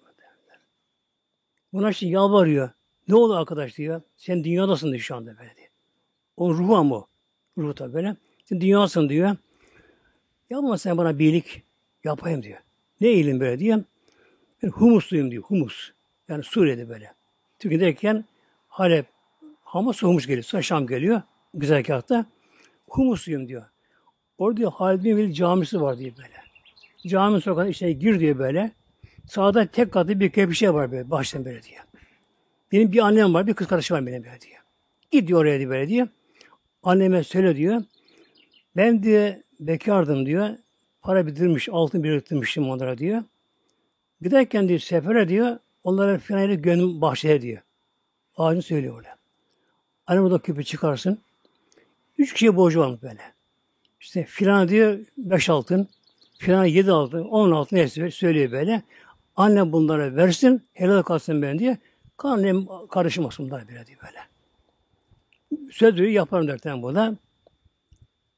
Buna 1.73 1.93
şimdi 1.93 2.13
yalvarıyor. 2.13 2.71
Ne 3.09 3.15
oldu 3.15 3.35
arkadaş 3.37 3.77
diyor. 3.77 4.03
Sen 4.17 4.45
dünyadasın 4.45 4.89
diyor 4.89 5.01
şu 5.01 5.17
anda 5.17 5.39
böyle 5.39 5.57
diyor. 5.57 5.69
O 6.37 6.55
ruhu 6.55 6.77
ama 6.77 7.07
o. 7.59 7.63
Ruhu 7.63 7.75
tabi 7.75 7.95
böyle. 7.95 8.17
Sen 8.45 8.61
dünyasın 8.61 9.09
diyor. 9.09 9.37
Yapma 10.51 10.79
sen 10.79 10.99
bana 10.99 11.19
birlik 11.19 11.63
yapayım 12.05 12.43
diyor. 12.43 12.59
Ne 13.01 13.09
eğilim 13.09 13.41
böyle 13.41 13.59
diyor. 13.59 13.83
Ben 14.63 14.69
humusluyum 14.69 15.31
diyor. 15.31 15.43
Humus. 15.43 15.91
Yani 16.29 16.43
Suriye'de 16.43 16.89
böyle. 16.89 17.13
Türkiye'deyken 17.59 18.25
Halep, 18.69 19.07
Hamas 19.63 20.03
Humus 20.03 20.27
geliyor. 20.27 20.45
Sonra 20.45 20.63
Şam 20.63 20.87
geliyor. 20.87 21.23
Güzergahta. 21.55 22.27
Humusluyum 22.89 23.49
diyor. 23.49 23.65
Orada 24.39 24.57
diyor 24.57 24.73
Halid 24.73 25.05
bin 25.05 25.17
Velid 25.17 25.35
camisi 25.35 25.81
var 25.81 25.99
diyor 25.99 26.13
böyle. 26.17 26.37
Cami 27.07 27.41
sokağına 27.41 27.69
içine 27.69 27.93
gir 27.93 28.21
diyor 28.21 28.39
böyle. 28.39 28.71
Sağda 29.27 29.67
tek 29.67 29.93
katlı 29.93 30.21
bir 30.21 30.55
şey 30.55 30.75
var 30.75 30.93
böyle. 30.93 31.11
Baştan 31.11 31.45
böyle 31.45 31.63
diyor. 31.63 31.85
Benim 32.73 32.93
bir 32.93 32.99
annem 32.99 33.35
var, 33.35 33.47
bir 33.47 33.55
kız 33.55 33.67
kardeşim 33.67 33.97
var 33.97 34.07
benim 34.07 34.25
böyle 34.25 34.41
diyor. 34.41 34.61
Git 35.11 35.29
diyor 35.29 35.41
oraya 35.41 35.59
diyor 35.59 35.71
böyle 35.71 35.89
diyor. 35.89 36.09
Anneme 36.87 37.25
söyle 37.25 37.57
diyor. 37.57 37.83
Ben 38.77 39.03
diyor 39.03 39.35
bekardım 39.61 40.27
diyor. 40.27 40.49
Para 41.03 41.27
bitirmiş, 41.27 41.69
altın 41.69 42.03
biriktirmiştim 42.03 42.71
onlara 42.71 42.99
diyor. 42.99 43.23
Giderken 44.23 44.69
diyor 44.69 44.81
sefere 44.81 45.29
diyor. 45.29 45.59
Onlara 45.85 46.19
finali 46.19 46.63
gönlüm 46.63 47.01
bahşeye 47.01 47.43
diyor. 47.43 47.63
Ağacını 48.37 48.63
söylüyor 48.63 48.97
orada. 48.97 49.17
Annem 50.07 50.25
orada 50.25 50.39
küpü 50.39 50.65
çıkarsın. 50.65 51.19
Üç 52.19 52.33
kişiye 52.33 52.57
borcu 52.57 52.81
varmış 52.81 53.03
böyle. 53.03 53.23
İşte 54.01 54.25
filan 54.25 54.69
diyor 54.69 54.99
beş 55.19 55.51
altın, 55.51 55.89
filan 56.39 56.65
yedi 56.65 56.93
altın, 56.93 57.25
on 57.25 57.51
altın 57.51 57.77
neyse 57.77 58.11
söylüyor 58.11 58.53
böyle. 58.53 58.83
Annem 59.37 59.73
bunlara 59.73 60.17
versin, 60.17 60.63
helal 60.73 61.03
kalsın 61.03 61.43
ben 61.43 61.59
diye. 61.59 61.79
Annem 62.19 62.67
karışmasın 62.91 63.47
bunlara 63.47 63.69
böyle 63.69 63.87
diyor 63.87 63.99
böyle. 64.03 64.36
Söz 65.73 65.95
veriyor, 65.95 66.11
yaparım 66.11 66.49
derken 66.49 66.83
buna. 66.83 67.17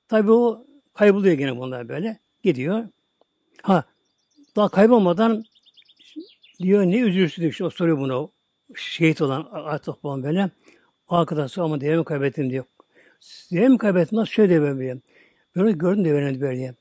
Tabii 0.08 0.32
o 0.32 0.66
kayboluyor 0.94 1.34
gene 1.34 1.56
bunlar 1.56 1.88
böyle. 1.88 2.18
Gidiyor. 2.42 2.84
Ha, 3.62 3.84
daha 4.56 4.68
kaybolmadan 4.68 5.44
diyor 6.58 6.82
ne 6.82 7.00
üzülürsün 7.00 7.42
diyor. 7.42 7.60
O 7.60 7.70
soruyor 7.70 7.98
buna 7.98 8.28
şehit 8.74 9.22
olan 9.22 9.48
Atop 9.52 10.04
olan 10.04 10.22
böyle. 10.22 10.50
Arkadaşı 11.08 11.62
ama 11.62 11.80
devemi 11.80 12.04
kaybettim 12.04 12.50
diyor. 12.50 12.64
Devemi 13.52 13.78
kaybettim 13.78 14.18
nasıl 14.18 14.32
şöyle 14.32 14.50
diyor 14.50 14.78
böyle. 14.78 14.98
Böyle 15.56 15.72
gördüm 15.72 16.04
diyor 16.04 16.16
böyle 16.16 16.40
böyle. 16.40 16.74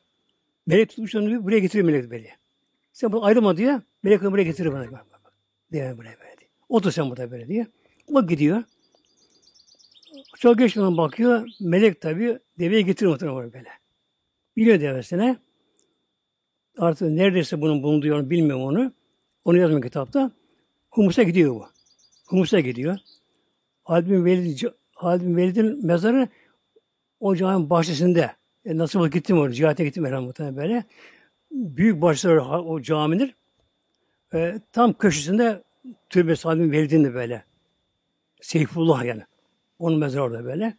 Melek 0.67 0.89
tutmuş 0.89 1.15
onu 1.15 1.43
buraya 1.43 1.59
getiriyor 1.59 1.85
melek 1.85 2.11
böyle. 2.11 2.29
Sen 2.93 3.11
bu 3.11 3.25
ayrılma 3.25 3.57
diyor. 3.57 3.81
Melek 4.03 4.21
onu 4.21 4.31
buraya 4.31 4.43
getiriyor 4.43 4.73
bana. 4.73 5.01
Buraya 5.71 5.97
böyle 5.97 6.37
diyor. 6.37 6.51
Otur 6.69 6.91
sen 6.91 7.09
burada 7.09 7.31
böyle 7.31 7.47
diyor. 7.47 7.65
O 8.13 8.27
gidiyor. 8.27 8.63
Çok 10.39 10.57
geçmeden 10.57 10.97
bakıyor. 10.97 11.47
Melek 11.59 12.01
tabi 12.01 12.39
deveye 12.59 12.81
getiriyor 12.81 13.11
muhtemelen 13.11 13.53
böyle. 13.53 13.69
Biliyor 14.55 14.81
devesine. 14.81 15.37
Artık 16.77 17.09
neredeyse 17.09 17.61
bunun 17.61 17.83
bulunduğu 17.83 18.07
yerini 18.07 18.29
bilmiyorum 18.29 18.63
onu. 18.63 18.91
Onu 19.43 19.57
yazmıyor 19.57 19.83
kitapta. 19.83 20.31
Humus'a 20.89 21.23
gidiyor 21.23 21.55
bu. 21.55 21.65
Humus'a 22.27 22.59
gidiyor. 22.59 22.97
Halid 23.83 24.09
bin 24.09 24.25
Velid, 24.25 24.61
Halid 24.95 25.21
bin 25.21 25.37
Velid'in 25.37 25.85
mezarı 25.85 26.27
o 27.19 27.35
caminin 27.35 27.69
bahçesinde. 27.69 28.31
E, 28.65 28.77
nasıl 28.77 29.07
gittim 29.07 29.39
oraya, 29.39 29.53
ziyarete 29.53 29.85
gittim 29.85 30.05
herhalde 30.05 30.55
böyle. 30.55 30.83
Büyük 31.51 32.01
bahçeler 32.01 32.37
o 32.37 32.81
caminin. 32.81 33.33
E, 34.33 34.59
tam 34.71 34.93
köşesinde 34.93 35.63
türbesi 36.09 36.43
Halid 36.43 36.61
bin 36.61 36.71
Velid'in 36.71 37.03
de 37.03 37.13
böyle. 37.13 37.43
Seyfullah 38.41 39.05
yani. 39.05 39.23
Onun 39.79 39.99
mezarı 39.99 40.23
orada 40.23 40.45
böyle. 40.45 40.77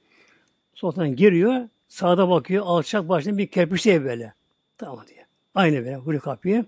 Soltan 0.75 1.17
giriyor, 1.17 1.69
sağda 1.89 2.31
bakıyor, 2.31 2.65
alçak 2.67 3.09
başında 3.09 3.39
bir 3.39 3.47
kerpiç 3.47 3.87
ev 3.87 4.05
böyle. 4.05 4.35
Tamam 4.79 5.05
diye. 5.07 5.27
Aynı 5.55 5.77
böyle, 5.77 5.97
huri 5.97 6.19
kapıyı. 6.19 6.65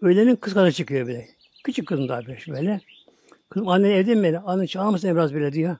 Öğlenin 0.00 0.36
kız 0.36 0.54
kadar 0.54 0.70
çıkıyor 0.70 1.06
böyle. 1.06 1.28
Küçük 1.64 1.88
kızım 1.88 2.08
daha 2.08 2.26
böyle. 2.26 2.40
böyle. 2.48 2.80
Kızım 3.48 3.68
anne 3.68 3.88
evde 3.88 4.14
mi? 4.14 4.22
Böyle? 4.22 4.38
Anne 4.38 4.66
çağır 4.66 4.90
mısın 4.90 5.10
biraz 5.10 5.34
böyle 5.34 5.52
diyor. 5.52 5.76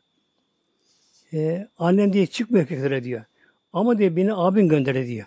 Ee, 1.33 1.69
annem 1.79 2.13
diye 2.13 2.27
çıkmıyor 2.27 2.67
köklere 2.67 3.05
diyor. 3.05 3.25
Ama 3.73 3.99
diye 3.99 4.17
beni 4.17 4.35
abin 4.35 4.69
gönderi 4.69 5.07
diyor. 5.07 5.27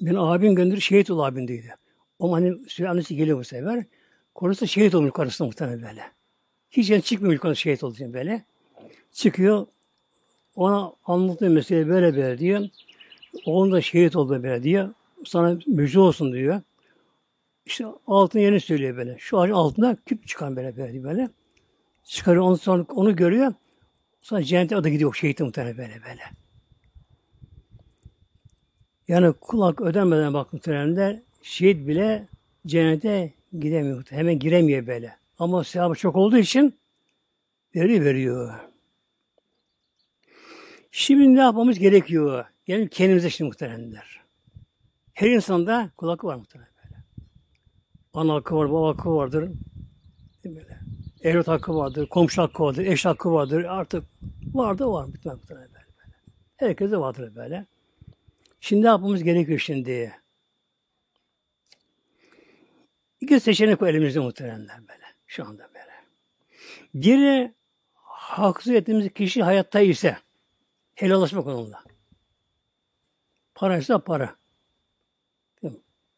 Beni 0.00 0.18
abin 0.18 0.54
gönderir 0.54 0.80
şehit 0.80 1.10
ol 1.10 1.18
abin 1.18 1.48
diyor. 1.48 1.64
O 2.18 2.38
sürekli 2.38 2.88
annesi 2.88 3.16
geliyor 3.16 3.38
bu 3.38 3.44
sefer. 3.44 3.84
Konusu 4.34 4.66
şehit 4.66 4.94
olmuş 4.94 5.12
karısına 5.12 5.46
muhtemelen 5.46 5.82
böyle. 5.82 6.02
Hiç 6.70 7.04
çıkmıyor 7.04 7.34
yukarı 7.34 7.56
şehit 7.56 7.84
olacak 7.84 8.12
böyle. 8.12 8.44
Çıkıyor. 9.12 9.66
Ona 10.56 10.92
anlattığı 11.04 11.50
mesele 11.50 11.88
böyle 11.88 12.16
böyle 12.16 12.38
diyor. 12.38 12.68
Oğlum 13.44 13.72
da 13.72 13.82
şehit 13.82 14.16
oldu 14.16 14.42
böyle 14.42 14.62
diyor. 14.62 14.94
Sana 15.24 15.58
müjde 15.66 16.00
olsun 16.00 16.32
diyor. 16.32 16.60
İşte 17.66 17.86
altın 18.06 18.38
yerini 18.38 18.60
söylüyor 18.60 18.96
böyle. 18.96 19.16
Şu 19.18 19.38
ağacın 19.38 19.54
altında 19.54 19.96
küp 20.06 20.26
çıkan 20.26 20.56
böyle 20.56 20.76
böyle 20.76 21.04
böyle. 21.04 21.28
Çıkarıyor 22.04 22.44
onu 22.44 22.58
sonra 22.58 22.84
onu 22.88 23.16
görüyor. 23.16 23.52
Sonra 24.20 24.42
cennete 24.42 24.76
o 24.76 24.84
da 24.84 24.88
gidiyor 24.88 25.14
şehit 25.14 25.40
muhtemelen 25.40 25.78
böyle 25.78 26.02
böyle. 26.02 26.22
Yani 29.08 29.32
kulak 29.32 29.80
ödenmeden 29.80 30.34
bak 30.34 30.52
muhtemelen 30.52 31.22
şehit 31.42 31.88
bile 31.88 32.28
cennete 32.66 33.32
gidemiyor. 33.58 34.04
Hemen 34.10 34.38
giremiyor 34.38 34.86
böyle. 34.86 35.16
Ama 35.38 35.64
sevabı 35.64 35.94
çok 35.94 36.16
olduğu 36.16 36.38
için 36.38 36.78
veri 37.74 38.04
veriyor. 38.04 38.54
Şimdi 40.90 41.34
ne 41.34 41.40
yapmamız 41.40 41.78
gerekiyor? 41.78 42.44
Yani 42.66 42.88
kendimize 42.88 43.30
şimdi 43.30 43.48
muhtemelenler. 43.48 44.20
Her 45.14 45.30
insanda 45.30 45.90
kulak 45.96 46.24
var 46.24 46.36
muhtemelen 46.36 46.70
böyle. 46.84 47.02
Ana 48.12 48.34
hakkı 48.34 48.56
var, 48.56 48.72
baba 48.72 48.88
hakkı 48.88 49.10
vardır. 49.10 49.50
Böyle. 50.44 50.80
Evlat 51.22 51.48
hakkı 51.48 51.74
vardır, 51.74 52.08
komşu 52.08 52.42
hakkı 52.42 52.62
vardır, 52.62 52.86
eş 52.86 53.04
hakkı 53.04 53.32
vardır. 53.32 53.64
Artık 53.64 54.04
var 54.54 54.78
da 54.78 54.92
var 54.92 55.04
muhtemelen 55.04 55.40
böyle. 55.48 55.60
böyle. 55.60 55.86
Herkese 56.56 56.96
vardır 56.96 57.34
böyle. 57.34 57.66
Şimdi 58.60 58.82
ne 58.82 58.86
yapmamız 58.86 59.22
gerekiyor 59.22 59.58
şimdi? 59.58 60.12
İki 63.20 63.40
seçenek 63.40 63.82
var 63.82 63.88
elimizde 63.88 64.20
muhteremler 64.20 64.78
böyle. 64.88 65.07
Şu 65.28 65.44
anda 65.44 65.68
böyle. 65.74 65.92
Biri 66.94 67.54
haksız 68.04 68.72
ettiğimiz 68.72 69.12
kişi 69.12 69.42
hayatta 69.42 69.80
ise 69.80 70.16
helallaşmak 70.94 71.46
onunla. 71.46 71.82
Para 73.54 73.78
ise 73.78 73.98
para. 73.98 74.36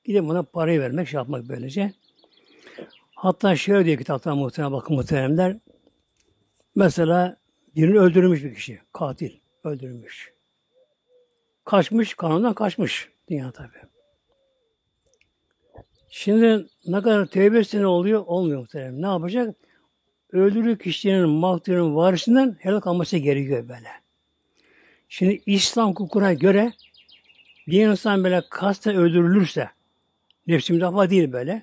Gidip 0.04 0.24
buna 0.24 0.42
parayı 0.42 0.80
vermek, 0.80 1.08
şey 1.08 1.18
yapmak 1.18 1.48
böylece. 1.48 1.92
Hatta 3.14 3.56
şöyle 3.56 3.84
diyor 3.84 3.98
kitaptan 3.98 4.38
muhtemelen 4.38 4.72
bakın 4.72 4.96
muhteremler. 4.96 5.56
Mesela 6.74 7.36
birini 7.76 7.98
öldürmüş 7.98 8.44
bir 8.44 8.54
kişi, 8.54 8.80
katil. 8.92 9.38
öldürmüş. 9.64 10.32
Kaçmış, 11.64 12.14
kanundan 12.14 12.54
kaçmış 12.54 13.08
dünya 13.28 13.52
tabi. 13.52 13.89
Şimdi 16.10 16.66
ne 16.86 17.02
kadar 17.02 17.26
tevbesine 17.26 17.86
oluyor? 17.86 18.22
Olmuyor 18.26 18.60
muhtemelen. 18.60 19.02
Ne 19.02 19.06
yapacak? 19.06 19.56
Öldürü 20.32 20.78
kişinin, 20.78 21.28
mağdurun 21.28 21.96
varisinden 21.96 22.56
helak 22.60 22.86
alması 22.86 23.16
gerekiyor 23.16 23.68
böyle. 23.68 23.88
Şimdi 25.08 25.42
İslam 25.46 25.90
hukukuna 25.90 26.32
göre 26.32 26.72
bir 27.68 27.86
insan 27.86 28.24
böyle 28.24 28.42
kasten 28.50 28.96
öldürülürse, 28.96 29.70
nefsi 30.46 30.72
müdafaa 30.72 31.10
değil 31.10 31.32
böyle, 31.32 31.62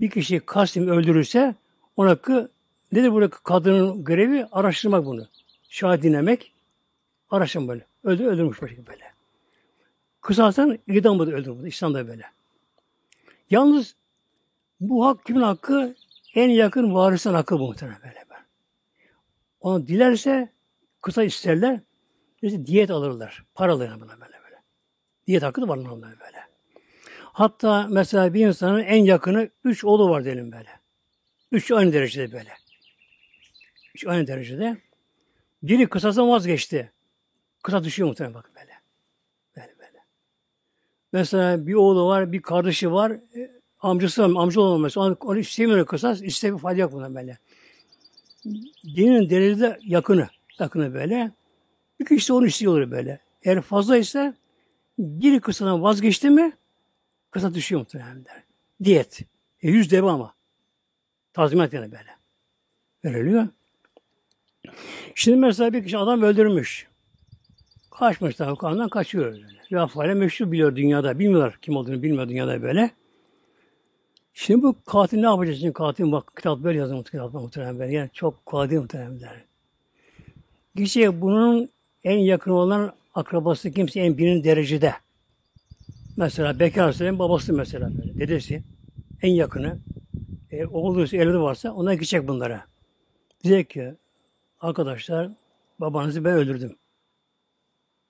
bir 0.00 0.10
kişi 0.10 0.40
kasten 0.40 0.88
öldürürse, 0.88 1.54
ona 1.96 2.22
ki 2.22 2.46
nedir 2.92 3.12
burada 3.12 3.28
kadının 3.30 4.04
görevi? 4.04 4.46
Araştırmak 4.52 5.06
bunu. 5.06 5.28
Şahit 5.68 6.02
dinlemek, 6.02 6.52
araştırmak 7.30 7.68
böyle. 7.68 7.86
Öldür, 8.04 8.24
öldürmüş 8.24 8.62
böyle. 8.62 9.12
Kısalsan 10.20 10.78
idam 10.88 11.18
da 11.18 11.24
öldürmüş. 11.24 11.74
İslam'da 11.74 12.08
böyle. 12.08 12.24
Yalnız 13.52 13.96
bu 14.80 15.06
hak 15.06 15.24
kimin 15.24 15.40
hakkı? 15.40 15.94
En 16.34 16.48
yakın 16.48 16.94
varisin 16.94 17.32
hakkı 17.34 17.58
bu 17.58 17.66
muhtemelen 17.66 18.02
böyle. 18.02 18.22
Onu 19.60 19.86
dilerse 19.86 20.52
kısa 21.00 21.24
isterler. 21.24 21.80
İşte 22.42 22.66
diyet 22.66 22.90
alırlar. 22.90 23.44
Para 23.54 23.72
alırlar 23.72 24.00
buna 24.00 24.20
böyle 24.20 24.32
böyle. 24.44 24.56
Diyet 25.26 25.42
hakkı 25.42 25.62
da 25.62 25.68
var 25.68 25.76
onlarda 25.76 26.20
böyle. 26.20 26.38
Hatta 27.18 27.86
mesela 27.90 28.34
bir 28.34 28.46
insanın 28.46 28.82
en 28.82 29.04
yakını 29.04 29.48
üç 29.64 29.84
oğlu 29.84 30.10
var 30.10 30.24
diyelim 30.24 30.52
böyle. 30.52 30.70
Üç 31.52 31.70
aynı 31.70 31.92
derecede 31.92 32.32
böyle. 32.32 32.50
Üç 33.94 34.06
aynı 34.06 34.26
derecede. 34.26 34.76
Biri 35.62 35.86
kısasından 35.86 36.28
vazgeçti. 36.28 36.92
Kısa 37.62 37.84
düşüyor 37.84 38.08
muhtemelen 38.08 38.34
bak 38.34 38.50
böyle. 38.56 38.71
Mesela 41.12 41.66
bir 41.66 41.74
oğlu 41.74 42.06
var, 42.06 42.32
bir 42.32 42.42
kardeşi 42.42 42.92
var. 42.92 43.10
E, 43.10 43.50
amcası 43.80 44.22
var, 44.22 44.42
amca 44.42 44.60
olmaması. 44.60 45.00
Onu, 45.00 45.16
onu 45.20 45.38
istemiyor 45.38 45.86
kısas. 45.86 46.22
İşte 46.22 46.54
bir 46.54 46.58
fayda 46.58 46.80
yok 46.80 46.92
buna 46.92 47.14
böyle. 47.14 47.38
Dinin 48.84 49.30
derecede 49.30 49.78
yakını. 49.82 50.28
Yakını 50.58 50.94
böyle. 50.94 51.32
Bir 52.00 52.06
kişi 52.06 52.28
de 52.28 52.32
onu 52.32 52.46
istiyor 52.46 52.90
böyle. 52.90 53.20
Eğer 53.42 53.60
fazla 53.60 53.96
ise 53.96 54.34
bir 54.98 55.40
kısadan 55.40 55.82
vazgeçti 55.82 56.30
mi 56.30 56.52
kısa 57.30 57.54
düşüyor 57.54 57.80
muhtemelen 57.80 58.24
der. 58.24 58.42
Diyet. 58.84 59.20
E, 59.62 59.70
yüz 59.70 59.90
deve 59.90 60.10
ama. 60.10 60.34
Tazminat 61.32 61.72
yani 61.72 61.92
böyle. 61.92 62.16
Veriliyor. 63.04 63.48
Şimdi 65.14 65.36
mesela 65.36 65.72
bir 65.72 65.84
kişi 65.84 65.98
adam 65.98 66.22
öldürmüş. 66.22 66.86
Kaçmış 67.90 68.36
tabi 68.36 68.58
kanundan 68.58 68.88
kaçıyor. 68.88 69.32
Böyle. 69.32 69.61
Rafale 69.72 70.14
meşhur 70.14 70.52
biliyor 70.52 70.76
dünyada. 70.76 71.18
Bilmiyorlar 71.18 71.58
kim 71.62 71.76
olduğunu 71.76 72.02
bilmiyor 72.02 72.28
dünyada 72.28 72.62
böyle. 72.62 72.90
Şimdi 74.34 74.62
bu 74.62 74.76
katil 74.86 75.18
ne 75.18 75.26
yapacak? 75.26 75.56
Şimdi 75.56 75.72
katil 75.72 76.12
bak 76.12 76.32
kitap 76.36 76.58
böyle 76.58 76.78
yazılmış 76.78 77.10
kitapta 77.10 77.40
muhtemelen 77.40 77.78
böyle. 77.78 77.92
Yani 77.92 78.10
çok 78.12 78.46
katil 78.46 78.76
muhtemelen. 78.76 79.20
Kişi 80.76 81.20
bunun 81.20 81.70
en 82.04 82.18
yakın 82.18 82.50
olan 82.50 82.92
akrabası 83.14 83.70
kimse 83.70 84.00
en 84.00 84.18
birinci 84.18 84.44
derecede. 84.44 84.94
Mesela 86.16 86.58
bekarsa 86.58 87.18
babası 87.18 87.52
mesela 87.52 87.90
böyle, 87.98 88.18
dedesi 88.18 88.62
en 89.22 89.30
yakını. 89.30 89.78
E, 90.50 90.66
oğlu 90.66 91.02
evli 91.02 91.40
varsa 91.40 91.72
ona 91.72 91.94
gidecek 91.94 92.28
bunlara. 92.28 92.64
Diyecek 93.44 93.70
ki 93.70 93.94
arkadaşlar 94.60 95.30
babanızı 95.78 96.24
ben 96.24 96.32
öldürdüm. 96.32 96.76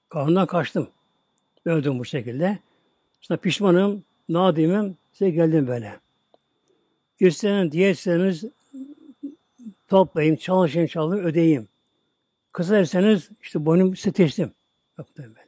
Kanundan 0.09 0.47
kaçtım. 0.47 0.89
Öldüm 1.65 1.99
bu 1.99 2.05
şekilde. 2.05 2.59
İşte 3.21 3.37
pişmanım, 3.37 4.05
nadimim, 4.29 4.97
size 5.13 5.31
geldim 5.31 5.67
böyle. 5.67 6.01
İsteyen 7.21 7.73
diyetseniz 7.73 8.45
toplayayım, 9.89 10.37
çalışayım, 10.37 10.89
çalışayım, 10.89 11.27
ödeyeyim. 11.27 11.69
Kısa 12.53 12.75
derseniz 12.75 13.31
işte 13.43 13.67
boynum 13.67 13.97
size 13.97 14.13
teslim. 14.13 14.53
Yok 14.99 15.07
böyle. 15.19 15.43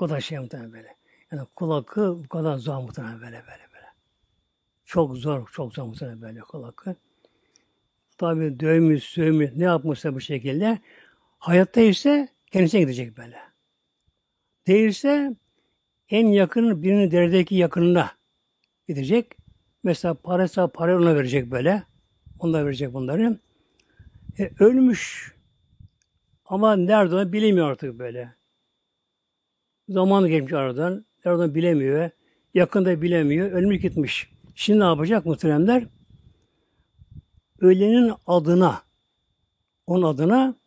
O 0.00 0.06
kadar 0.06 0.20
şey 0.20 0.38
böyle. 0.38 0.96
Yani 1.32 1.46
kul 1.56 1.70
hakkı 1.70 2.24
bu 2.24 2.28
kadar 2.28 2.58
zor 2.58 2.82
muhtemelen 2.82 3.20
böyle 3.20 3.36
böyle 3.36 3.68
böyle. 3.74 3.86
Çok 4.84 5.16
zor, 5.16 5.48
çok 5.52 5.74
zor 5.74 5.84
muhtemelen 5.84 6.22
böyle 6.22 6.40
kul 6.40 6.64
hakkı. 6.64 6.96
Tabi 8.18 8.60
dövmüş, 8.60 9.04
sövmüş, 9.04 9.50
ne 9.56 9.64
yapmışsa 9.64 10.14
bu 10.14 10.20
şekilde. 10.20 10.78
Hayatta 11.40 11.80
ise 11.80 12.28
kendisine 12.50 12.80
gidecek 12.80 13.18
böyle. 13.18 13.36
Değilse 14.66 15.36
en 16.08 16.26
yakın 16.26 16.82
birinin 16.82 17.10
deredeki 17.10 17.54
yakınına 17.54 18.10
gidecek. 18.88 19.36
Mesela 19.82 20.14
parası 20.14 20.68
para 20.74 20.98
ona 20.98 21.16
verecek 21.16 21.50
böyle. 21.50 21.82
Onlar 22.38 22.64
verecek 22.66 22.92
bunları. 22.92 23.38
E, 24.38 24.50
ölmüş. 24.58 25.34
Ama 26.44 26.76
nerede 26.76 27.14
onu 27.14 27.32
bilemiyor 27.32 27.70
artık 27.70 27.98
böyle. 27.98 28.34
Zamanı 29.88 30.28
geçmiş 30.28 30.52
aradan. 30.52 31.04
Nereden 31.24 31.54
bilemiyor. 31.54 32.10
Yakında 32.54 33.02
bilemiyor. 33.02 33.52
Ölmüş 33.52 33.80
gitmiş. 33.80 34.30
Şimdi 34.54 34.80
ne 34.80 34.84
yapacak 34.84 35.26
muhteremler? 35.26 35.86
Ölenin 37.60 38.12
adına 38.26 38.82
onun 39.86 40.02
adına 40.02 40.59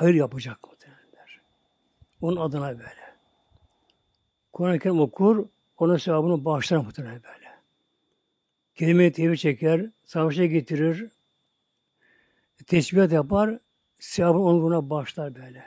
hayır 0.00 0.14
yapacak 0.14 0.64
muhteremler. 0.66 1.40
Onun 2.20 2.36
adına 2.36 2.78
böyle. 2.78 3.08
Kur'an-ı 4.52 4.78
Kerim 4.78 5.00
okur, 5.00 5.46
onun 5.78 5.96
sevabını 5.96 6.44
bağışlar 6.44 6.76
muhtemelen 6.76 7.22
böyle. 7.22 7.48
Kelime-i 8.74 9.12
tevhid 9.12 9.36
çeker, 9.36 9.86
savaşa 10.04 10.46
getirir, 10.46 11.08
tesbihat 12.66 13.12
yapar, 13.12 13.58
sevabını 13.98 14.42
onun 14.42 14.62
buna 14.62 14.90
bağışlar 14.90 15.34
böyle. 15.34 15.64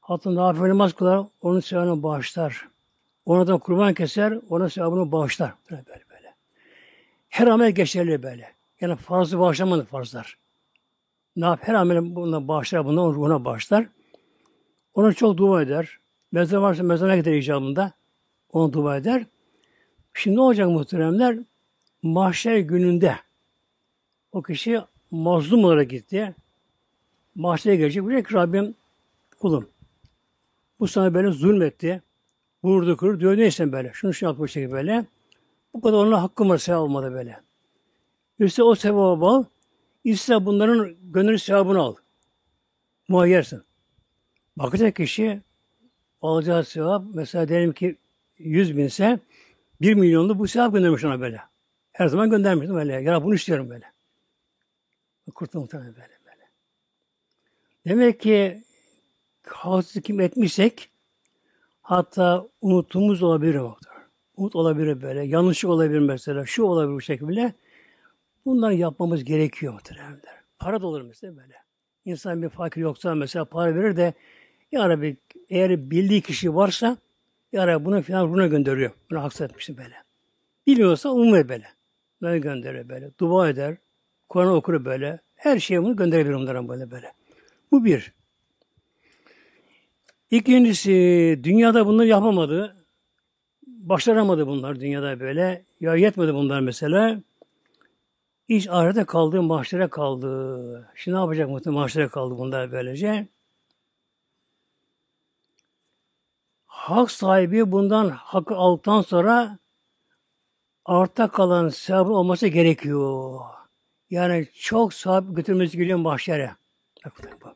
Hatta 0.00 0.34
nafile 0.34 0.68
namaz 0.68 0.92
kılar, 0.92 1.26
onun 1.42 1.60
sevabını 1.60 2.02
bağışlar. 2.02 2.68
Ona 3.26 3.46
da 3.46 3.58
kurban 3.58 3.94
keser, 3.94 4.38
ona 4.48 4.70
sevabını 4.70 5.12
bağışlar. 5.12 5.54
Böyle 5.70 5.84
böyle. 5.88 6.34
Her 7.28 7.46
amel 7.46 7.70
geçerli 7.70 8.22
böyle. 8.22 8.54
Yani 8.80 8.96
farzı 8.96 9.38
bağışlamadı 9.40 9.84
farzlar. 9.84 10.43
Ne 11.36 11.44
yap? 11.44 11.60
Her 11.62 11.74
amel 11.74 12.16
buna 12.16 12.48
bağışlar, 12.48 12.84
buna, 12.84 13.02
ona 13.02 13.44
bağışlar. 13.44 13.86
Ona 14.94 15.12
çok 15.12 15.36
dua 15.36 15.62
eder. 15.62 15.98
Mezar 16.32 16.58
varsa 16.58 16.82
mezara 16.82 17.16
gider 17.16 17.32
icabında. 17.32 17.92
Ona 18.52 18.72
dua 18.72 18.96
eder. 18.96 19.26
Şimdi 20.14 20.36
ne 20.36 20.40
olacak 20.40 20.68
muhteremler? 20.68 21.38
mahşer 22.04 22.58
gününde 22.58 23.16
o 24.32 24.42
kişi 24.42 24.80
mazlum 25.10 25.64
olarak 25.64 25.90
gitti. 25.90 26.34
Mahşere 27.34 27.76
gelecek. 27.76 28.08
Diyecek 28.08 28.34
Rabbim 28.34 28.74
kulum 29.40 29.68
bu 30.80 30.88
sana 30.88 31.14
böyle 31.14 31.30
zulmetti. 31.30 32.02
Vurdu 32.64 32.96
kırdı 32.96 33.20
diyor 33.20 33.36
neyse 33.36 33.72
böyle. 33.72 33.90
Şunu 33.94 34.14
şunu 34.14 34.30
yapmış 34.30 34.56
böyle. 34.56 35.06
Bu 35.74 35.80
kadar 35.80 35.98
ona 35.98 36.22
hakkım 36.22 36.48
var 36.48 36.74
olmadı 36.74 37.12
böyle. 37.12 37.40
İşte 38.40 38.62
o 38.62 38.74
sevabı 38.74 39.24
al. 39.24 39.44
İşte 40.04 40.46
bunların 40.46 40.96
gönül 41.02 41.38
sevabını 41.38 41.80
al. 41.80 41.94
Muayyersin. 43.08 43.62
Bakacak 44.56 44.96
kişi 44.96 45.42
alacağı 46.22 46.64
sevap 46.64 47.04
mesela 47.14 47.48
diyelim 47.48 47.72
ki 47.72 47.96
100 48.38 48.76
binse 48.76 49.20
1 49.80 49.94
milyonlu 49.94 50.38
bu 50.38 50.48
sevap 50.48 50.72
göndermiş 50.72 51.04
ona 51.04 51.20
böyle. 51.20 51.40
Her 51.92 52.08
zaman 52.08 52.30
göndermiştim 52.30 52.74
böyle. 52.76 52.92
Ya 52.92 53.24
bunu 53.24 53.34
istiyorum 53.34 53.70
böyle. 53.70 53.92
Kurtulma 55.34 55.62
muhtemelen 55.62 55.94
böyle 55.94 56.18
böyle. 56.26 56.48
Demek 57.86 58.20
ki 58.20 58.64
haksızlık 59.46 60.04
kim 60.04 60.20
etmişsek 60.20 60.90
hatta 61.82 62.46
unutumuz 62.60 63.22
olabilir. 63.22 63.60
Umut 64.36 64.56
olabilir 64.56 65.02
böyle. 65.02 65.22
Yanlışlık 65.24 65.70
olabilir 65.70 65.98
mesela. 65.98 66.46
Şu 66.46 66.62
olabilir 66.62 66.96
bu 66.96 67.00
şekilde. 67.00 67.54
Bunları 68.46 68.74
yapmamız 68.74 69.24
gerekiyor 69.24 69.72
muhtemelen. 69.72 70.20
Para 70.58 70.80
da 70.80 70.86
olur 70.86 71.02
mesela 71.02 71.36
böyle. 71.36 71.54
İnsan 72.04 72.42
bir 72.42 72.48
fakir 72.48 72.80
yoksa 72.80 73.14
mesela 73.14 73.44
para 73.44 73.74
verir 73.74 73.96
de 73.96 74.14
ya 74.72 74.88
Rabbi 74.88 75.16
eğer 75.50 75.90
bildiği 75.90 76.20
kişi 76.20 76.54
varsa 76.54 76.96
ya 77.52 77.66
Rabbi 77.66 77.84
bunu 77.84 78.02
falan 78.02 78.32
buna 78.32 78.46
gönderiyor. 78.46 78.90
Bunu 79.10 79.22
haksız 79.22 79.50
böyle. 79.68 79.94
Bilmiyorsa 80.66 81.08
umur 81.08 81.48
böyle. 81.48 81.66
Böyle 82.22 82.38
gönderir 82.38 82.88
böyle. 82.88 83.10
Dua 83.20 83.48
eder. 83.48 83.76
Kur'an 84.28 84.52
okur 84.52 84.84
böyle. 84.84 85.20
Her 85.36 85.58
şeyi 85.58 85.82
bunu 85.82 85.96
gönderebilir 85.96 86.34
onlara 86.34 86.68
böyle 86.68 86.90
böyle. 86.90 87.12
Bu 87.72 87.84
bir. 87.84 88.12
İkincisi, 90.30 90.90
dünyada 91.42 91.86
bunları 91.86 92.06
yapamadı., 92.06 92.84
Başaramadı 93.66 94.46
bunlar 94.46 94.80
dünyada 94.80 95.20
böyle. 95.20 95.64
Ya 95.80 95.94
yetmedi 95.94 96.34
bunlar 96.34 96.60
mesela. 96.60 97.20
İş 98.48 98.68
ahirete 98.68 99.04
kaldı, 99.04 99.42
mahşere 99.42 99.88
kaldı. 99.88 100.90
Şimdi 100.94 101.16
ne 101.16 101.20
yapacak 101.20 101.48
muhtemelen 101.48 101.80
mahşere 101.80 102.08
kaldı 102.08 102.38
bunlar 102.38 102.72
böylece. 102.72 103.28
Hak 106.66 107.10
sahibi 107.10 107.72
bundan 107.72 108.08
hakkı 108.08 108.54
aldıktan 108.54 109.02
sonra 109.02 109.58
arta 110.84 111.28
kalan 111.28 111.68
sevabı 111.68 112.12
olması 112.12 112.46
gerekiyor. 112.46 113.40
Yani 114.10 114.48
çok 114.54 114.94
sevap 114.94 115.36
götürmesi 115.36 115.78
geliyor 115.78 115.98
mahşere. 115.98 116.56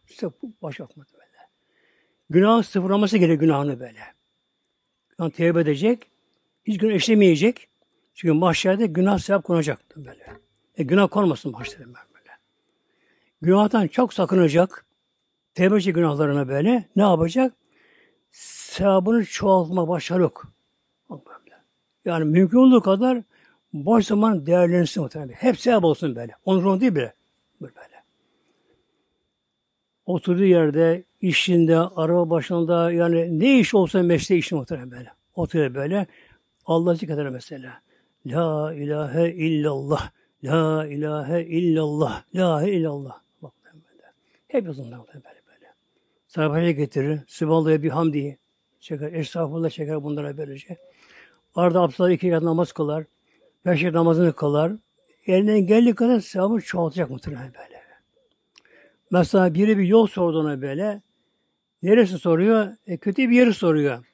İşte 0.09 0.27
baş 0.63 0.81
böyle. 0.81 1.49
Günah 2.31 2.63
sıfırlaması 2.63 3.19
gerekiyor 3.19 3.41
günahını 3.41 3.81
böyle. 3.81 4.01
Yani 5.21 5.33
tevbe 5.33 5.61
edecek, 5.61 6.11
hiç 6.65 6.79
günah 6.79 6.95
işlemeyecek. 6.95 7.69
Çünkü 8.15 8.33
mahşerde 8.33 8.87
günah 8.87 9.19
sevap 9.19 9.45
konacak 9.45 9.97
böyle. 9.97 10.48
E, 10.79 10.83
günah 10.83 11.09
konmasın 11.11 11.53
mahşerde 11.53 11.87
böyle. 11.87 12.31
Günahtan 13.43 13.89
çok 13.89 14.15
sakınacak. 14.15 14.85
Tevbe 15.55 15.75
edecek 15.75 15.95
günahlarına 15.95 16.49
böyle. 16.49 16.85
Ne 16.97 17.03
yapacak? 17.03 17.53
Sevabını 18.33 19.25
çoğaltma 19.25 19.89
başarı 19.89 20.23
yok. 20.23 20.47
Yani 22.05 22.25
mümkün 22.25 22.59
olduğu 22.59 22.81
kadar 22.81 23.23
boş 23.73 24.07
zaman 24.07 24.47
değerlensin 24.47 25.03
muhtemelen. 25.03 25.33
Hep 25.33 25.61
sevap 25.61 25.85
olsun 25.85 26.17
böyle. 26.17 26.33
Onun 26.45 26.81
değil 26.81 26.95
bile. 26.95 27.15
Böyle. 27.61 27.75
Oturduğu 30.07 30.45
yerde, 30.45 31.05
işinde, 31.21 31.79
araba 31.79 32.31
başında 32.31 32.93
yani 32.93 33.41
ne 33.41 33.59
iş 33.59 33.75
olsa 33.75 34.03
mesleği 34.03 34.41
işi 34.41 34.55
muhtemelen 34.55 34.91
böyle. 34.91 35.13
Oturuyor 35.35 35.75
böyle. 35.75 36.07
Allah 36.67 36.95
zikreder 36.95 37.29
mesela. 37.29 37.81
La 38.27 38.75
ilahe 38.75 39.31
illallah. 39.33 40.11
La 40.45 40.87
ilahe 40.87 41.45
illallah. 41.45 42.25
La 42.35 42.63
ilahe 42.63 42.71
illallah. 42.71 43.21
Bak 43.43 43.53
böyle. 43.65 44.03
Hep 44.49 44.67
yazınlar 44.67 44.99
böyle 44.99 45.25
böyle. 45.25 45.75
Sahabeye 46.27 46.73
getirir. 46.73 47.21
Sübhanallah'a 47.27 47.83
bir 47.83 47.91
hamdi 47.91 48.39
çeker. 48.81 49.13
Estağfurullah 49.13 49.71
çeker 49.71 50.03
bunlara 50.03 50.37
böylece. 50.37 50.77
Arada 51.55 51.81
abdestler 51.81 52.11
iki 52.11 52.27
rekat 52.27 52.43
namaz 52.43 52.73
kılar. 52.73 53.05
Beş 53.67 53.83
namazını 53.83 54.33
kılar. 54.33 54.73
Elinden 55.27 55.67
geldiği 55.67 55.95
kadar 55.95 56.21
sevabı 56.21 56.61
çoğaltacak 56.61 57.11
muhtemelen 57.11 57.55
böyle. 57.55 57.83
Mesela 59.11 59.55
biri 59.55 59.79
bir 59.79 59.87
yol 59.87 60.07
sordu 60.07 60.41
ona 60.41 60.63
böyle. 60.63 61.03
Neresi 61.83 62.19
soruyor? 62.19 62.77
E, 62.87 62.97
kötü 62.97 63.31
bir 63.31 63.37
yeri 63.37 63.55
soruyor. 63.55 64.05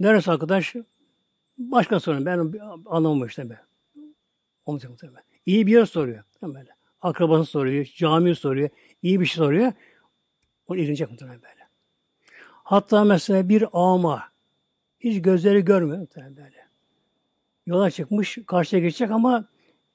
Neresi 0.00 0.30
arkadaş? 0.30 0.74
Başka 1.58 2.00
soruyor. 2.00 2.26
Ben 2.26 2.52
anlamamıştım 2.86 3.50
ben. 3.50 3.58
Olmayacak 4.66 4.90
muhtemelen. 4.90 5.29
İyi 5.46 5.66
bir 5.66 5.72
yer 5.72 5.84
soruyor. 5.84 6.24
Böyle. 6.42 6.70
Akrabasını 7.02 7.46
soruyor, 7.46 7.84
camiyi 7.84 8.34
soruyor, 8.34 8.68
iyi 9.02 9.20
bir 9.20 9.26
şey 9.26 9.36
soruyor. 9.36 9.72
O 10.68 10.76
ilgilenecek 10.76 11.10
muhtemelen 11.10 11.42
böyle. 11.42 11.66
Hatta 12.64 13.04
mesela 13.04 13.48
bir 13.48 13.64
ama 13.72 14.22
hiç 15.00 15.22
gözleri 15.22 15.64
görmüyor 15.64 15.98
muhtemelen 15.98 16.36
böyle. 16.36 16.66
Yola 17.66 17.90
çıkmış, 17.90 18.38
karşıya 18.46 18.82
geçecek 18.82 19.10
ama 19.10 19.48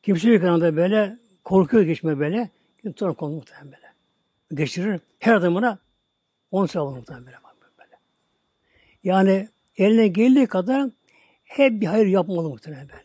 kimse 0.04 0.30
yok 0.30 0.44
yanında 0.44 0.76
böyle 0.76 1.20
korkuyor 1.44 1.84
geçme 1.84 2.20
böyle. 2.20 2.50
Sonra 2.98 3.14
konu 3.14 3.36
muhtemelen 3.36 3.72
böyle. 3.72 3.94
Geçirir. 4.54 5.00
Her 5.20 5.34
adımına 5.34 5.80
on 6.52 6.66
sevap 6.66 6.96
muhtemelen 6.96 7.26
böyle. 7.26 7.98
Yani 9.04 9.50
eline 9.78 10.08
geldiği 10.08 10.48
kadar 10.48 10.90
hep 11.44 11.82
bir 11.82 11.86
hayır 11.86 12.06
yapmalı 12.06 12.50
muhtemelen 12.50 12.90
böyle. 12.90 13.05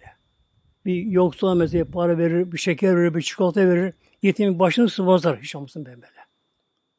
Bir 0.85 1.07
yoksula 1.07 1.55
mesela 1.55 1.85
para 1.85 2.19
verir, 2.19 2.53
bir 2.53 2.59
şeker 2.59 2.97
verir, 2.97 3.15
bir 3.15 3.23
çikolata 3.23 3.69
verir. 3.69 3.95
Yetimin 4.23 4.59
başını 4.59 4.89
sıvazlar 4.89 5.41
hiç 5.41 5.57
olmasın 5.57 5.87
böyle. 5.87 6.01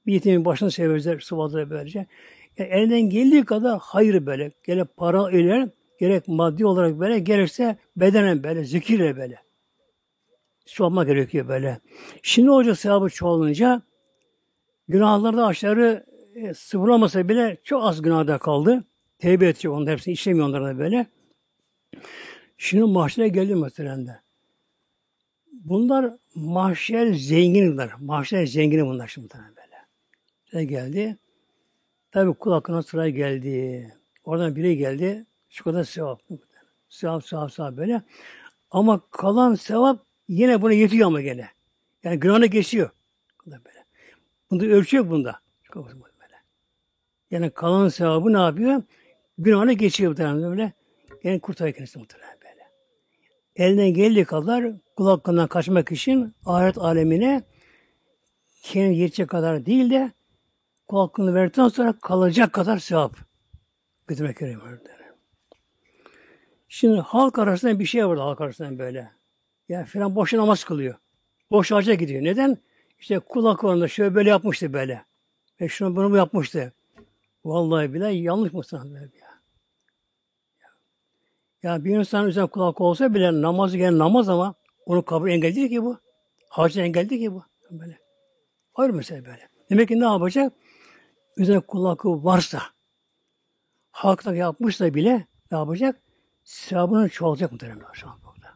Bir 0.05 0.13
yetimin 0.13 0.45
başını 0.45 0.71
severler, 0.71 1.19
sıvazlar 1.19 1.69
böylece. 1.69 2.05
Yani 2.57 2.69
elinden 2.69 3.01
geldiği 3.01 3.45
kadar 3.45 3.79
hayır 3.81 4.25
böyle. 4.25 4.51
Gerek 4.63 4.97
para 4.97 5.31
ile, 5.31 5.69
gerek 5.99 6.27
maddi 6.27 6.65
olarak 6.65 6.99
böyle, 6.99 7.19
gerekse 7.19 7.77
bedenen 7.95 8.43
böyle, 8.43 8.63
zikirle 8.63 9.17
böyle. 9.17 9.39
Çoğalma 10.65 11.03
gerekiyor 11.03 11.47
böyle. 11.47 11.79
Şimdi 12.21 12.49
hoca 12.49 12.75
sevabı 12.75 13.09
çoğalınca 13.09 13.81
günahlarda 14.87 15.45
aşağı 15.45 16.05
e, 16.35 16.53
sıfırlamasa 16.53 17.29
bile 17.29 17.57
çok 17.63 17.83
az 17.83 18.01
günahda 18.01 18.37
kaldı. 18.37 18.83
Tevbe 19.19 19.47
edecek 19.47 19.71
onlar 19.71 19.91
hepsini 19.91 20.13
işlemiyor 20.13 20.47
onlara 20.47 20.79
böyle. 20.79 21.05
Şimdi 22.63 22.83
mahşere 22.83 23.27
geldi 23.27 23.55
de. 24.07 24.19
Bunlar 25.51 26.13
mahşer 26.35 27.13
zenginler. 27.13 27.89
Mahşer 27.99 28.45
zengini 28.45 28.85
bunlar 28.85 29.07
şimdi 29.07 29.27
böyle. 29.33 29.85
Ne 30.53 30.65
geldi? 30.65 31.17
Tabi 32.11 32.33
kul 32.33 32.51
hakkına 32.51 32.83
sıra 32.83 33.09
geldi. 33.09 33.93
Oradan 34.23 34.55
biri 34.55 34.77
geldi. 34.77 35.25
Şu 35.49 35.63
kadar 35.63 35.83
sevap. 35.83 36.21
Sevap, 36.89 37.25
sevap, 37.25 37.53
sevap 37.53 37.77
böyle. 37.77 38.01
Ama 38.71 39.01
kalan 39.11 39.55
sevap 39.55 40.05
yine 40.27 40.61
buna 40.61 40.73
yetiyor 40.73 41.07
ama 41.07 41.21
gene. 41.21 41.47
Yani 42.03 42.19
günahına 42.19 42.45
geçiyor. 42.45 42.89
Böyle. 43.45 43.85
Bunda 44.51 44.65
ölçü 44.65 44.97
yok 44.97 45.09
bunda. 45.09 45.39
Yani 47.31 47.49
kalan 47.49 47.89
sevabı 47.89 48.33
ne 48.33 48.39
yapıyor? 48.39 48.83
Günahına 49.37 49.73
geçiyor 49.73 50.11
bu 50.11 50.17
böyle. 50.17 50.73
Yani 51.23 51.39
kurtarıyor 51.39 51.75
kendisi 51.75 51.99
muhtemelen 51.99 52.40
Elinden 53.61 53.93
geldiği 53.93 54.25
kadar 54.25 54.65
kul 54.95 55.47
kaçmak 55.47 55.91
için 55.91 56.33
ahiret 56.45 56.77
alemine 56.77 57.43
kendi 58.63 58.95
yetecek 58.95 59.29
kadar 59.29 59.65
değil 59.65 59.89
de 59.89 60.11
kul 60.87 60.99
hakkını 60.99 61.35
verdikten 61.35 61.67
sonra 61.67 61.93
kalacak 62.01 62.53
kadar 62.53 62.77
sevap 62.77 63.15
götürmek 64.07 64.39
gerekiyor. 64.39 64.79
Şimdi 66.69 66.99
halk 66.99 67.39
arasında 67.39 67.79
bir 67.79 67.85
şey 67.85 68.07
var 68.07 68.17
halk 68.17 68.41
arasında 68.41 68.79
böyle. 68.79 69.11
Ya 69.69 69.85
filan 69.85 70.15
boş 70.15 70.33
namaz 70.33 70.63
kılıyor. 70.63 70.95
Boş 71.51 71.71
harca 71.71 71.93
gidiyor. 71.93 72.23
Neden? 72.23 72.57
İşte 72.99 73.19
kulak 73.19 73.63
oranda 73.63 73.87
şöyle 73.87 74.15
böyle 74.15 74.29
yapmıştı 74.29 74.73
böyle. 74.73 75.05
Ve 75.61 75.69
şunu 75.69 75.95
bunu 75.95 76.17
yapmıştı. 76.17 76.73
Vallahi 77.45 77.93
bile 77.93 78.07
yanlış 78.07 78.53
mı 78.53 78.63
sanırım 78.63 79.11
ya. 79.21 79.30
Ya 81.63 81.83
bir 81.83 81.97
insan 81.97 82.27
üzerine 82.27 82.49
kulak 82.49 82.81
olsa 82.81 83.13
bile 83.13 83.41
namazı 83.41 83.77
gelen 83.77 83.97
namaz 83.97 84.29
ama 84.29 84.55
onu 84.85 85.05
kabul 85.05 85.29
engel 85.29 85.55
değil 85.55 85.69
ki 85.69 85.83
bu. 85.83 85.99
Hacı 86.49 86.81
engel 86.81 87.09
değil 87.09 87.21
ki 87.21 87.33
bu. 87.33 87.43
Böyle. 87.71 87.97
Ayrı 88.75 88.93
mesele 88.93 89.25
böyle. 89.25 89.49
Demek 89.69 89.87
ki 89.87 89.99
ne 89.99 90.05
yapacak? 90.05 90.53
Üzerine 91.37 91.59
kulakı 91.59 92.23
varsa, 92.23 92.61
halkta 93.91 94.35
yapmışsa 94.35 94.93
bile 94.93 95.27
ne 95.51 95.57
yapacak? 95.57 96.01
Sevabını 96.43 97.09
çoğalacak 97.09 97.51
muhtemelen 97.51 97.85
şu 97.93 98.09
an 98.09 98.19
burada. 98.23 98.47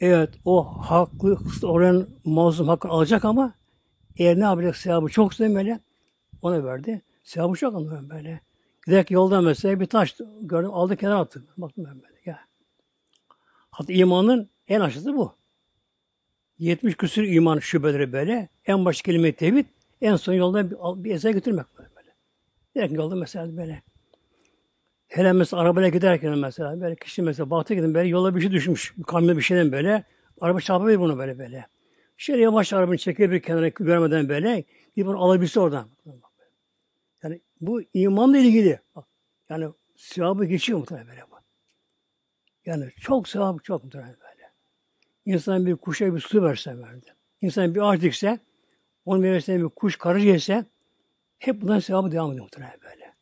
Evet, 0.00 0.30
o 0.44 0.64
haklı 0.64 1.38
oranın 1.62 2.20
mazlum 2.24 2.68
hakkını 2.68 2.92
alacak 2.92 3.24
ama 3.24 3.54
eğer 4.16 4.40
ne 4.40 4.44
yapacak 4.44 4.76
sevabı 4.76 5.08
çok 5.08 5.38
böyle 5.38 5.80
ona 6.42 6.64
verdi. 6.64 7.02
Sevabı 7.24 7.56
çok 7.56 7.74
ama 7.74 8.10
böyle. 8.10 8.40
Giderek 8.86 9.10
yolda 9.10 9.40
mesela 9.40 9.80
bir 9.80 9.86
taş 9.86 10.16
gördüm, 10.40 10.70
aldı 10.72 10.96
kenara 10.96 11.18
attı. 11.18 11.44
Baktım 11.56 11.84
ben 11.84 12.02
böyle. 12.02 12.16
Ya. 12.24 12.40
Hatta 13.70 13.92
imanın 13.92 14.50
en 14.68 14.80
aşağısı 14.80 15.16
bu. 15.16 15.34
70 16.58 16.96
küsur 16.96 17.22
iman 17.22 17.58
şubeleri 17.58 18.12
böyle. 18.12 18.48
En 18.66 18.84
baş 18.84 19.02
kelime 19.02 19.32
tevhid, 19.32 19.66
en 20.00 20.16
son 20.16 20.32
yolda 20.32 20.70
bir, 20.70 21.04
bir 21.04 21.14
eser 21.14 21.30
götürmek 21.30 21.66
böyle. 21.78 21.88
Giderken 22.74 22.94
yolda 22.94 23.14
mesela 23.14 23.56
böyle. 23.56 23.82
Hele 25.08 25.32
mesela 25.32 25.62
arabayla 25.62 25.88
giderken 25.88 26.38
mesela 26.38 26.80
böyle 26.80 26.96
kişi 26.96 27.22
mesela 27.22 27.50
baktı 27.50 27.74
gidin 27.74 27.94
böyle 27.94 28.08
yola 28.08 28.36
bir 28.36 28.40
şey 28.40 28.50
düşmüş. 28.50 28.94
Bir 28.98 29.02
kamyon 29.02 29.36
bir 29.36 29.42
şeyden 29.42 29.72
böyle. 29.72 30.04
Araba 30.40 30.60
çarpabilir 30.60 31.00
bunu 31.00 31.18
böyle 31.18 31.38
böyle. 31.38 31.66
Şöyle 32.16 32.42
yavaş 32.42 32.72
arabanı 32.72 32.98
çeker 32.98 33.30
bir 33.30 33.40
kenara 33.40 33.68
görmeden 33.68 34.28
böyle. 34.28 34.64
Gidip 34.96 35.08
onu 35.08 35.24
alabilse 35.24 35.60
oradan. 35.60 35.88
Bu 37.62 37.82
imanla 37.94 38.38
ilgili. 38.38 38.80
Yani 39.48 39.68
sevabı 39.96 40.44
geçiyor 40.44 40.78
muhtemelen 40.78 41.08
böyle 41.08 41.22
bu. 41.30 41.34
Yani 42.66 42.90
çok 43.00 43.28
sevabı 43.28 43.62
çok 43.62 43.84
muhtemelen 43.84 44.16
böyle. 44.20 44.50
İnsan 45.26 45.66
bir 45.66 45.76
kuşa 45.76 46.14
bir 46.14 46.20
su 46.20 46.42
verse 46.42 46.78
verdi. 46.78 47.14
İnsan 47.40 47.74
bir 47.74 47.80
ağaç 47.80 48.02
dikse, 48.02 48.38
onun 49.04 49.20
meyvesine 49.20 49.58
bir 49.58 49.68
kuş 49.68 49.96
karış 49.96 50.24
yese, 50.24 50.64
hep 51.38 51.60
bundan 51.60 51.78
sevabı 51.78 52.12
devam 52.12 52.30
ediyor 52.30 52.44
muhtemelen 52.44 52.78
böyle. 52.82 53.12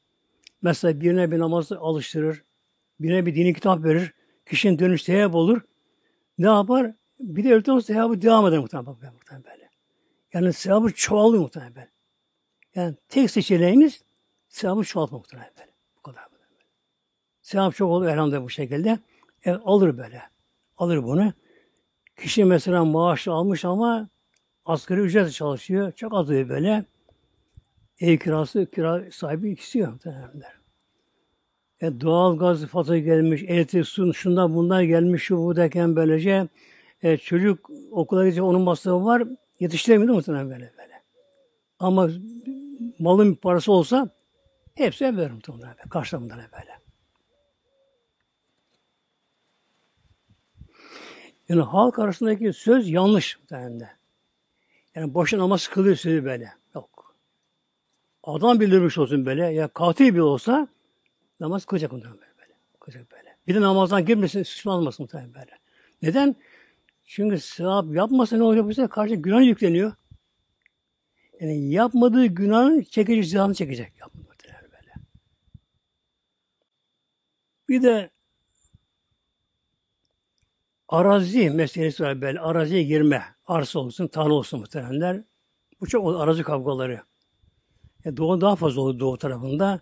Mesela 0.63 1.01
birine 1.01 1.31
bir 1.31 1.39
namazı 1.39 1.79
alıştırır, 1.79 2.43
birine 3.01 3.27
bir 3.27 3.35
dini 3.35 3.55
kitap 3.55 3.85
verir, 3.85 4.15
kişinin 4.47 4.79
dönüş 4.79 5.03
sevap 5.03 5.35
olur. 5.35 5.61
Ne 6.39 6.47
yapar? 6.47 6.93
Bir 7.21 7.45
de 7.45 7.55
öldükten 7.55 7.79
sevabı 7.79 8.23
devam 8.23 8.47
eder 8.47 8.59
muhtemelen, 8.59 9.13
muhtemelen 9.13 9.45
böyle. 9.45 9.71
Yani 10.33 10.53
sevabı 10.53 10.93
çoğalıyor 10.93 11.43
muhtemelen 11.43 11.75
böyle. 11.75 11.91
Yani 12.75 12.97
tek 13.09 13.31
seçeneğimiz 13.31 14.03
sevabı 14.51 14.85
çoğaltmak 14.85 15.21
muhtemelen 15.21 15.51
böyle. 15.59 15.71
Bu 15.97 16.03
kadar 16.03 16.25
böyle. 16.33 16.45
Sevap 17.43 17.75
çok 17.75 17.91
olur 17.91 18.07
elhamdülillah 18.07 18.45
bu 18.45 18.51
şekilde. 18.51 18.99
Evet, 19.45 19.61
alır 19.65 19.99
böyle. 19.99 20.23
Alır 20.77 21.03
bunu. 21.03 21.33
Kişi 22.17 22.45
mesela 22.45 22.85
maaş 22.85 23.29
almış 23.29 23.65
ama 23.65 24.09
asgari 24.65 25.01
ücretle 25.01 25.31
çalışıyor. 25.31 25.93
Çok 25.93 26.15
az 26.15 26.31
öyle 26.31 26.49
böyle. 26.49 26.85
Ev 28.01 28.19
kirası, 28.19 28.67
kira 28.67 29.11
sahibi 29.11 29.51
istiyor. 29.51 29.99
E, 31.81 32.01
doğal 32.01 32.39
gaz 32.39 32.67
faturası 32.67 32.99
gelmiş, 32.99 33.43
elektrik, 33.43 33.87
su, 33.87 34.15
şundan 34.15 34.55
bundan 34.55 34.87
gelmiş, 34.87 35.23
şu 35.23 35.39
bu 35.39 35.57
derken 35.57 35.97
böylece 35.97 36.49
e, 37.03 37.17
çocuk 37.17 37.71
okula 37.91 38.25
gidecek, 38.25 38.45
onun 38.45 38.61
masrafı 38.63 39.05
var, 39.05 39.23
yetiştiremiyor 39.61 40.15
muhtemelen 40.15 40.51
böyle 40.51 40.73
böyle. 40.79 41.03
Ama 41.79 42.11
malın 42.99 43.35
parası 43.35 43.73
olsa 43.73 44.11
hepsi 44.85 45.05
veririm 45.05 45.35
muhtemelen 45.35 45.69
böyle, 45.69 45.89
karşılamından 45.91 46.39
böyle. 46.39 46.79
Yani 51.49 51.63
halk 51.63 51.99
arasındaki 51.99 52.53
söz 52.53 52.91
yanlış 52.91 53.39
muhtemelen. 53.41 53.91
Yani 54.95 55.15
boşa 55.15 55.39
namaz 55.39 55.69
kılıyor 55.69 55.97
sözü 55.97 56.25
böyle. 56.25 56.53
Yok. 56.75 57.17
Adam 58.25 58.61
bildirmiş 58.61 58.99
olsun 58.99 59.27
böyle 59.27 59.47
ya 59.47 59.69
katil 59.69 60.15
bile 60.15 60.23
olsa 60.23 60.69
namaz 61.41 61.65
kılacak 61.65 61.93
muhtemelen 61.93 62.21
böyle. 62.21 62.55
Kılacak 62.81 63.13
böyle. 63.13 63.37
Bir 63.47 63.55
de 63.55 63.61
namazdan 63.61 64.05
girmesin, 64.05 64.43
suçlu 64.43 64.73
olmasın 64.73 65.03
muhtemelen 65.05 65.35
böyle. 65.35 65.59
Neden? 66.03 66.37
Çünkü 67.05 67.39
sevap 67.41 67.95
yapmasa 67.95 68.37
ne 68.37 68.43
olacak 68.43 68.65
bu 68.65 68.75
sefer 68.75 68.91
karşı 68.91 69.15
günah 69.15 69.43
yükleniyor. 69.43 69.93
Yani 71.41 71.71
yapmadığı 71.71 72.27
günahın 72.27 72.83
çekici 72.83 73.25
cezanı 73.25 73.55
çekecek. 73.55 73.93
Yapmadığı 74.01 74.29
böyle. 74.73 74.93
Bir 77.71 77.83
de 77.83 78.11
arazi 80.89 81.51
meselesi 81.51 82.03
var 82.03 82.21
böyle. 82.21 82.41
Araziye 82.41 82.83
girme. 82.83 83.25
Arsa 83.47 83.79
olsun, 83.79 84.09
tarla 84.09 84.35
olsun 84.35 84.61
muhtemelenler. 84.61 85.23
Bu 85.81 85.87
çok 85.87 86.21
arazi 86.21 86.43
kavgaları. 86.43 87.03
Yani 88.05 88.17
doğu 88.17 88.41
daha 88.41 88.57
fazla 88.57 88.81
oluyor 88.81 89.01
doğu 89.01 89.19
tarafında. 89.19 89.81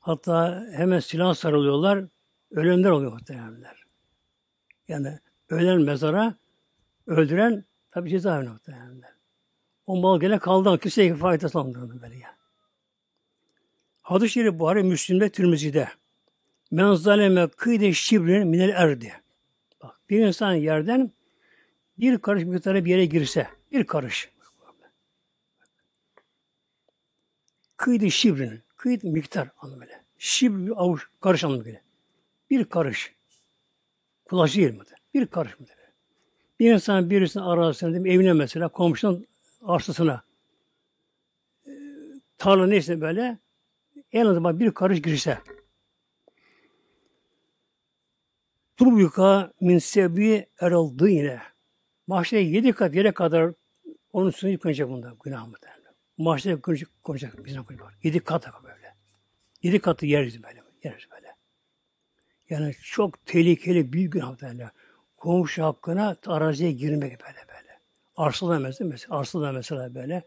Hatta 0.00 0.66
hemen 0.72 1.00
silah 1.00 1.34
sarılıyorlar. 1.34 2.04
Ölenler 2.50 2.90
oluyor 2.90 3.12
muhtemelenler. 3.12 3.82
Yani 4.88 5.18
ölen 5.48 5.80
mezara 5.80 6.34
öldüren 7.06 7.64
tabi 7.90 8.10
cezaevine 8.10 8.48
muhtemelenler. 8.48 9.10
O 9.86 9.96
mal 9.96 10.20
gene 10.20 10.38
kaldı. 10.38 10.78
Kimseye 10.78 11.14
faydası 11.14 11.58
almıyor 11.58 12.02
böyle 12.02 12.16
ya. 12.16 12.36
Hadis-i 14.02 14.32
Şerif 14.32 14.58
Buhari 14.58 14.82
Müslim'de 14.82 15.28
Tirmizi'de. 15.28 15.88
Men 16.74 16.94
zaleme 16.94 17.48
kıyde 17.48 17.92
şibrin 17.92 18.48
minel 18.48 18.68
erdi. 18.68 19.12
Bak 19.82 20.00
bir 20.10 20.26
insan 20.26 20.52
yerden 20.54 21.10
bir 21.98 22.18
karış 22.18 22.44
miktarı 22.44 22.84
bir 22.84 22.90
yere 22.90 23.04
girse, 23.04 23.48
bir 23.72 23.86
karış. 23.86 24.30
Kıydı 27.76 28.10
şibrin, 28.10 28.62
kıydı 28.76 29.06
miktar 29.06 29.48
anlamıyla. 29.58 29.94
Şibr 30.18 30.70
avuç, 30.76 31.02
karış 31.20 31.44
anlamıyla. 31.44 31.80
Bir 32.50 32.64
karış. 32.64 33.14
Kulaç 34.24 34.56
değil 34.56 34.74
mi? 34.74 34.80
Bir 35.14 35.26
karış 35.26 35.60
mıdır? 35.60 35.74
Bir 36.60 36.72
insan 36.72 37.10
birisinin 37.10 38.02
mi, 38.02 38.10
evine 38.10 38.32
mesela, 38.32 38.68
komşunun 38.68 39.26
arsasına, 39.62 40.22
e, 41.66 41.70
tarla 42.38 42.66
neyse 42.66 43.00
böyle, 43.00 43.38
en 44.12 44.26
azından 44.26 44.60
bir 44.60 44.70
karış 44.70 45.02
girse, 45.02 45.38
Turbüka 48.76 49.52
min 49.60 49.78
sebi 49.78 50.46
eraldı 50.60 51.08
yine. 51.08 51.40
Mahşere 52.06 52.40
yedi 52.40 52.72
kat 52.72 52.94
yere 52.94 53.12
kadar 53.12 53.52
onun 54.12 54.28
üstüne 54.28 54.50
yıkanacak 54.50 54.88
bunda 54.88 55.16
günah 55.24 55.46
mı 55.46 55.54
derler. 55.62 55.92
Mahşere 56.18 56.60
konuşacak, 56.60 56.90
konuşacak 57.02 57.44
bizden 57.44 57.64
konuşacak. 57.64 58.04
Yedi 58.04 58.20
kat 58.20 58.46
böyle. 58.64 58.94
Yedi 59.62 59.78
katı 59.78 60.06
yeriz 60.06 60.42
böyle. 60.42 60.62
Yeriz 60.84 61.10
böyle. 61.12 61.34
Yani 62.50 62.74
çok 62.82 63.26
tehlikeli 63.26 63.92
büyük 63.92 64.12
günah 64.12 64.40
derler. 64.40 64.68
Komşu 65.16 65.64
hakkına 65.64 66.16
araziye 66.26 66.72
girmek 66.72 67.20
böyle 67.20 67.38
böyle. 67.48 67.80
Arsada 68.16 68.58
mesela, 68.58 68.90
mesela 68.90 69.18
arsada 69.18 69.52
mesela 69.52 69.94
böyle. 69.94 70.22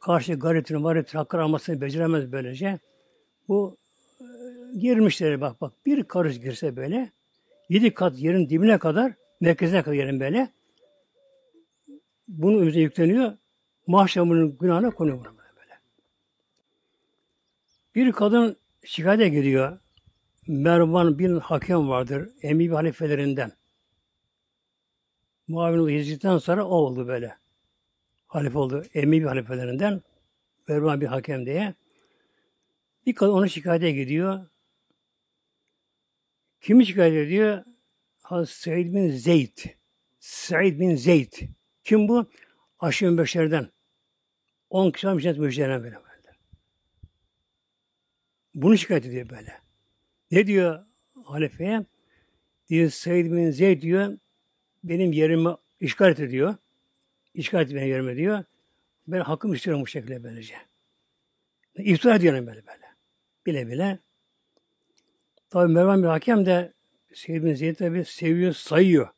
Karşı 0.00 0.34
gariptinin 0.34 0.80
mariptinin 0.80 1.18
hakkını 1.18 1.42
almasını 1.42 1.80
beceremez 1.80 2.32
böylece. 2.32 2.78
Bu 3.48 3.76
e, 4.20 4.24
girmişleri 4.78 5.40
bak 5.40 5.60
bak 5.60 5.72
bir 5.86 6.04
karış 6.04 6.40
girse 6.40 6.76
böyle 6.76 7.12
yedi 7.68 7.94
kat 7.94 8.18
yerin 8.18 8.48
dibine 8.48 8.78
kadar 8.78 9.12
merkezine 9.40 9.82
kadar 9.82 9.96
yerin 9.96 10.20
böyle 10.20 10.50
bunun 12.28 12.66
üzerine 12.66 12.82
yükleniyor. 12.82 13.32
Mahşamının 13.86 14.58
günahına 14.58 14.90
konuyor 14.90 15.18
buna 15.18 15.28
böyle. 15.38 15.78
Bir 17.94 18.12
kadın 18.12 18.56
şikayete 18.84 19.28
gidiyor. 19.28 19.78
Mervan 20.46 21.18
bin 21.18 21.40
Hakem 21.40 21.88
vardır. 21.88 22.28
Emevi 22.42 22.74
halifelerinden. 22.74 23.52
Muavin 25.48 25.88
Yezid'den 25.88 26.38
sonra 26.38 26.64
o 26.64 26.74
oldu 26.74 27.08
böyle. 27.08 27.36
Halife 28.26 28.58
oldu. 28.58 28.84
Emevi 28.94 29.24
halifelerinden. 29.24 30.02
Mervan 30.68 31.00
bin 31.00 31.06
Hakem 31.06 31.46
diye. 31.46 31.74
Bir 33.06 33.14
kadın 33.14 33.32
onu 33.32 33.48
şikayete 33.48 33.90
gidiyor. 33.90 34.46
Kimi 36.64 36.86
şikayet 36.86 37.26
ediyor? 37.26 37.64
Hazreti 38.22 38.60
Said 38.60 38.94
bin 38.94 39.10
Zeyd. 39.10 39.58
Said 40.20 40.80
bin 40.80 40.96
Zeyd. 40.96 41.32
Kim 41.84 42.08
bu? 42.08 42.30
Aşırı 42.78 43.18
beşerden. 43.18 43.70
On 44.70 44.90
kişi 44.90 45.06
var 45.06 45.18
cennet 45.18 45.38
müjdelenen 45.38 45.82
böyle. 45.82 45.94
böyle. 45.94 46.38
Bunu 48.54 48.78
şikayet 48.78 49.06
ediyor 49.06 49.30
böyle. 49.30 49.60
Ne 50.30 50.46
diyor 50.46 50.86
halifeye? 51.24 51.86
Diyor 52.68 52.90
Seyyid 52.90 53.32
bin 53.32 53.50
Zeyd 53.50 53.82
diyor 53.82 54.18
benim 54.84 55.12
yerimi 55.12 55.54
işgal 55.80 56.10
et 56.10 56.30
diyor. 56.30 56.54
İşgal 57.34 57.62
et 57.62 57.74
benim 57.74 57.88
yerime 57.88 58.16
diyor. 58.16 58.44
Ben 59.06 59.20
hakkım 59.20 59.54
istiyorum 59.54 59.82
bu 59.82 59.86
şekilde 59.86 60.24
böylece. 60.24 60.54
İftira 61.74 62.14
ediyorum 62.14 62.46
böyle 62.46 62.66
böyle. 62.66 62.84
Bile 63.46 63.68
bile. 63.68 64.03
Tabi 65.50 65.72
Mervan 65.72 66.02
bir 66.02 66.08
hakem 66.08 66.46
de 66.46 66.72
Seyyid 67.14 67.44
bin 67.44 67.54
Zeyd 67.54 67.76
tabi 67.76 68.04
seviyor, 68.04 68.52
sayıyor. 68.52 69.08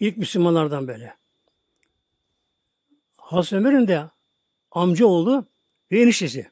İlk 0.00 0.16
Müslümanlardan 0.16 0.88
böyle. 0.88 1.14
Hazreti 3.16 3.56
Ömer'in 3.56 3.88
de 3.88 4.04
amcaoğlu 4.70 5.46
ve 5.92 6.00
eniştesi. 6.00 6.50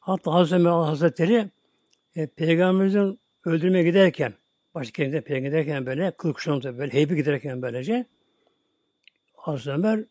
Hatta 0.00 0.34
Hazreti 0.34 0.54
Ömer 0.54 0.70
Hazretleri 0.70 1.50
e, 2.16 2.26
Peygamberimizin 2.26 3.20
öldürmeye 3.44 3.84
giderken, 3.84 4.34
başka 4.74 4.92
kendine 4.92 5.20
peygamber 5.20 5.48
giderken 5.48 5.86
böyle, 5.86 6.10
kıl 6.10 6.32
kuşağımıza 6.32 6.78
böyle, 6.78 6.92
heybi 6.92 7.16
giderken 7.16 7.62
böylece, 7.62 8.06
Hazreti 9.34 9.70
Ömer 9.70 10.04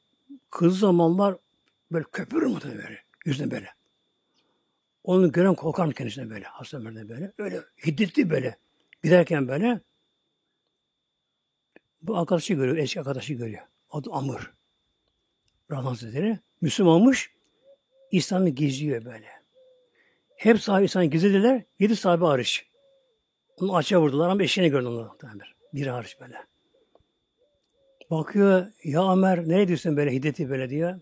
kız 0.52 0.80
zamanlar 0.80 1.36
böyle 1.92 2.06
köpürür 2.12 2.46
mü 2.46 2.60
böyle, 2.64 3.04
yüzüne 3.26 3.52
böyle. 3.52 3.77
Onu 5.08 5.32
gören 5.32 5.56
korkar 5.56 5.86
mı 5.86 5.94
kendisine 5.94 6.30
böyle, 6.30 6.46
Hazreti 6.46 6.78
Ömer'de 6.78 7.10
böyle, 7.10 7.34
öyle 7.38 7.62
hiddetli 7.86 8.30
böyle, 8.30 8.58
giderken 9.04 9.48
böyle, 9.48 9.82
bu 12.02 12.18
arkadaşı 12.18 12.54
görüyor, 12.54 12.78
eski 12.78 13.00
arkadaşı 13.00 13.34
görüyor. 13.34 13.62
Adı 13.90 14.10
Amr. 14.12 14.52
Rahman 15.72 15.90
Hazretleri. 15.90 16.40
Müslüman 16.62 16.94
olmuş. 16.94 17.32
İslam'ı 18.12 18.50
gizliyor 18.50 19.06
böyle. 19.06 19.28
Hep 20.36 20.62
sahibi 20.62 20.86
İslam'ı 20.86 21.06
gizlediler. 21.06 21.64
Yedi 21.80 21.96
sahibi 21.96 22.26
hariç. 22.26 22.68
Onu 23.58 23.76
açığa 23.76 24.02
vurdular 24.02 24.30
ama 24.30 24.44
eşeğini 24.44 24.72
gördüm 24.72 24.88
onlar. 24.88 25.56
Bir 25.74 25.88
hariç 25.88 26.18
böyle. 26.22 26.36
Bakıyor 28.12 28.68
ya 28.84 29.14
Ömer 29.14 29.50
ne 29.50 29.68
diyorsun 29.68 29.98
böyle 29.98 30.12
hiddeti 30.12 30.50
böyle 30.50 30.70
diyor. 30.70 31.00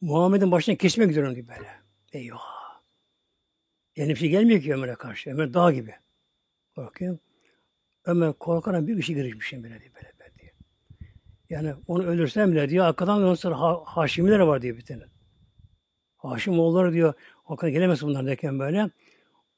Muhammed'in 0.00 0.52
başına 0.52 0.76
kesmek 0.76 1.08
gidiyorum 1.08 1.34
diyor 1.34 1.48
böyle. 1.48 1.68
Eyvah. 2.12 2.55
Yani 3.96 4.10
bir 4.10 4.16
şey 4.16 4.28
gelmiyor 4.28 4.62
ki 4.62 4.74
Ömer'e 4.74 4.94
karşı. 4.94 5.30
Ömer 5.30 5.54
dağ 5.54 5.72
gibi. 5.72 5.94
Bakıyor. 6.76 7.18
Ömer 8.04 8.32
korkarak 8.32 8.86
bir 8.86 8.96
işe 8.96 9.12
girişmişim 9.12 9.62
böyle 9.64 9.80
diyor. 9.80 9.92
Böyle. 9.94 10.16
Yani 11.50 11.74
onu 11.86 12.04
öldürsem 12.06 12.52
bile 12.52 12.68
diyor 12.68 12.86
arkadan 12.86 13.18
ondan 13.18 13.34
sonra 13.34 13.60
ha, 13.60 13.82
Haşimiler 13.84 14.38
var 14.38 14.62
diyor 14.62 14.76
bir 14.76 14.84
tane. 14.84 15.02
Haşim 16.16 16.58
oğulları 16.58 16.92
diyor 16.92 17.14
o 17.48 17.56
gelemez 17.56 18.02
bunlar 18.02 18.26
derken 18.26 18.58
böyle. 18.58 18.90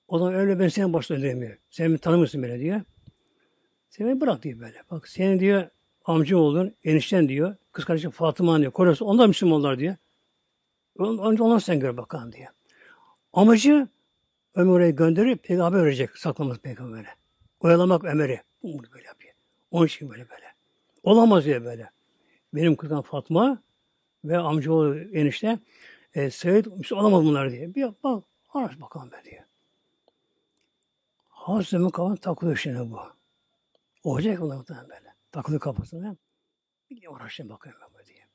O 0.08 0.18
zaman 0.18 0.34
öyle 0.34 0.58
ben 0.58 0.68
senin 0.68 0.92
başta 0.92 1.14
öldüremiyor. 1.14 1.56
Sen 1.70 1.88
beni 1.88 1.98
tanımıyorsun 1.98 2.42
böyle 2.42 2.60
diyor. 2.60 2.80
Sen 3.90 4.06
beni 4.06 4.20
bırak 4.20 4.42
diyor 4.42 4.60
böyle. 4.60 4.82
Bak 4.90 5.08
senin 5.08 5.40
diyor 5.40 5.68
amca 6.04 6.36
oldun, 6.36 6.74
enişten 6.84 7.28
diyor. 7.28 7.56
Kız 7.72 7.84
kardeşim 7.84 8.10
Fatıma 8.10 8.58
diyor. 8.58 8.72
Korosu 8.72 9.04
onlar 9.04 9.26
Müslümanlar 9.26 9.78
diyor. 9.78 9.96
Önce 10.98 11.42
onlar 11.42 11.60
sen 11.60 11.80
gör 11.80 11.96
bakalım 11.96 12.32
diyor. 12.32 12.48
Amacı 13.32 13.88
Ömer 14.58 14.72
oraya 14.72 14.90
gönderip 14.90 15.44
peygamber 15.44 15.84
verecek. 15.84 16.18
Saklamaz 16.18 16.58
peygambere. 16.58 17.08
Oyalamak 17.60 18.04
Ömer'i. 18.04 18.42
Bunu 18.62 18.82
böyle 18.92 19.06
yapıyor. 19.06 19.34
Onun 19.70 19.86
için 19.86 20.10
böyle 20.10 20.30
böyle. 20.30 20.54
Olamaz 21.02 21.44
diyor 21.44 21.64
böyle. 21.64 21.90
Benim 22.54 22.76
kızım 22.76 23.02
Fatma 23.02 23.62
ve 24.24 24.38
amcaoğlu 24.38 24.98
enişte 24.98 25.58
e, 26.14 26.24
Müslüman 26.76 27.04
olamaz 27.04 27.24
bunlar 27.24 27.50
diye. 27.50 27.74
Bir 27.74 27.88
bak 28.04 28.24
araş 28.54 28.80
bakalım 28.80 29.10
be 29.12 29.16
diyor. 29.24 29.42
Hazreti 31.28 31.76
Ömer 31.76 31.90
kafanı 31.90 32.16
takılıyor 32.16 32.56
şimdi 32.56 32.90
bu. 32.90 33.00
Olacak 34.04 34.40
mı 34.40 34.54
muhtemelen 34.54 34.88
böyle. 34.88 35.14
Takılıyor 35.32 35.60
kafasına. 35.60 36.16
Bir 36.90 37.06
uğraşayım 37.06 37.50
bakayım 37.50 37.78
ben 37.98 38.06
diye. 38.06 38.26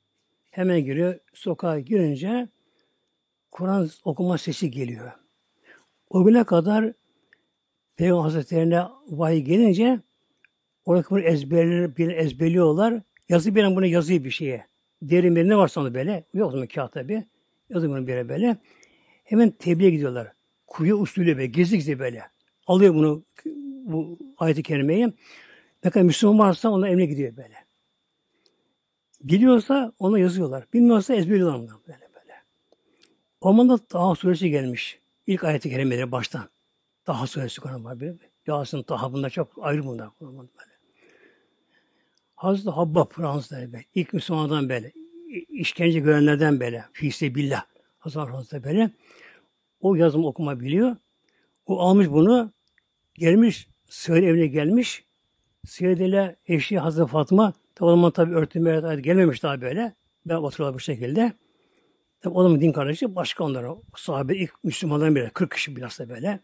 Hemen 0.51 0.83
giriyor. 0.85 1.19
Sokağa 1.33 1.79
girince 1.79 2.49
Kur'an 3.51 3.89
okuma 4.03 4.37
sesi 4.37 4.71
geliyor. 4.71 5.22
O 6.09 6.25
güne 6.25 6.43
kadar 6.43 6.93
Peygamber 7.95 8.21
Hazretlerine 8.21 8.83
vahiy 9.07 9.41
gelince 9.41 9.99
oradaki 10.85 11.09
bunu 11.09 11.19
ezberler, 11.19 12.17
ezberliyorlar. 12.17 13.01
Yazı 13.29 13.55
bir 13.55 13.75
buna 13.75 13.85
yazıyor 13.85 14.23
bir 14.23 14.31
şeye. 14.31 14.67
Derin 15.01 15.35
bir 15.35 15.49
ne 15.49 15.57
varsa 15.57 15.81
onu 15.81 15.93
böyle. 15.93 16.23
Yok 16.33 16.53
mu 16.53 16.65
kağıt 16.75 16.93
tabi. 16.93 17.23
Yazıyor 17.69 17.93
bunu 17.93 18.07
bir 18.07 18.29
böyle. 18.29 18.57
Hemen 19.23 19.51
tebliğe 19.51 19.91
gidiyorlar. 19.91 20.31
Kuyu 20.67 20.95
usulü 20.95 21.37
böyle. 21.37 21.45
Gizli 21.45 21.77
gizli 21.77 21.99
böyle. 21.99 22.23
Alıyor 22.67 22.93
bunu 22.93 23.23
bu 23.85 24.17
ayet-i 24.37 24.63
kerimeyi. 24.63 25.13
Ne 25.83 25.91
kadar 25.91 26.05
Müslüman 26.05 26.39
varsa 26.39 26.69
ona 26.69 26.89
emre 26.89 27.05
gidiyor 27.05 27.37
böyle. 27.37 27.55
Biliyorsa 29.23 29.93
ona 29.99 30.19
yazıyorlar. 30.19 30.67
Bilmiyorsa 30.73 31.15
ezberliyorlar 31.15 31.59
onları 31.59 31.77
böyle 31.87 32.09
böyle. 32.15 32.33
O 33.41 33.49
zaman 33.49 33.69
da 33.69 33.77
Taha 33.77 34.15
suresi 34.15 34.49
gelmiş. 34.49 34.99
İlk 35.27 35.43
ayet-i 35.43 35.69
kerimeleri 35.69 36.11
baştan. 36.11 36.49
Taha 37.05 37.27
suresi 37.27 37.61
Kur'an 37.61 37.85
var. 37.85 37.97
Yasin, 38.47 38.83
Taha 38.83 39.13
bunlar 39.13 39.29
çok 39.29 39.51
ayrı 39.61 39.85
bunlar. 39.85 40.09
Böyle. 40.21 40.73
Hazreti 42.35 42.69
Habbab 42.69 43.11
Fransızlar 43.11 43.73
böyle. 43.73 43.85
İlk 43.95 44.13
Müslümanlardan 44.13 44.69
böyle. 44.69 44.91
işkence 45.49 45.99
görenlerden 45.99 46.59
böyle. 46.59 46.85
Fîse 46.93 47.35
billah. 47.35 47.65
Hazreti 47.99 48.31
Fransızlar 48.31 48.63
böyle. 48.63 48.91
O 49.79 49.95
yazım 49.95 50.25
okuma 50.25 50.59
biliyor. 50.59 50.95
O 51.65 51.79
almış 51.79 52.09
bunu. 52.09 52.51
Gelmiş. 53.13 53.67
Söyle 53.89 54.27
evine 54.27 54.47
gelmiş. 54.47 55.03
Seyyidet 55.65 56.07
ile 56.07 56.35
eşi 56.47 56.79
Hazreti 56.79 57.11
Fatma 57.11 57.53
tabi 57.75 57.89
o 57.89 57.91
zaman 57.91 58.11
tabi 58.11 58.35
örtünmeye 58.35 59.01
gelmemiş 59.01 59.43
daha 59.43 59.61
böyle. 59.61 59.93
Ben 60.25 60.35
oturuyorlar 60.35 60.75
bu 60.75 60.79
şekilde. 60.79 61.33
Tabi 62.23 62.37
o 62.37 62.43
zaman 62.43 62.61
din 62.61 62.71
kardeşi 62.71 63.15
başka 63.15 63.43
onlara. 63.43 63.75
Sahabe 63.95 64.35
ilk 64.35 64.63
Müslümanların 64.63 65.15
biri. 65.15 65.29
40 65.29 65.51
kişi 65.51 65.75
bilhassa 65.75 66.09
böyle. 66.09 66.39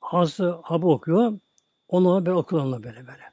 Hazreti 0.00 0.56
Habı 0.62 0.88
okuyor. 0.88 1.38
Onu 1.88 2.26
ben 2.26 2.30
okulanla 2.30 2.82
böyle 2.82 3.06
böyle. 3.06 3.32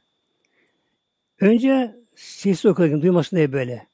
Önce 1.40 1.96
sesli 2.16 2.70
okuyorken 2.70 3.02
duymasın 3.02 3.38
diye 3.38 3.54
böyle. 3.54 3.88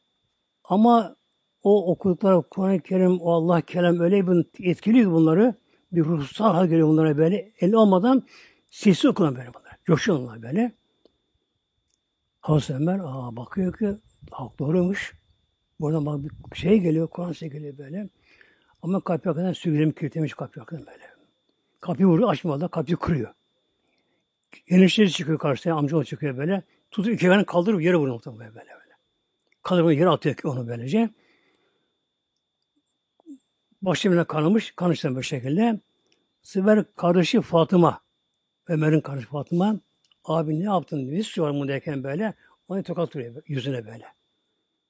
Ama 0.63 1.15
o 1.63 1.91
okudukları 1.91 2.41
Kur'an-ı 2.41 2.79
Kerim, 2.79 3.21
o 3.21 3.31
Allah 3.31 3.61
kelam 3.61 3.99
öyle 3.99 4.27
bir 4.27 4.69
etkiliyor 4.69 5.11
bunları. 5.11 5.55
Bir 5.91 6.03
ruhsal 6.03 6.53
hal 6.53 6.67
geliyor 6.67 6.87
bunlara 6.87 7.17
böyle. 7.17 7.51
El 7.59 7.73
olmadan 7.73 8.23
sesli 8.71 9.09
okunan 9.09 9.35
böyle 9.35 9.53
bunlar. 9.53 9.77
Coşuyorlar 9.85 10.41
böyle. 10.41 10.71
Hazreti 12.41 12.73
Ömer 12.73 12.99
aa, 12.99 13.37
bakıyor 13.37 13.73
ki 13.77 13.89
hak 14.31 14.59
doğruymuş. 14.59 15.18
Buradan 15.79 16.05
bak 16.05 16.19
bir 16.53 16.57
şey 16.57 16.79
geliyor, 16.79 17.07
Kur'an 17.07 17.31
şey 17.31 17.49
geliyor 17.49 17.77
böyle. 17.77 18.09
Ama 18.81 19.01
kapı 19.01 19.27
yakından 19.27 19.53
sürgülemi 19.53 19.95
kilitlemiş 19.95 20.33
kapı 20.33 20.59
yakından 20.59 20.85
böyle. 20.87 21.03
Kapıyı 21.79 22.07
vuruyor, 22.07 22.29
açmadan 22.29 22.67
kapıyı 22.67 22.97
kırıyor. 22.97 23.33
Enişleri 24.67 25.11
çıkıyor 25.11 25.39
karşısına, 25.39 25.73
amcaoğlu 25.73 26.05
çıkıyor 26.05 26.37
böyle. 26.37 26.63
Tutup 26.91 27.13
iki 27.13 27.29
ayağını 27.29 27.45
kaldırıp 27.45 27.81
yere 27.81 27.95
vuruyor 27.95 28.21
böyle 28.25 28.39
böyle. 28.39 28.55
böyle. 28.55 28.93
Kaldırıp 29.63 29.93
yere 29.93 30.09
atıyor 30.09 30.35
onu 30.43 30.67
böylece. 30.67 31.09
Başımına 33.81 34.23
kanamış, 34.23 34.71
kanıştan 34.71 35.17
bir 35.17 35.23
şekilde. 35.23 35.79
Sefer 36.41 36.85
kardeşi 36.95 37.41
Fatıma, 37.41 38.01
Ömer'in 38.67 39.01
kardeşi 39.01 39.27
Fatıma, 39.27 39.79
abi 40.25 40.59
ne 40.59 40.63
yaptın 40.63 41.07
diye 41.07 41.19
istiyor 41.19 41.53
bunu 41.53 42.03
böyle. 42.03 42.33
Onu 42.67 42.83
tokat 42.83 43.15
vuruyor 43.15 43.43
yüzüne 43.47 43.87
böyle. 43.87 44.18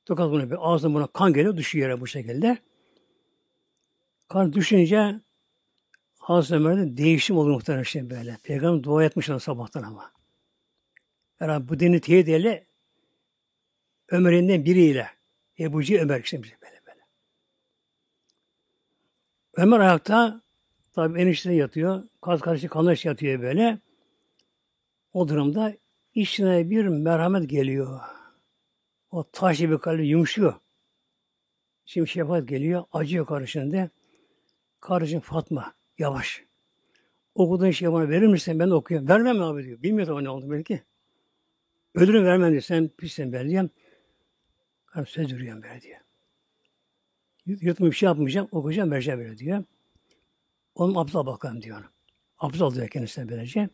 Tokat 0.09 0.29
vuruyor. 0.29 0.57
Ağzına 0.61 0.93
buna 0.93 1.07
kan 1.07 1.33
geliyor, 1.33 1.57
düşüyor 1.57 1.89
yere 1.89 2.01
bu 2.01 2.07
şekilde. 2.07 2.57
Kan 4.27 4.53
düşünce 4.53 5.19
Hazreti 6.17 6.55
Ömer'de 6.55 6.97
değişim 6.97 7.37
oldu 7.37 7.49
muhtemelen 7.49 7.83
şey 7.83 8.09
böyle. 8.09 8.37
Peygamber 8.43 8.83
dua 8.83 9.03
etmiş 9.03 9.29
ona 9.29 9.39
sabahtan 9.39 9.83
ama. 9.83 10.11
Yani 11.39 11.69
bu 11.69 11.79
dini 11.79 12.01
teyit 12.01 12.27
ile 12.27 12.65
Ömer'inden 14.07 14.65
biriyle 14.65 15.09
Ebu 15.59 15.83
Cihil 15.83 15.99
Ömer 15.99 16.23
işte 16.23 16.43
böyle 16.43 16.81
böyle. 16.87 17.01
Ömer 19.53 19.79
ayakta 19.79 20.41
tabi 20.93 21.21
enişte 21.21 21.53
yatıyor. 21.53 22.03
Kaz 22.21 22.41
karşı 22.41 22.67
kanlaş 22.67 23.05
yatıyor 23.05 23.41
böyle. 23.41 23.79
O 25.13 25.27
durumda 25.27 25.73
içine 26.13 26.69
bir 26.69 26.85
merhamet 26.85 27.49
geliyor. 27.49 28.18
O 29.11 29.29
taş 29.31 29.57
gibi 29.57 29.77
kalbi 29.77 30.07
yumuşuyor. 30.07 30.53
Şimdi 31.85 32.07
şefkat 32.07 32.47
geliyor. 32.47 32.83
Acıyor 32.91 33.25
karışında. 33.25 33.89
Kardeşim 34.79 35.19
Fatma. 35.19 35.73
Yavaş. 35.97 36.43
Okuduğun 37.35 37.71
şeyi 37.71 37.91
bana 37.91 38.09
verir 38.09 38.27
misin? 38.27 38.59
Ben 38.59 38.69
de 38.69 38.73
okuyorum. 38.73 39.07
Vermem 39.07 39.41
abi 39.41 39.63
diyor. 39.63 39.81
Bilmiyor 39.81 40.07
o 40.07 40.23
ne 40.23 40.29
oldu 40.29 40.51
belki. 40.51 40.83
Ölürüm 41.95 42.25
vermem 42.25 42.51
diyor. 42.51 42.61
Sen 42.61 42.87
pissin 42.87 43.33
ben 43.33 43.49
diyeyim. 43.49 43.69
Karım 44.85 45.07
söz 45.07 45.33
veriyorum 45.33 45.63
böyle 45.63 45.81
diyor. 45.81 45.99
Bir 47.47 47.91
şey 47.91 48.07
yapmayacağım. 48.07 48.47
Okuyacağım 48.51 48.91
vereceğim 48.91 49.19
böyle 49.19 49.37
diyor. 49.37 49.63
Onun 50.75 50.95
abdal 50.95 51.25
bakalım 51.25 51.61
diyor. 51.61 51.83
Abdal 52.39 52.75
diyor 52.75 52.87
kendisine 52.87 53.29
böylece. 53.29 53.69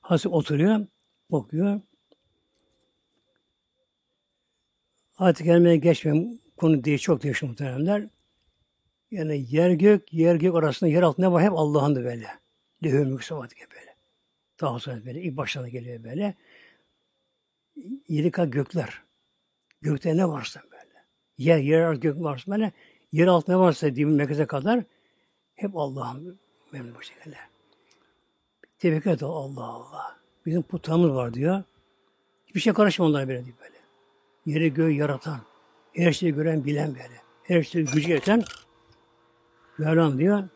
Hazreti 0.00 0.28
oturuyor. 0.28 0.86
Okuyor. 1.30 1.80
Artık 5.18 5.46
gelmeye 5.46 5.76
geçmeyeyim. 5.76 6.40
Konu 6.56 6.84
değil, 6.84 6.98
çok 6.98 7.22
değişik 7.22 7.48
muhteremler. 7.48 8.08
Yani 9.10 9.46
yer 9.50 9.70
gök, 9.70 10.12
yer 10.12 10.34
gök 10.34 10.54
arasında 10.54 10.90
yer 10.90 11.02
altında 11.02 11.32
var 11.32 11.42
hep 11.42 11.52
Allah'ındı 11.52 12.04
böyle. 12.04 12.26
Lehü 12.84 13.04
mülk 13.04 13.28
gibi 13.30 13.70
böyle. 13.74 13.96
Daha 14.60 14.78
sonra 14.78 15.06
böyle 15.06 15.22
ilk 15.22 15.36
başlarına 15.36 15.68
geliyor 15.68 16.04
böyle. 16.04 16.34
Yedi 18.08 18.30
kat 18.30 18.52
gökler. 18.52 19.02
Gökte 19.82 20.16
ne 20.16 20.28
varsa 20.28 20.62
böyle. 20.72 21.04
Yer, 21.38 21.58
yer 21.58 21.92
gök 21.92 22.20
varsa 22.20 22.52
böyle. 22.52 22.72
Yer 23.12 23.26
altında 23.26 23.60
varsa 23.60 23.94
diyeyim 23.94 24.16
merkeze 24.16 24.46
kadar 24.46 24.84
hep 25.54 25.76
Allah'ın 25.76 26.38
memnun 26.72 26.94
bu 26.94 27.02
şekilde. 27.02 27.36
Tebrik 28.78 29.06
et 29.06 29.22
Allah 29.22 29.64
Allah. 29.64 30.16
Bizim 30.46 30.62
putlarımız 30.62 31.10
var 31.10 31.34
diyor. 31.34 31.62
Hiçbir 32.46 32.60
şey 32.60 32.72
karışma 32.72 33.06
onlara 33.06 33.28
böyle 33.28 33.44
diyor 33.44 33.56
böyle. 33.60 33.73
Yeri 34.46 34.74
göğü 34.74 34.90
yaratan, 34.90 35.40
her 35.92 36.12
şeyi 36.12 36.34
gören, 36.34 36.64
bilen 36.64 36.94
böyle. 36.94 37.22
Her 37.42 37.62
şeyi 37.62 37.84
gücü 37.84 38.10
yeten 38.10 38.42
Mevlam 39.78 40.18
diyor. 40.18 40.48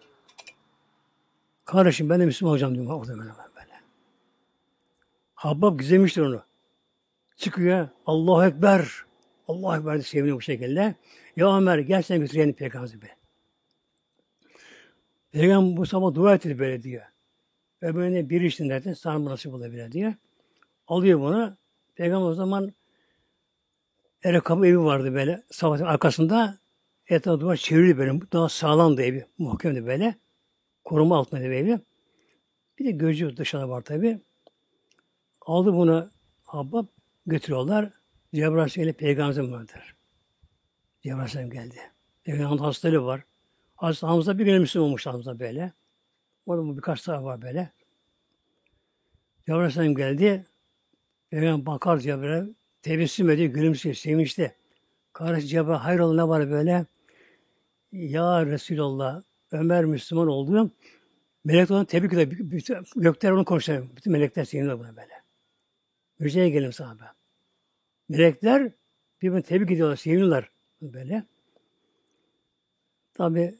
Kardeşim 1.65 2.11
ben 2.11 2.21
de 2.21 2.27
Müslüman 2.27 2.51
olacağım 2.51 2.75
diyor 2.75 2.87
orada 2.87 3.19
böyle. 3.19 3.31
böyle. 3.57 3.73
Habbab 5.35 5.79
gizlemiştir 5.79 6.23
onu. 6.23 6.43
Çıkıyor. 7.37 7.89
Allahu 8.07 8.45
Ekber. 8.45 9.05
Allahu 9.49 9.77
Ekber 9.77 9.99
seviniyor 9.99 10.37
bu 10.37 10.41
şekilde. 10.41 10.95
Ya 11.37 11.57
Ömer 11.57 11.79
gel 11.79 12.03
sen 12.03 12.21
götürelim 12.21 12.53
Peygamber'i 12.53 13.03
be. 13.03 13.17
Peygamber 15.33 15.77
bu 15.77 15.87
sabah 15.87 16.15
dua 16.15 16.35
etti 16.35 16.59
böyle 16.59 16.83
diyor. 16.83 17.05
Ve 17.83 17.95
böyle 17.95 18.31
bir 18.31 18.41
işin 18.41 18.69
derdi. 18.69 18.95
Sana 18.97 19.25
nasip 19.25 19.55
olabilir 19.55 19.93
diyor. 19.93 20.15
Alıyor 20.87 21.21
bunu. 21.21 21.57
Peygamber 21.95 22.27
o 22.27 22.35
zaman 22.35 22.73
Erekabı 24.25 24.67
evi 24.67 24.81
vardı 24.81 25.15
böyle. 25.15 25.43
Savaşın 25.51 25.85
arkasında 25.85 26.59
Etrafı 27.09 27.41
duvar 27.41 27.57
çevrili 27.57 27.99
böyle. 27.99 28.21
Daha 28.33 28.49
sağlamdı 28.49 29.03
evi. 29.03 29.27
Muhkemdi 29.39 29.87
böyle. 29.87 30.15
Koruma 30.85 31.17
altında 31.17 31.41
evi. 31.41 31.81
Bir 32.79 32.85
de 32.85 32.91
gözcü 32.91 33.37
dışarıda 33.37 33.69
var 33.69 33.81
tabi. 33.81 34.21
Aldı 35.41 35.73
bunu 35.73 36.11
Habbab 36.45 36.87
götürüyorlar. 37.27 37.91
Cebrail 38.35 38.53
Aleyhisselam 38.53 38.93
peygamberim 38.93 39.53
vardır. 39.53 39.97
Cebrail 41.03 41.51
geldi. 41.51 41.77
Peygamberin 42.25 42.59
hastalığı 42.59 43.05
var. 43.05 43.25
Hazreti 43.77 44.07
Hamza 44.07 44.39
bir 44.39 44.45
gün 44.45 44.61
Müslüman 44.61 44.89
olmuş 44.89 45.07
Hamza 45.07 45.39
böyle. 45.39 45.73
Orada 46.47 46.77
birkaç 46.77 47.03
tane 47.03 47.25
var 47.25 47.43
böyle. 47.43 47.73
Cebrail 49.47 49.97
geldi. 49.97 50.47
Peygamber 51.31 51.67
bakar 51.67 51.99
Cebrail. 51.99 52.58
Tebessüm 52.83 53.31
ediyor, 53.31 53.49
gülümsüyor, 53.49 53.95
sevinçli. 53.95 54.53
Kardeş 55.13 55.51
Cebrail 55.51 55.79
hayrola 55.79 56.25
ne 56.25 56.29
var 56.29 56.51
böyle? 56.51 56.87
Ya 57.93 58.47
Resulallah 58.47 59.23
Ömer 59.53 59.85
Müslüman 59.85 60.29
oldu. 60.29 60.71
Melekler 61.45 61.77
onu 61.77 61.87
tebrik 61.87 62.13
ediyor. 62.13 62.87
Gökler 62.97 63.31
onu 63.31 63.45
konuşuyor. 63.45 63.89
Bütün 63.97 64.13
melekler 64.13 64.45
seviniyor 64.45 64.79
buna 64.79 64.97
böyle. 64.97 65.23
Müjdeye 66.19 66.51
gelin 66.51 66.71
sahabe. 66.71 67.05
Melekler 68.09 68.73
birbirini 69.23 69.43
tebrik 69.43 69.71
ediyorlar, 69.71 69.97
seviniyorlar 69.97 70.51
böyle. 70.83 71.25
Tabi 73.15 73.55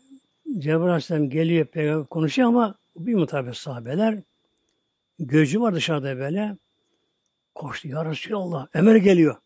Cebrail 0.59 0.83
Aleyhisselam 0.83 1.31
geliyor, 1.31 2.07
konuşuyor 2.07 2.49
ama 2.49 2.79
bir 2.97 3.15
mutabet 3.15 3.57
sahabeler 3.57 4.23
gözü 5.19 5.61
var 5.61 5.75
dışarıda 5.75 6.19
böyle. 6.19 6.57
Koştu. 7.59 7.89
Ya 7.89 8.05
Resulallah. 8.05 8.69
Ömer 8.75 8.97
geliyor. 8.97 9.37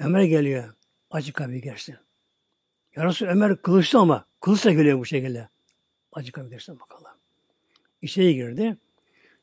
Ömer 0.00 0.22
geliyor. 0.22 0.74
Acı 1.10 1.32
kapıyı 1.32 1.62
gersin. 1.62 1.96
Ya 2.96 3.04
Resul 3.04 3.26
Ömer 3.26 3.62
kılıçlı 3.62 3.98
ama 3.98 4.24
kılıçla 4.40 4.72
geliyor 4.72 4.98
bu 4.98 5.04
şekilde. 5.04 5.48
Acı 6.12 6.32
kapıyı 6.32 6.50
gersin 6.50 6.80
bakalım. 6.80 7.06
İçeri 8.02 8.34
girdi. 8.34 8.76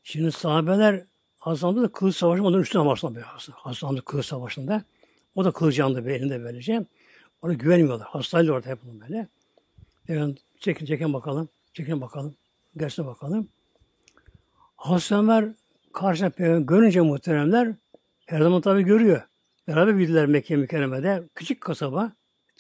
Şimdi 0.04 0.32
sahabeler 0.32 1.06
Hasan'da 1.40 1.82
da 1.82 1.92
kılıç 1.92 2.16
savaşı 2.16 2.44
onların 2.44 2.62
üstüne 2.62 2.86
böyle 2.86 3.26
Hasan. 3.26 3.54
Hasan'da 3.56 4.02
kılıç 4.02 4.26
savaşında. 4.26 4.84
O 5.36 5.46
da 5.46 5.52
kılıcı 5.52 5.86
aldı 5.86 6.10
elinde 6.10 6.44
böylece. 6.44 6.86
Ona 7.42 7.54
güvenmiyorlar. 7.54 8.08
Hastayla 8.08 8.54
orada 8.54 8.70
hep 8.70 8.80
böyle. 8.84 9.28
Yani 10.08 10.36
çekin 10.60 10.86
çekin 10.86 11.14
bakalım. 11.14 11.50
Çekin 11.74 12.02
bakalım. 12.02 12.36
Gerçekten 12.78 13.08
bakalım. 13.08 13.48
Hazreti 14.76 15.16
Ömer 15.16 15.50
karşına 15.94 16.30
peygamber 16.30 16.66
görünce 16.66 17.02
muhteremler 17.02 17.76
her 18.26 18.42
zaman 18.42 18.62
tabi 18.62 18.84
görüyor. 18.84 19.22
Beraber 19.68 19.96
büyüdüler 19.96 20.26
Mekke 20.26 20.56
mükerremede. 20.56 21.24
Küçük 21.36 21.62
kasaba. 21.62 22.12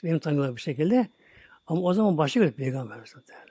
Benim 0.03 0.19
tanıdığım 0.19 0.55
bir 0.55 0.61
şekilde. 0.61 1.07
Ama 1.67 1.81
o 1.81 1.93
zaman 1.93 2.17
başka 2.17 2.41
bir 2.41 2.51
peygamber 2.51 2.99
zaten. 3.05 3.49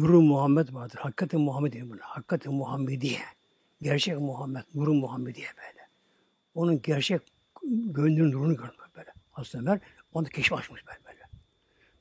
Nuru 0.00 0.22
Muhammed 0.22 0.74
vardır. 0.74 0.98
Hakikati 0.98 1.36
Muhammed 1.36 1.72
diye 1.72 1.90
bunu. 1.90 2.00
Hakikati 2.00 2.48
Muhammediye. 2.48 3.18
Gerçek 3.82 4.20
Muhammed. 4.20 4.62
Nuru 4.74 4.94
Muhammediye 4.94 5.46
böyle. 5.56 5.88
Onun 6.54 6.82
gerçek 6.82 7.20
gönlünün 7.64 8.32
nurunu 8.32 8.56
görmek 8.56 8.96
böyle. 8.96 9.12
Hazreti 9.30 9.58
Ömer 9.58 9.80
onu 10.12 10.24
keşif 10.24 10.52
açmış 10.52 10.86
böyle. 10.86 10.98
böyle. 11.06 11.18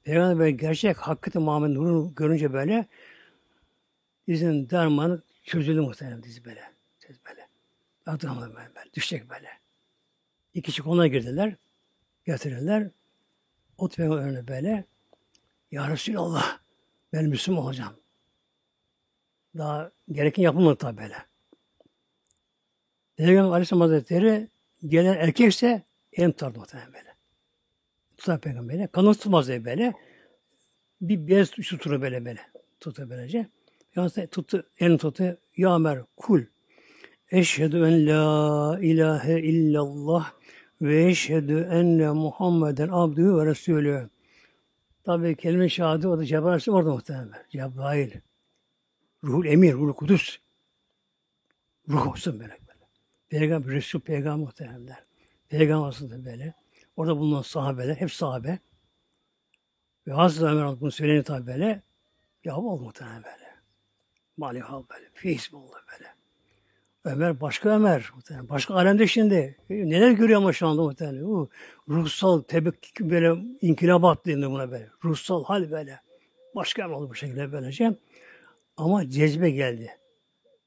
Peygamber 0.04 0.40
böyle 0.40 0.52
gerçek 0.52 0.98
hakikati 0.98 1.40
Muhammed 1.40 1.70
nurunu 1.70 2.16
görünce 2.16 2.54
böyle 2.54 2.86
dizinin 4.28 4.70
dermanı 4.70 5.22
çözüldü 5.44 5.82
muhtemelen 5.82 6.24
dizi 6.24 6.46
böyle. 6.46 6.72
Dizi 7.08 7.20
böyle. 7.30 7.48
Atamadım 8.06 8.56
böyle, 8.56 8.76
böyle. 8.76 8.94
Düşecek 8.94 9.30
böyle. 9.30 9.50
İki 10.54 10.72
kişi 10.72 10.84
ona 10.84 11.08
girdiler. 11.08 11.56
Getirirler. 12.26 12.90
O 13.78 13.90
peygamber 13.90 14.24
önüne 14.24 14.48
böyle. 14.48 14.86
Ya 15.72 15.90
Resulallah 15.90 16.60
ben 17.14 17.26
Müslüman 17.26 17.64
olacağım. 17.64 17.94
Daha 19.58 19.92
gereken 20.12 20.44
yapılmadı 20.44 20.78
tabi 20.78 20.98
böyle. 20.98 21.16
Peygamber 23.16 23.52
Aleyhisselam 23.52 23.82
Hazretleri 23.82 24.48
gelen 24.88 25.14
erkekse 25.14 25.84
elini 26.14 26.32
tutardı 26.32 26.60
muhtemelen 26.60 26.94
böyle. 26.94 27.16
Tutar 28.18 28.42
peygamberi. 28.42 28.88
Kanı 28.88 29.14
tutmaz 29.14 29.48
diye 29.48 29.66
böyle. 29.66 29.94
Bir 31.02 31.28
bez 31.28 31.52
tutur 31.52 32.02
böyle 32.02 32.26
böyle. 32.26 32.42
Tutar 32.80 33.10
böylece. 33.10 33.50
Peygamber 33.98 34.28
tuttu, 34.28 34.64
elini 34.80 34.98
tuttu. 34.98 35.38
Ya 35.58 35.76
Ömer 35.76 36.00
kul. 36.18 36.42
Eşhedü 37.32 37.78
en 37.78 38.08
la 38.08 38.80
ilahe 38.82 39.42
illallah 39.42 40.34
ve 40.82 41.06
eşhedü 41.06 41.68
enne 41.72 42.12
Muhammeden 42.12 42.90
abdühü 42.92 43.38
ve 43.38 43.46
resulü. 43.46 44.10
Tabi 45.04 45.36
kelime 45.36 45.70
şahidi 45.70 46.08
o 46.08 46.18
da 46.18 46.26
Cebrail 46.26 46.70
orada 46.70 46.90
muhtemelen. 46.90 47.46
Cebrail. 47.50 48.12
Ruhul 49.24 49.46
Emir, 49.46 49.74
Ruhul 49.74 49.94
Kudüs. 49.94 50.38
Ruh 51.90 52.08
olsun 52.08 52.40
böyle 52.40 52.58
böyle. 52.68 52.88
Peygamber, 53.30 53.72
Resul 53.72 54.00
Peygamber 54.00 54.46
muhtemelenler. 54.46 55.04
Peygamber 55.50 55.88
aslında 55.88 56.26
böyle. 56.26 56.54
Orada 56.96 57.18
bulunan 57.18 57.42
sahabeler, 57.42 57.96
hep 57.96 58.12
sahabe. 58.12 58.60
Ve 60.08 60.12
Hazreti 60.12 60.46
Ömer 60.46 60.80
bunu 60.80 60.92
söyleyince 60.92 61.24
tabi 61.24 61.48
böyle. 61.48 61.82
Ya 62.44 62.58
oldu 62.58 62.84
muhtemelen 62.84 63.24
böyle. 63.24 63.47
Mali 64.38 64.60
hal 64.60 64.84
böyle. 64.90 65.06
Feyiz 65.14 65.54
oldu 65.54 65.76
böyle. 65.92 66.14
Ömer 67.04 67.42
başka 67.42 67.70
Ömer. 67.70 68.12
Başka 68.30 68.74
alemde 68.74 69.08
şimdi. 69.08 69.58
Neler 69.70 70.12
görüyor 70.12 70.38
ama 70.38 70.54
şu 70.54 70.68
anda 70.68 70.82
muhtemelen. 70.82 71.26
Bu 71.26 71.50
ruhsal 71.90 72.42
tebek 72.42 72.94
böyle 73.00 73.42
inkılabat 73.62 74.26
denir 74.26 74.48
buna 74.48 74.72
böyle. 74.72 74.90
Ruhsal 75.04 75.44
hal 75.44 75.72
böyle. 75.72 76.00
Başka 76.56 76.86
Ömer 76.86 76.96
oldu 76.96 77.10
bu 77.10 77.16
şekilde 77.16 77.52
böylece. 77.52 77.96
Ama 78.78 79.10
cezbe 79.10 79.50
geldi. 79.50 79.92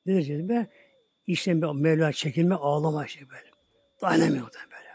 Nedir 0.07 0.23
cezbe? 0.23 0.67
İşte 1.27 1.63
bir 1.63 1.67
Mevla 1.67 2.13
çekilme, 2.13 2.55
ağlama 2.55 3.07
şey 3.07 3.31
böyle. 3.31 3.51
Dayanamıyor 4.03 4.47
böyle. 4.71 4.91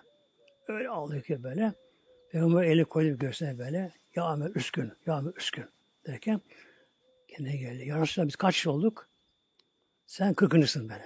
Öyle 0.67 0.89
ağlıyor 0.89 1.23
ki 1.23 1.43
böyle. 1.43 1.73
Peygamber 2.31 2.63
eli 2.63 2.85
koydu 2.85 3.17
göğsüne 3.17 3.57
böyle. 3.57 3.91
Ya 4.15 4.33
Ömer 4.33 4.55
üskün, 4.55 4.91
ya 5.05 5.19
Ömer 5.19 5.33
üskün 5.37 5.65
derken 6.07 6.41
kendine 7.35 7.57
geldi. 7.57 7.87
Ya 7.87 8.01
Resulallah 8.01 8.27
biz 8.27 8.35
kaç 8.35 8.67
olduk? 8.67 9.07
Sen 10.05 10.33
kırkıncısın 10.33 10.89
böyle. 10.89 11.05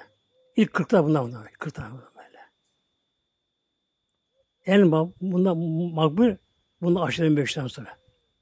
İlk 0.55 0.73
kırkta 0.73 1.03
bundan 1.03 1.25
bundan. 1.25 1.45
Kırkta 1.59 1.91
bundan 1.91 2.11
böyle. 2.15 2.39
En 4.65 4.91
bundan 5.21 5.57
makbul 5.93 6.35
bundan 6.81 7.01
aşırı 7.01 7.37
beşten 7.37 7.67
sonra. 7.67 7.97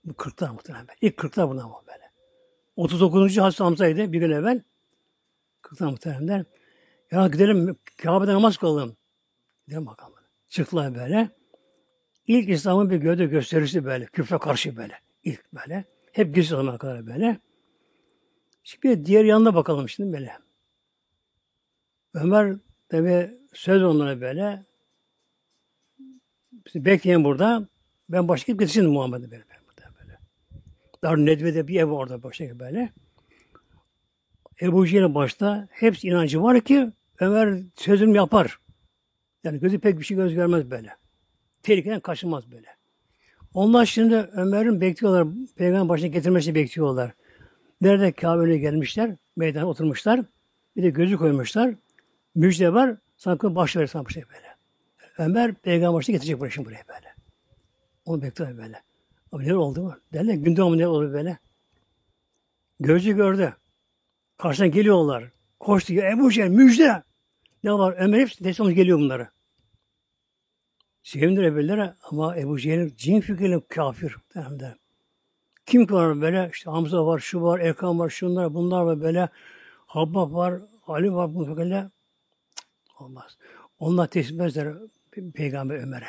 Bu 0.06 0.14
kırkta 0.14 0.54
muhtemelen. 0.54 0.88
İlk 1.02 1.18
kırkta 1.18 1.50
bundan 1.50 1.72
böyle. 1.88 2.12
39. 2.76 3.38
Hazreti 3.38 3.64
Hamza'ydı 3.64 4.14
bir 4.14 4.20
gün 4.20 4.32
evvel. 4.32 4.62
Kırkta 5.62 5.92
muhtemelen. 5.92 6.46
Ya 7.12 7.28
gidelim 7.28 7.78
Kabe'de 7.98 8.34
namaz 8.34 8.58
kılalım. 8.58 8.98
Gidelim 9.68 9.86
bakalım. 9.86 10.14
Çıktılar 10.50 10.96
böyle. 10.96 11.30
İlk 12.28 12.50
İslam'ın 12.50 12.90
bir 12.90 12.98
gövde 12.98 13.26
gösterisi 13.26 13.86
böyle. 13.86 14.06
Küfre 14.06 14.38
karşı 14.38 14.78
böyle. 14.78 15.00
İlk 15.24 15.54
böyle. 15.54 15.86
Hep 16.12 16.36
gizli 16.36 16.50
zamana 16.50 16.78
kadar 16.78 17.08
böyle. 17.08 17.40
Şimdi 18.68 19.06
diğer 19.06 19.26
yanına 19.26 19.56
bakalım 19.56 19.90
şimdi 19.90 20.14
böyle. 20.14 20.38
Ömer 22.14 22.56
tabi 22.90 23.38
söz 23.54 23.84
onlara 23.84 24.22
böyle. 24.22 24.64
Bizi 26.52 26.86
bekleyin 26.86 27.24
burada. 27.24 27.68
Ben 28.10 28.28
başka 28.28 28.54
bir 28.54 28.60
getirsin 28.60 28.90
Muhammed'e 28.90 29.32
böyle. 29.32 29.44
böyle. 30.00 30.20
Dar 31.04 31.18
Nedve'de 31.18 31.68
bir 31.68 31.80
ev 31.80 31.86
orada 31.86 32.24
başka 32.24 32.60
böyle. 32.60 32.94
Ebu 34.62 34.88
Cehil'in 34.88 35.16
başta 35.16 35.68
hepsi 35.72 36.08
inancı 36.08 36.44
var 36.44 36.62
ki 36.62 36.92
Ömer 37.20 37.60
sözüm 37.76 38.16
yapar. 38.16 38.60
Yani 39.44 39.60
gözü 39.60 39.80
pek 39.80 40.00
bir 40.00 40.04
şey 40.04 40.18
göz 40.18 40.34
görmez 40.34 40.72
böyle. 40.72 40.96
Tehlikeden 41.64 42.00
kaçınmaz 42.00 42.52
böyle. 42.52 42.68
Onlar 43.54 43.86
şimdi 43.86 44.16
Ömer'in 44.16 44.82
bekliyorlar. 44.82 45.28
Peygamber 45.56 45.90
başına 45.90 46.08
getirmesini 46.08 46.56
bekliyorlar. 46.56 47.12
Nerede 47.82 48.12
Kabe'ye 48.12 48.58
gelmişler. 48.58 49.16
Meydana 49.36 49.66
oturmuşlar. 49.66 50.22
Bir 50.76 50.84
de 50.84 50.90
gözü 50.90 51.18
koymuşlar. 51.18 51.76
Müjde 52.36 52.74
var. 52.74 52.98
Sanki 53.18 53.56
baş 53.56 53.76
verir 53.76 53.88
sanki 53.88 54.14
şey 54.14 54.24
böyle. 54.30 54.56
Ömer 55.18 55.54
peygamber 55.54 55.98
başına 55.98 56.14
getirecek 56.14 56.40
buraya 56.40 56.50
şimdi 56.50 56.68
buraya 56.68 56.84
böyle. 56.88 57.16
Onu 58.06 58.22
bekliyor 58.22 58.58
böyle. 58.58 58.84
Ama 59.32 59.44
ne 59.44 59.56
oldu 59.56 59.84
mu? 59.84 59.96
Derler 60.14 60.34
günde 60.34 60.62
ama 60.62 60.76
ne 60.76 60.88
oldu 60.88 61.14
böyle? 61.14 61.38
Gözü 62.80 63.16
gördü. 63.16 63.54
Karşıdan 64.38 64.72
geliyorlar. 64.72 65.32
Koştu. 65.60 65.94
Ebu 65.94 66.32
Cehil 66.32 66.50
müjde. 66.50 67.04
Ne 67.64 67.74
var? 67.74 67.96
Ömer 67.98 68.20
hepsi 68.20 68.44
teslim 68.44 68.70
geliyor 68.70 69.00
bunlara. 69.00 69.32
Sevindir 71.04 71.44
Ebellere 71.44 71.94
ama 72.12 72.38
Ebu 72.38 72.60
Cehil 72.60 72.96
cin 72.96 73.22
fikirli 73.22 73.62
kafir. 73.68 74.16
Derler. 74.36 74.76
Kim 75.68 75.90
var 75.90 76.22
böyle? 76.22 76.50
İşte 76.54 76.70
Hamza 76.70 77.06
var, 77.06 77.20
şu 77.20 77.42
var, 77.42 77.60
Erkan 77.60 78.00
var, 78.00 78.10
şunlar, 78.10 78.54
bunlar 78.54 78.82
var 78.82 79.02
böyle. 79.02 79.30
Habbab 79.86 80.34
var, 80.34 80.62
Ali 80.88 81.14
var, 81.14 81.36
bu 81.36 81.58
böyle. 81.58 81.90
Olmaz. 83.00 83.38
Onlar 83.80 84.08
teslim 84.08 84.36
etmezler 84.36 84.76
Peygamber 85.34 85.76
Ömer'e. 85.76 86.08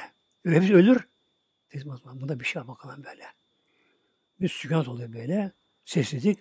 Hepsi 0.53 0.75
ölür. 0.75 1.09
Teslim 1.71 1.93
etmez. 1.93 2.21
Bunda 2.21 2.41
bir 2.41 2.45
şey 2.45 2.69
bakalım 2.69 3.05
böyle. 3.05 3.25
Bir 4.41 4.49
sükunat 4.49 4.89
oluyor 4.89 5.13
böyle. 5.13 5.53
Sessizlik. 5.85 6.39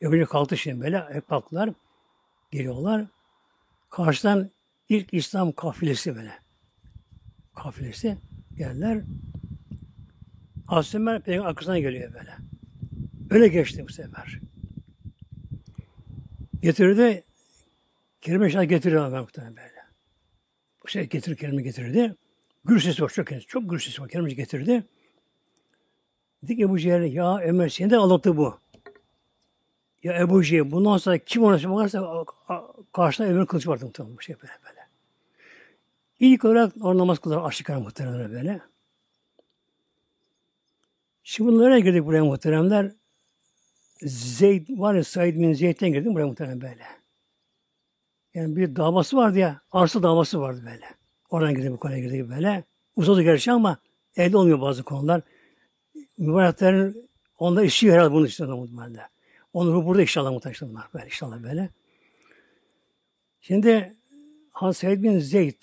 Öbürü 0.00 0.26
kalktı 0.26 0.56
şimdi 0.56 0.80
böyle. 0.80 1.04
Hep 1.12 1.28
kalktılar. 1.28 1.70
Geliyorlar. 2.50 3.06
Karşıdan 3.90 4.50
ilk 4.88 5.14
İslam 5.14 5.52
kafilesi 5.52 6.16
böyle. 6.16 6.32
Kafilesi 7.54 8.18
geldiler. 8.56 9.02
Ömer 10.94 11.22
peygamber 11.22 11.50
arkasına 11.50 11.78
geliyor 11.78 12.14
böyle. 12.14 12.36
Öyle 13.30 13.48
geçti 13.48 13.84
bu 13.88 13.92
sefer. 13.92 14.40
Getirdi. 16.62 17.24
Kelime 18.20 18.50
şahit 18.50 18.70
getiriyor 18.70 19.06
Ömer 19.06 19.20
muhtemelen 19.20 19.56
böyle. 19.56 19.72
Bu 20.84 20.88
şey 20.88 21.08
getir 21.08 21.36
kelime 21.36 21.62
getirdi. 21.62 22.14
Gür 22.64 22.80
sesi 22.80 23.02
var 23.02 23.08
çok 23.08 23.48
çok 23.48 23.70
gür 23.70 23.78
sesi 23.78 24.02
var. 24.02 24.08
Kelime 24.08 24.32
getirdi. 24.32 24.84
Dedi 26.42 26.56
ki 26.56 26.62
Ebu 26.62 26.78
Cehil 26.78 27.12
ya 27.14 27.38
Ömer 27.38 27.68
seni 27.68 27.90
de 27.90 27.96
anlattı 27.96 28.36
bu. 28.36 28.58
Ya 30.02 30.18
Ebu 30.18 30.44
Cehil 30.44 30.70
bundan 30.70 30.98
sonra 30.98 31.18
kim 31.18 31.42
ona 31.42 31.58
şey 31.58 31.70
bakarsa 31.70 32.24
karşısında 32.92 33.28
ömür 33.28 33.46
kılıç 33.46 33.66
vardı 33.68 33.84
muhtemelen 33.84 34.16
bu 34.16 34.22
şey 34.22 34.36
böyle 34.36 34.52
böyle. 34.68 34.80
İlk 36.20 36.44
olarak 36.44 36.76
namaz 36.76 37.18
kılar 37.18 37.48
aşikar 37.48 37.76
muhtemelen 37.76 38.32
böyle. 38.32 38.60
Şimdi 41.28 41.52
bunlara 41.52 41.78
girdik 41.78 42.04
buraya 42.04 42.24
muhteremler. 42.24 42.92
Zeyd 44.02 44.68
var 44.70 44.94
ya 44.94 45.04
Said 45.04 45.34
bin 45.34 45.52
Zeyd'den 45.52 45.92
girdim 45.92 46.14
buraya 46.14 46.26
muhterem 46.26 46.60
böyle. 46.60 46.82
Yani 48.34 48.56
bir 48.56 48.76
davası 48.76 49.16
vardı 49.16 49.38
ya, 49.38 49.60
arsa 49.70 50.02
davası 50.02 50.40
vardı 50.40 50.62
böyle. 50.66 50.84
Oradan 51.30 51.54
girdik 51.54 51.70
bu 51.70 51.76
konuya 51.76 51.98
girdik 51.98 52.28
böyle. 52.28 52.64
Uzadı 52.96 53.22
gerçi 53.22 53.52
ama 53.52 53.78
elde 54.16 54.36
olmuyor 54.36 54.60
bazı 54.60 54.82
konular. 54.82 55.22
Mübareklerin 56.18 57.10
onda 57.38 57.62
işi 57.64 57.92
herhalde 57.92 58.12
bunun 58.12 58.26
için 58.26 58.50
muhtemelen. 58.50 59.08
Onu 59.52 59.86
burada 59.86 60.02
inşallah 60.02 60.32
muhtemelen 60.32 60.84
böyle 60.94 61.04
inşallah 61.06 61.42
böyle. 61.42 61.70
Şimdi 63.40 63.96
Hazreti 64.52 64.86
Said 64.86 65.02
bin 65.02 65.18
Zeyd 65.18 65.62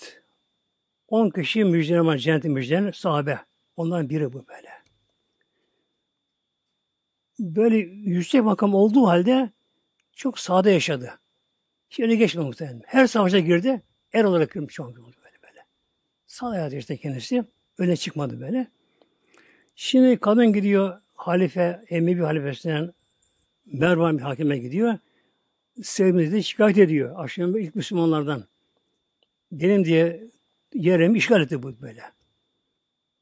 10 1.08 1.30
kişi 1.30 1.64
müjdelemen 1.64 2.18
cennetin 2.18 2.52
müjdeleyen 2.52 2.92
sahabe. 2.92 3.40
Ondan 3.76 4.10
biri 4.10 4.34
bu 4.34 4.48
böyle 4.48 4.73
böyle 7.40 7.78
yüksek 7.78 8.44
makam 8.44 8.74
olduğu 8.74 9.08
halde 9.08 9.50
çok 10.16 10.40
sade 10.40 10.72
yaşadı. 10.72 11.20
Hiç 11.90 12.00
öyle 12.00 12.16
geçmedi 12.16 12.46
muhtemelen. 12.46 12.82
Her 12.86 13.08
savaşa 13.08 13.40
girdi. 13.40 13.82
Er 14.14 14.24
olarak 14.24 14.54
girmiş 14.54 14.80
oldu 14.80 14.96
böyle 15.06 15.38
böyle. 15.44 15.66
Sade 16.28 16.56
hayatı 16.56 16.76
işte 16.76 16.98
kendisi. 16.98 17.44
Öne 17.78 17.96
çıkmadı 17.96 18.42
böyle. 18.42 18.68
Şimdi 19.76 20.18
kadın 20.18 20.54
gidiyor 20.54 21.02
halife, 21.16 21.84
Emevi 21.90 22.22
halifesinden 22.22 22.94
Mervan 23.66 24.18
bir 24.18 24.24
hakime 24.24 24.58
gidiyor. 24.58 24.98
Sevmediği 25.84 26.44
şikayet 26.44 26.78
ediyor. 26.78 27.16
Aşağı 27.18 27.60
ilk 27.60 27.76
Müslümanlardan. 27.76 28.44
Benim 29.52 29.86
diye 29.86 30.24
yerimi 30.74 31.18
işgal 31.18 31.42
etti 31.42 31.64
bu 31.64 31.82
böyle. 31.82 32.02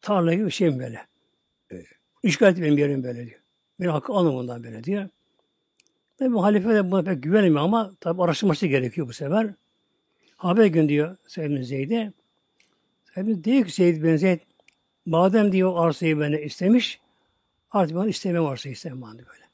Tarla 0.01 0.33
gibi 0.33 0.45
bir 0.45 0.51
şey 0.51 0.79
böyle. 0.79 1.05
İşgal 2.23 2.51
etti 2.51 2.61
benim 2.61 2.77
yerim 2.77 3.03
böyle 3.03 3.27
diyor. 3.27 3.40
Bir 3.81 3.87
hakkı 3.87 4.13
alın 4.13 4.33
bundan 4.33 4.63
böyle 4.63 4.83
diyor. 4.83 5.09
Tabi 6.17 6.37
halife 6.37 6.69
de 6.69 6.91
buna 6.91 7.03
pek 7.03 7.23
güvenmiyor 7.23 7.61
ama 7.63 7.91
tabi 7.99 8.23
araştırması 8.23 8.67
gerekiyor 8.67 9.07
bu 9.07 9.13
sefer. 9.13 9.53
Haber 10.35 10.65
gün 10.65 10.89
diyor 10.89 11.17
Seyyid 11.27 11.63
Zeyd'e. 11.63 12.13
Seyyid 13.13 13.43
diyor 13.43 13.65
ki 13.65 13.71
Seyyid 13.71 14.03
bin 14.03 14.15
Zeyd 14.15 14.39
madem 15.05 15.51
diyor 15.51 15.73
arsayı 15.75 16.19
beni 16.19 16.41
istemiş 16.41 16.99
artık 17.71 17.97
ben 17.97 18.07
istemem 18.07 18.45
arsayı 18.45 18.73
istemem 18.73 19.01
ben 19.01 19.17
böyle. 19.17 19.45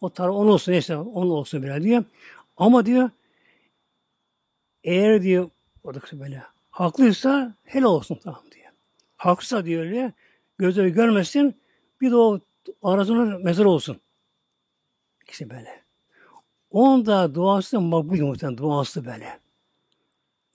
O 0.00 0.10
taraf 0.10 0.34
onun 0.34 0.50
olsun 0.50 0.72
neyse 0.72 0.96
onun 0.96 1.30
olsun 1.30 1.62
böyle 1.62 1.82
diyor. 1.82 2.04
Ama 2.56 2.86
diyor 2.86 3.10
eğer 4.84 5.22
diyor 5.22 5.50
oradaki 5.84 6.20
böyle 6.20 6.42
haklıysa 6.70 7.54
helal 7.64 7.90
olsun 7.90 8.18
tamam 8.24 8.42
diyor. 8.54 8.72
Haksızsa 9.16 9.64
diyor 9.64 9.84
öyle 9.84 10.12
gözleri 10.58 10.92
görmesin 10.92 11.54
bir 12.00 12.10
de 12.10 12.16
o 12.16 12.40
arasında 12.82 13.38
mezar 13.38 13.64
olsun. 13.64 14.00
İkisi 15.22 15.50
böyle. 15.50 15.82
Onun 16.70 17.06
da 17.06 17.34
duası 17.34 17.80
makbul 17.80 18.20
muhtemelen 18.20 18.58
duası 18.58 19.06
böyle. 19.06 19.40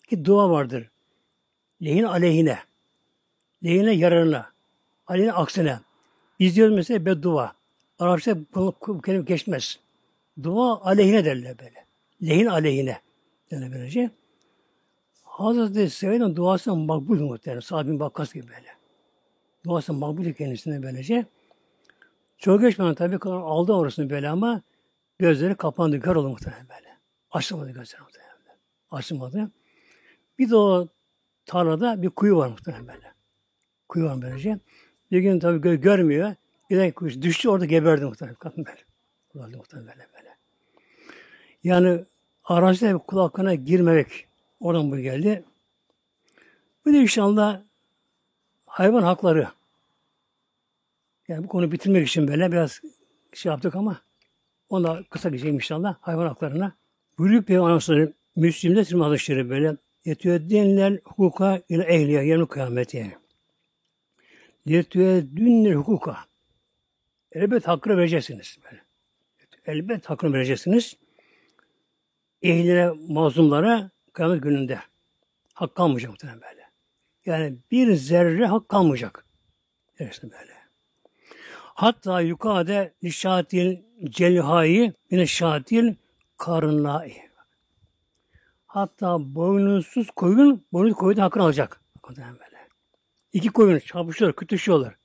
Ki 0.10 0.26
dua 0.26 0.50
vardır. 0.50 0.90
Lehin 1.84 2.04
aleyhine. 2.04 2.60
Lehine 3.64 3.92
yararına. 3.92 4.52
Aleyhine 5.08 5.34
aksine. 5.34 5.80
Biz 6.40 6.56
diyoruz 6.56 6.76
mesela 6.76 7.06
beddua. 7.06 7.54
Arapça 8.00 8.38
bu, 8.56 9.02
kelime 9.02 9.24
geçmez. 9.24 9.80
Dua 10.44 10.82
aleyhine 10.82 11.26
derler 11.26 11.60
böyle. 11.60 11.86
Lehin 12.24 12.46
aleyhine. 12.46 13.02
Yani 13.52 13.72
böylece. 13.72 14.12
Hazreti 15.24 15.90
Seyyid'in 15.90 16.36
duası 16.36 16.76
makbul 16.76 17.20
muhtemelen. 17.20 17.60
Sa'd 17.60 17.88
bin 17.88 18.00
Bakkas 18.00 18.34
gibi 18.34 18.48
böyle. 18.48 18.68
Duası 19.66 19.94
makbul 19.94 20.34
kendisine 20.34 20.84
böylece. 20.84 21.26
Çok 22.42 22.62
geçmeden 22.62 22.96
tabii 22.96 23.20
kadar 23.20 23.36
aldı 23.36 23.74
orasını 23.74 24.10
böyle 24.10 24.30
ama 24.30 24.62
gözleri 25.20 25.56
kapandı. 25.56 26.00
Kör 26.00 26.16
oldu 26.16 26.30
muhtemelen 26.30 26.70
böyle. 26.70 26.98
Açılmadı 27.32 27.72
gözleri 27.72 28.02
muhtemelen. 28.02 28.32
Açılmadı. 28.92 29.52
Bir 30.40 30.50
de 30.50 30.56
o 30.56 30.88
tarlada 31.46 32.02
bir 32.02 32.10
kuyu 32.10 32.38
var 32.38 32.48
muhtemelen 32.50 32.88
böyle. 32.88 33.14
Kuyu 33.90 34.06
var 34.06 34.22
böylece. 34.22 34.60
Bir 35.12 35.20
gün 35.20 35.40
tabii 35.40 35.68
gö- 35.68 35.82
görmüyor. 35.82 36.36
De 36.72 36.92
kuyu 36.92 37.22
düştü 37.22 37.50
orada 37.50 37.66
geberdi 37.66 38.06
muhtemelen. 38.06 38.36
Kadın 38.36 38.66
böyle. 38.66 38.80
Kulağında 39.32 39.58
muhtemelen 39.58 39.88
böyle 39.88 40.08
böyle. 40.18 40.38
Yani 41.64 42.06
araçta 42.44 42.98
kulaklarına 42.98 43.54
girmemek. 43.56 44.28
Oradan 44.60 44.92
bu 44.92 44.98
geldi. 44.98 45.44
Bir 46.86 46.94
de 46.94 46.98
inşallah 46.98 47.62
hayvan 48.66 49.04
hakları. 49.04 49.48
Yani 51.32 51.44
bu 51.44 51.48
konu 51.48 51.72
bitirmek 51.72 52.08
için 52.08 52.28
böyle 52.28 52.52
biraz 52.52 52.82
şey 53.34 53.50
yaptık 53.50 53.76
ama 53.76 54.02
ona 54.70 55.04
kısa 55.04 55.30
geçeyim 55.30 55.56
inşallah 55.56 55.96
hayvan 56.02 56.28
haklarına. 56.28 56.76
Buyuruyor 57.18 57.44
Peygamber 57.44 57.70
Aleyhisselam 57.70 58.14
Müslim'de 58.36 58.84
Tirmidhi 58.84 59.06
hadisleri 59.06 59.50
böyle 59.50 59.78
yetiyor 60.06 60.50
denilen 60.50 61.00
hukuka 61.04 61.62
ile 61.70 61.84
ehliye 61.84 62.24
yarın 62.24 62.46
kıyameti. 62.46 63.18
Yetiyor 64.66 65.22
dünler 65.36 65.74
hukuka. 65.74 66.18
Elbet 67.32 67.68
hakkını 67.68 67.98
vereceksiniz. 67.98 68.58
Böyle. 68.64 68.82
Elbet 69.66 70.10
hakkını 70.10 70.34
vereceksiniz. 70.34 70.98
Ehline, 72.42 72.92
mazlumlara 73.08 73.92
kıyamet 74.14 74.44
gününde. 74.44 74.80
Hak 75.54 75.76
kalmayacak 75.76 76.12
muhtemelen 76.12 76.42
böyle. 76.42 76.70
Yani 77.26 77.58
bir 77.72 77.94
zerre 77.94 78.46
hak 78.46 78.70
kalmayacak. 78.70 79.26
Dersin 80.00 80.32
böyle. 80.32 80.61
Hatta 81.76 82.22
yukade 82.22 82.94
nişatil 83.02 83.78
celhayı 84.10 84.94
yine 85.12 85.28
şatil 85.28 85.96
karnai. 86.38 87.32
Hatta 88.68 89.36
boynuzsuz 89.36 90.12
koyun 90.12 90.66
boynuz 90.74 90.94
koyun 90.94 91.18
hakkını 91.18 91.44
alacak. 91.44 91.82
Böyle. 92.18 92.68
İki 93.34 93.50
koyun 93.50 93.80
çarpışıyorlar, 93.80 94.36
kütüşüyorlar. 94.36 94.96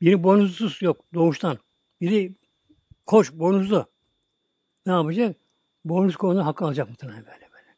Biri 0.00 0.22
boynuzsuz 0.22 0.82
yok 0.82 1.04
doğuştan. 1.14 1.58
Biri 2.00 2.34
koş 3.06 3.32
boynuzlu. 3.32 3.86
Ne 4.86 4.92
yapacak? 4.92 5.36
Boynuz 5.84 6.16
koyunun 6.16 6.42
hakkı 6.42 6.64
alacak 6.64 6.88
muhtemelen 6.88 7.26
böyle 7.26 7.48
böyle. 7.52 7.76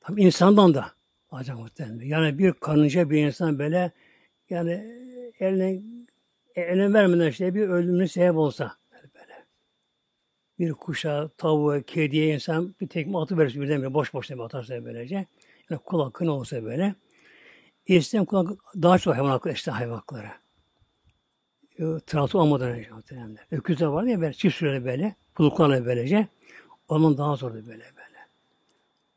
Tabi 0.00 0.22
insandan 0.22 0.74
da 0.74 0.92
alacak 1.30 1.58
muhtemelen. 1.58 2.06
Yani 2.06 2.38
bir 2.38 2.52
kanınca 2.52 3.10
bir 3.10 3.26
insan 3.26 3.58
böyle 3.58 3.92
yani 4.50 4.72
eline 5.40 5.82
e, 6.58 6.64
önem 6.64 6.94
vermeden 6.94 7.28
işte 7.28 7.54
bir 7.54 7.68
ölümüne 7.68 8.08
sebep 8.08 8.36
olsa 8.36 8.76
böyle. 8.92 9.44
Bir 10.58 10.72
kuşa, 10.72 11.28
tavuğa, 11.28 11.82
kediye 11.82 12.34
insan 12.34 12.74
bir 12.80 12.88
tekme 12.88 13.18
atı 13.18 13.38
verirse 13.38 13.60
birden 13.60 13.94
boş 13.94 14.14
boş 14.14 14.26
tekme 14.26 14.44
atarsa 14.44 14.84
böylece. 14.84 15.26
Yani 15.70 15.80
kul 15.84 16.02
hakkı 16.02 16.26
ne 16.26 16.30
olsa 16.30 16.64
böyle. 16.64 16.94
İsteyen 17.86 18.24
kul 18.24 18.36
hakkı 18.36 18.82
daha 18.82 18.98
çok 18.98 19.14
hayvan 19.14 19.30
hakkı 19.30 19.50
işte 19.50 19.70
hayvan 19.70 19.94
hakları. 19.94 20.28
E, 21.78 21.84
Trabzon 22.06 22.40
olmadan 22.40 22.68
önce 22.68 22.90
muhtemelen. 22.90 23.36
Öküzler 23.50 23.86
vardı 23.86 24.08
ya 24.08 24.20
böyle 24.20 24.32
çift 24.32 24.56
süreli 24.56 24.84
böyle. 24.84 25.14
Puluklarla 25.34 25.86
böylece. 25.86 26.28
Onun 26.88 27.18
daha 27.18 27.36
zordu 27.36 27.54
böyle 27.54 27.84
böyle. 27.96 28.18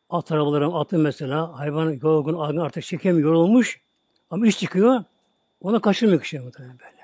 At 0.09 0.31
arabaları 0.31 0.67
atı 0.67 0.97
mesela 0.97 1.59
hayvan 1.59 1.91
yorgun, 1.91 2.57
artık 2.57 2.83
çekemiyor, 2.83 3.29
yorulmuş. 3.29 3.81
Ama 4.29 4.47
iş 4.47 4.59
çıkıyor. 4.59 5.03
Ona 5.61 5.81
kaçırmıyor 5.81 6.21
kişi 6.21 6.39
muhtemelen 6.39 6.79
böyle. 6.79 7.00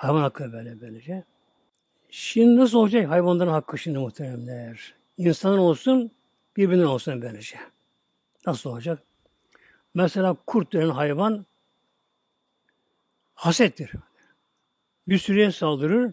Hayvan 0.00 0.22
hakkı 0.22 0.52
böyle 0.52 0.80
böylece. 0.80 1.24
Şimdi 2.10 2.60
nasıl 2.60 2.78
olacak 2.78 3.10
hayvanların 3.10 3.50
hakkı 3.50 3.78
şimdi 3.78 3.98
muhteremler? 3.98 4.94
İnsanın 5.18 5.58
olsun, 5.58 6.10
birbirinden 6.56 6.84
olsun 6.86 7.22
böylece. 7.22 7.56
Nasıl 8.46 8.70
olacak? 8.70 9.02
Mesela 9.94 10.36
kurt 10.46 10.72
denen 10.72 10.88
hayvan 10.88 11.46
hasettir. 13.34 13.92
Bir 15.08 15.18
sürüye 15.18 15.52
saldırır. 15.52 16.12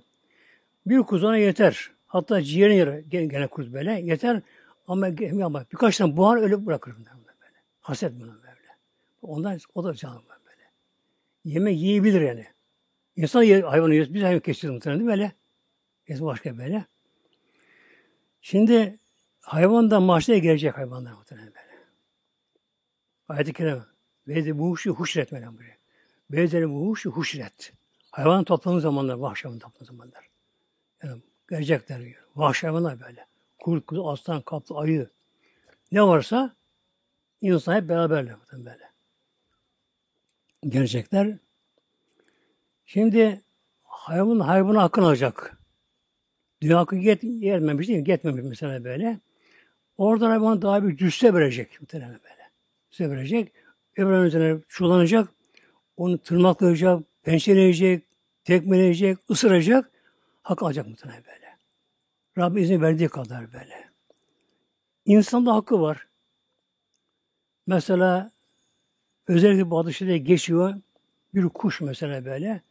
Bir 0.85 0.99
kuzana 0.99 1.37
yeter. 1.37 1.91
Hatta 2.07 2.41
ciğerin 2.41 2.75
yere 2.75 3.03
gene 3.09 3.47
kurt 3.47 3.73
böyle 3.73 3.91
yeter. 3.91 4.41
Ama, 4.87 5.07
ama 5.43 5.65
birkaç 5.71 5.97
tane 5.97 6.17
buhar 6.17 6.37
öyle 6.37 6.65
bırakır. 6.65 6.95
Böyle. 6.97 7.07
Haset 7.81 8.13
buna 8.13 8.33
böyle. 8.33 8.77
Ondan 9.21 9.59
o 9.75 9.83
da 9.83 9.93
canlı 9.93 10.21
böyle. 10.45 10.63
Yeme 11.45 11.73
yiyebilir 11.73 12.21
yani. 12.21 12.56
İnsan 13.17 13.43
yer, 13.43 13.63
hayvanı 13.63 13.93
yiyoruz. 13.93 14.13
Biz 14.13 14.23
hayvan 14.23 14.39
kesiyoruz 14.39 14.75
muhtemelen 14.75 14.99
değil 14.99 15.09
mi 15.09 15.11
böyle? 15.11 15.31
Biz 16.07 16.23
başka 16.23 16.57
böyle. 16.57 16.85
Şimdi 18.41 18.99
hayvan 19.41 19.91
da 19.91 19.99
mahşere 19.99 20.39
gelecek 20.39 20.77
hayvanlar 20.77 21.13
muhtemelen 21.13 21.47
böyle. 21.47 21.85
Ayet-i 23.27 23.53
Kerime. 23.53 23.81
Ve 24.27 24.59
bu 24.59 24.71
huşu 24.71 24.93
huşret 24.93 25.31
böyle 25.31 25.47
buraya. 25.53 25.77
Ve 26.31 26.69
bu 26.69 26.89
huşu 26.89 27.11
huşret. 27.11 27.73
Hayvan 28.11 28.43
toplandığı 28.43 28.81
zamanlar, 28.81 29.13
vahşi 29.13 29.43
hayvan 29.43 29.59
toplandığı 29.59 29.85
zamanlar. 29.85 30.29
Yani 31.03 31.21
Gelecekler 31.49 32.01
diyor. 32.01 32.23
Vahşi 32.35 32.67
hayvanlar 32.67 32.99
böyle. 32.99 33.25
Kurt, 33.59 33.85
kuzu, 33.85 34.07
aslan, 34.07 34.41
kaplı, 34.41 34.77
ayı. 34.77 35.09
Ne 35.91 36.03
varsa 36.03 36.55
insan 37.41 37.75
hep 37.75 37.89
beraberler 37.89 38.35
böyle. 38.53 38.91
Gelecekler. 40.63 41.37
Şimdi 42.89 43.41
hayvan 43.83 44.39
hayvanı 44.39 44.77
hakkın 44.77 45.03
alacak. 45.03 45.57
Dünya 46.61 46.79
hakkı 46.79 46.95
get, 46.95 47.21
gelmemiş 47.21 47.87
değil 47.87 47.99
mi? 47.99 48.05
Getmemiş 48.05 48.43
mesela 48.43 48.83
böyle. 48.83 49.19
Oradan 49.97 50.29
hayvan 50.29 50.61
daha 50.61 50.83
bir 50.87 50.97
cüsse 50.97 51.33
verecek 51.33 51.81
muhtemelen 51.81 52.09
böyle. 52.09 52.51
Cüsse 52.89 53.09
verecek. 53.09 53.53
Öbür 53.97 54.23
üzerine 54.23 54.59
çullanacak. 54.67 55.29
Onu 55.97 56.17
tırmaklayacak, 56.17 57.03
pençeleyecek, 57.23 58.03
tekmeleyecek, 58.43 59.17
ısıracak. 59.29 59.91
Hak 60.43 60.63
alacak 60.63 60.87
muhtemelen 60.87 61.23
böyle. 61.25 61.57
Rabbi 62.37 62.61
izin 62.61 62.81
verdiği 62.81 63.07
kadar 63.07 63.53
böyle. 63.53 63.89
İnsanda 65.05 65.55
hakkı 65.55 65.81
var. 65.81 66.07
Mesela 67.67 68.31
özellikle 69.27 69.69
bu 69.69 69.79
adı 69.79 70.15
geçiyor. 70.15 70.75
Bir 71.33 71.49
kuş 71.49 71.81
mesela 71.81 72.25
böyle. 72.25 72.66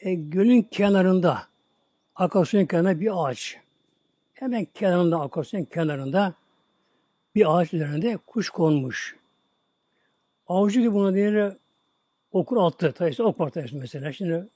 E, 0.00 0.14
gölün 0.14 0.62
kenarında, 0.62 1.46
akarsuyun 2.14 2.66
kenarında 2.66 3.00
bir 3.00 3.24
ağaç. 3.24 3.56
Hemen 4.34 4.66
kenarında, 4.74 5.20
akarsuyun 5.20 5.64
kenarında 5.64 6.34
bir 7.34 7.56
ağaç 7.56 7.74
üzerinde 7.74 8.16
kuş 8.16 8.50
konmuş. 8.50 9.16
Avcı 10.46 10.80
gibi 10.80 10.92
buna 10.92 11.14
diğeri 11.14 11.52
okur 12.32 12.56
attı. 12.56 12.94
Tabii 12.96 13.22
ok 13.22 13.40
var 13.40 13.50
tabii 13.50 13.70
mesela. 13.72 14.12
Şimdi 14.12 14.48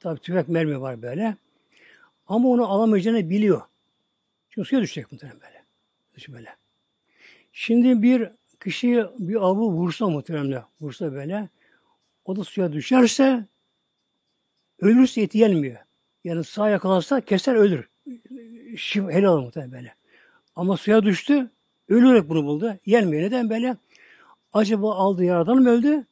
tabii 0.00 0.20
tüfek 0.20 0.48
mermi 0.48 0.80
var 0.80 1.02
böyle. 1.02 1.36
Ama 2.26 2.48
onu 2.48 2.72
alamayacağını 2.72 3.30
biliyor. 3.30 3.62
Çünkü 4.50 4.68
suya 4.68 4.82
düşecek 4.82 5.12
muhtemelen 5.12 5.40
böyle. 5.40 5.64
Düşün 6.14 6.34
böyle. 6.34 6.56
Şimdi 7.52 8.02
bir 8.02 8.30
kişi 8.64 9.04
bir 9.18 9.34
avı 9.34 9.60
vursa 9.60 10.08
muhtemelen 10.08 10.62
vursa 10.80 11.12
böyle 11.12 11.48
o 12.24 12.36
da 12.36 12.44
suya 12.44 12.72
düşerse 12.72 13.46
ölürse 14.80 15.20
eti 15.20 15.38
yenmiyor. 15.38 15.76
Yani 16.24 16.44
sağ 16.44 16.68
yakalarsa 16.68 17.20
keser 17.20 17.54
ölür. 17.54 17.88
Şif, 18.76 19.04
helal 19.04 19.38
muhtemelen 19.38 19.72
böyle. 19.72 19.94
Ama 20.56 20.76
suya 20.76 21.02
düştü 21.02 21.50
ölürek 21.88 22.28
bunu 22.28 22.44
buldu. 22.44 22.76
Yenmiyor. 22.86 23.22
Neden 23.22 23.50
böyle? 23.50 23.76
Acaba 24.52 24.94
aldığı 24.94 25.24
yaradan 25.24 25.56
mı 25.56 25.70
öldü? 25.70 26.06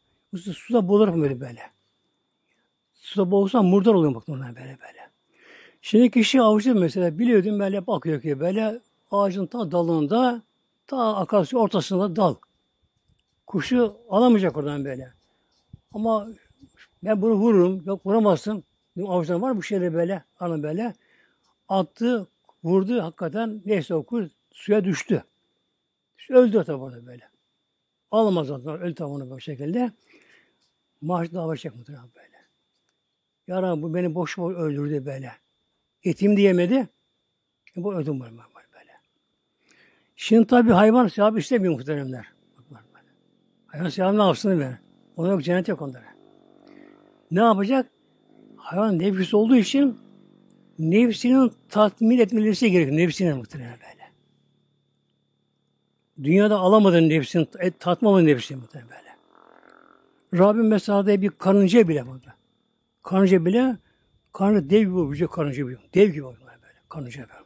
Suda 0.53 0.89
boğularak 0.89 1.17
mı 1.17 1.27
öldü 1.27 1.41
böyle? 1.41 1.61
Suda 2.95 3.31
boğulsa 3.31 3.63
murdar 3.63 3.95
oluyor 3.95 4.13
muhtemelen 4.13 4.57
böyle 4.57 4.79
böyle. 4.81 5.11
Şimdi 5.83 6.11
kişi 6.11 6.43
avcı 6.43 6.75
mesela 6.75 7.19
biliyordum 7.19 7.59
böyle 7.61 7.87
bakıyor 7.87 8.23
ki 8.23 8.41
böyle 8.41 8.81
ağacın 9.11 9.47
ta 9.47 9.73
dalında 9.73 10.43
ta 10.87 11.17
akarsu 11.17 11.59
ortasında 11.59 12.17
dal. 12.17 12.35
Kuşu 13.47 13.97
alamayacak 14.09 14.57
oradan 14.57 14.85
böyle. 14.85 15.13
Ama 15.95 16.29
ben 17.05 17.23
bunu 17.23 17.35
vururum. 17.35 17.83
Yok 17.87 18.07
vuramazsın. 18.07 18.65
Avcıdan 19.07 19.43
var 19.43 19.57
bu 19.57 19.63
şeyler 19.63 19.95
böyle. 19.95 20.25
Anı 20.41 20.63
böyle. 20.63 20.95
Attı, 21.69 22.29
vurdu 22.65 23.03
hakikaten. 23.03 23.63
Neyse 23.65 23.95
okur 23.95 24.29
suya 24.51 24.85
düştü. 24.85 25.25
Öldü 26.31 26.65
tabi 26.65 26.83
orada 26.83 27.07
böyle. 27.07 27.29
Alamaz 28.11 28.51
ondan. 28.51 28.81
Öldü 28.81 28.95
tabi 28.95 29.09
onu 29.09 29.31
bu 29.31 29.41
şekilde. 29.41 29.93
Maaş 31.01 31.33
dava 31.33 31.57
çek 31.57 31.77
muhtemelen 31.77 32.09
böyle. 32.17 32.37
Ya 33.47 33.63
Rabbi, 33.63 33.83
bu 33.83 33.95
beni 33.95 34.15
boş 34.15 34.39
boş 34.39 34.57
öldürdü 34.57 35.07
böyle. 35.07 35.33
Etim 36.05 36.37
diyemedi. 36.37 36.89
E, 37.77 37.83
bu 37.83 37.95
öldüm 37.95 38.21
böyle. 38.21 38.33
böyle. 38.37 38.93
Şimdi 40.17 40.47
tabi 40.47 40.73
hayvan 40.73 41.09
sahibi 41.09 41.41
istemiyor 41.41 41.75
muhteremler. 41.75 42.33
Hayvan 43.67 43.89
sahibi 43.89 44.19
ne 44.19 44.23
yapsın 44.23 44.51
böyle. 44.51 44.79
Ona 45.17 45.29
yok 45.29 45.45
cennet 45.45 45.69
yok 45.69 45.83
onlara. 45.83 46.12
Ne 47.33 47.41
yapacak? 47.41 47.91
Hayvan 48.57 48.99
nefis 48.99 49.35
olduğu 49.35 49.57
için 49.57 49.99
nefsinin 50.79 51.53
tatmin 51.69 52.19
etmelisi 52.19 52.71
gerekiyor. 52.71 52.97
Nefsinin 52.97 53.37
muhtemelen 53.37 53.73
böyle. 53.73 54.13
Dünyada 56.23 56.59
alamadığın 56.59 57.09
nefsini, 57.09 57.47
et, 57.59 57.81
tatmamadığın 57.81 58.27
nefsini 58.27 58.57
muhtemelen 58.57 58.91
böyle. 58.91 59.13
Rabbim 60.45 60.67
mesela 60.69 61.07
bir 61.07 61.31
karınca 61.31 61.89
bile 61.89 62.07
burada. 62.07 62.35
Karınca 63.03 63.45
bile 63.45 63.77
karnı 64.33 64.71
dev 64.71 64.81
gibi 64.81 64.99
olacak 64.99 65.33
karınca 65.33 65.69
bile. 65.69 65.79
Dev 65.95 66.11
gibi 66.11 66.25
olacak 66.25 66.61
böyle. 66.63 66.79
Karınca 66.89 67.21
böyle. 67.21 67.43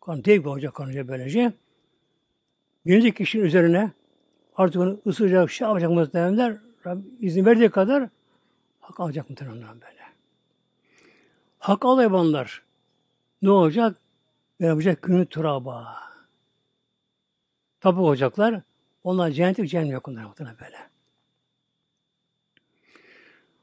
Kan 0.00 0.24
dev 0.24 0.36
gibi 0.36 0.48
olacak 0.48 0.74
karınca 0.74 1.08
böylece. 1.08 1.52
Birinci 2.86 3.14
kişinin 3.14 3.44
üzerine 3.44 3.90
artık 4.56 4.80
onu 4.80 5.00
ısıracak, 5.06 5.50
şey 5.50 5.68
yapacak 5.68 5.90
muhtemelenler 5.90 6.56
Rabbim 6.86 7.04
izin 7.20 7.44
verdiği 7.44 7.70
kadar 7.70 8.08
hak 8.82 9.00
alacak 9.00 9.30
muhtemelen 9.30 9.80
böyle. 9.80 10.02
Hak 11.58 11.84
al 11.84 11.96
hayvanlar. 11.96 12.62
Ne 13.42 13.50
olacak? 13.50 13.96
Ne 14.60 14.66
yapacak? 14.66 15.02
Günü 15.02 15.26
turaba. 15.26 15.96
Tabi 17.80 18.00
olacaklar. 18.00 18.62
Onlar 19.04 19.30
cennete 19.30 19.66
cehennem 19.66 19.92
yok 19.92 20.08
onlar 20.08 20.24
muhtemelen 20.24 20.56
böyle. 20.60 20.76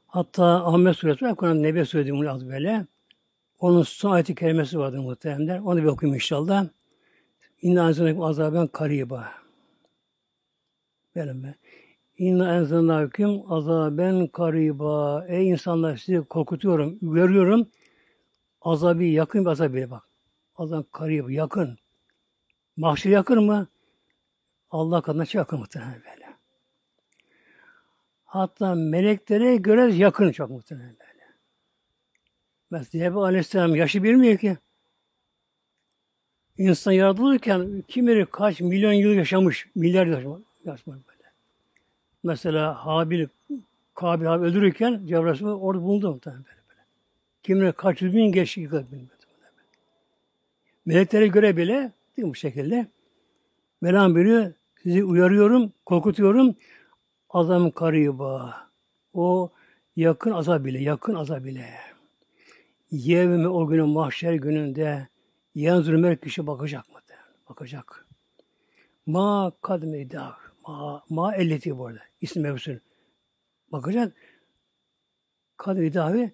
Hatta 0.06 0.44
Ahmet 0.66 0.96
Suresi 0.96 1.24
var. 1.24 1.36
Kur'an 1.36 1.62
Nebi 1.62 1.86
söylediğim 1.86 2.18
bunu 2.18 2.30
adı 2.30 2.48
böyle. 2.48 2.86
Onun 3.58 3.82
son 3.82 4.10
ayeti 4.10 4.34
kelimesi 4.34 4.78
vardır 4.78 4.98
muhtemelenler. 4.98 5.58
Onu 5.58 5.82
bir 5.82 5.88
okuyayım 5.88 6.14
inşallah. 6.14 6.66
İnna 7.62 7.82
anzanakum 7.84 8.22
azaben 8.22 8.66
kariba. 8.66 9.32
Böyle 11.16 11.42
be. 11.42 11.54
İnna 12.20 12.56
enzalnâküm 12.56 13.52
azaben 13.52 14.26
kariba. 14.26 15.26
Ey 15.28 15.48
insanlar 15.48 15.96
sizi 15.96 16.22
korkutuyorum, 16.22 16.98
uyarıyorum. 17.02 17.68
Azabı 18.62 19.04
yakın 19.04 19.44
bir 19.44 19.50
azabı 19.50 19.90
bak. 19.90 20.02
Azab 20.56 20.84
kariba, 20.92 21.32
yakın. 21.32 21.78
Mahşer 22.76 23.10
yakın 23.10 23.44
mı? 23.44 23.66
Allah 24.70 25.02
kadına 25.02 25.26
çok 25.26 25.34
yakın 25.34 25.58
muhtemelen 25.58 25.94
böyle. 25.94 26.36
Hatta 28.24 28.74
meleklere 28.74 29.56
göre 29.56 29.94
yakın 29.94 30.32
çok 30.32 30.50
muhtemelen 30.50 30.96
böyle. 31.00 31.24
Mesela 32.70 33.04
Cebrail 33.04 33.24
Aleyhisselam 33.24 33.76
yaşı 33.76 34.02
bilmiyor 34.02 34.38
ki. 34.38 34.56
İnsan 36.58 36.92
yaratılırken 36.92 37.84
kim 37.88 38.06
bilir 38.06 38.26
kaç 38.26 38.60
milyon 38.60 38.92
yıl 38.92 39.12
yaşamış, 39.12 39.66
milyar 39.74 40.06
yaşamış. 40.06 40.42
yaşamış. 40.64 41.19
Mesela 42.22 42.86
Habil, 42.86 43.26
Kabil 43.94 44.34
abi 44.34 44.44
öldürürken 44.44 45.06
Cebrail 45.06 45.44
orada 45.44 45.82
bulundu 45.82 46.12
muhtemelen 46.12 46.44
böyle. 46.44 46.56
böyle. 46.68 46.80
Kimine 47.42 47.72
kaç 47.72 48.02
yüz 48.02 48.14
bin 48.14 48.32
geçti 48.32 48.60
bilmiyorum. 48.60 49.08
Meleklere 50.86 51.26
göre 51.26 51.56
bile 51.56 51.92
değil 52.16 52.26
mi 52.26 52.30
bu 52.30 52.34
şekilde. 52.34 52.86
Melam 53.80 54.14
buyuruyor, 54.14 54.52
sizi 54.82 55.04
uyarıyorum, 55.04 55.72
korkutuyorum. 55.86 56.54
Azam 57.30 57.70
kariba. 57.70 58.56
O 59.14 59.50
yakın 59.96 60.30
azab 60.30 60.64
bile, 60.64 60.78
yakın 60.78 61.14
azab 61.14 61.44
bile. 61.44 61.70
Yevmi 62.90 63.48
o 63.48 63.66
günün 63.66 63.88
mahşer 63.88 64.34
gününde 64.34 65.08
yanzur 65.54 66.16
kişi 66.16 66.46
bakacak 66.46 66.88
mı? 66.88 67.00
Bakacak. 67.48 68.06
Ma 69.06 69.52
kadme 69.62 70.10
dav. 70.10 70.49
Ma, 70.66 71.04
ma 71.08 71.34
elleti 71.34 71.78
bu 71.78 71.86
arada. 71.86 72.00
İsim 72.20 72.42
mevzusu. 72.42 72.80
Bakacak. 73.72 74.16
Kadir 75.56 75.82
idavi 75.82 76.32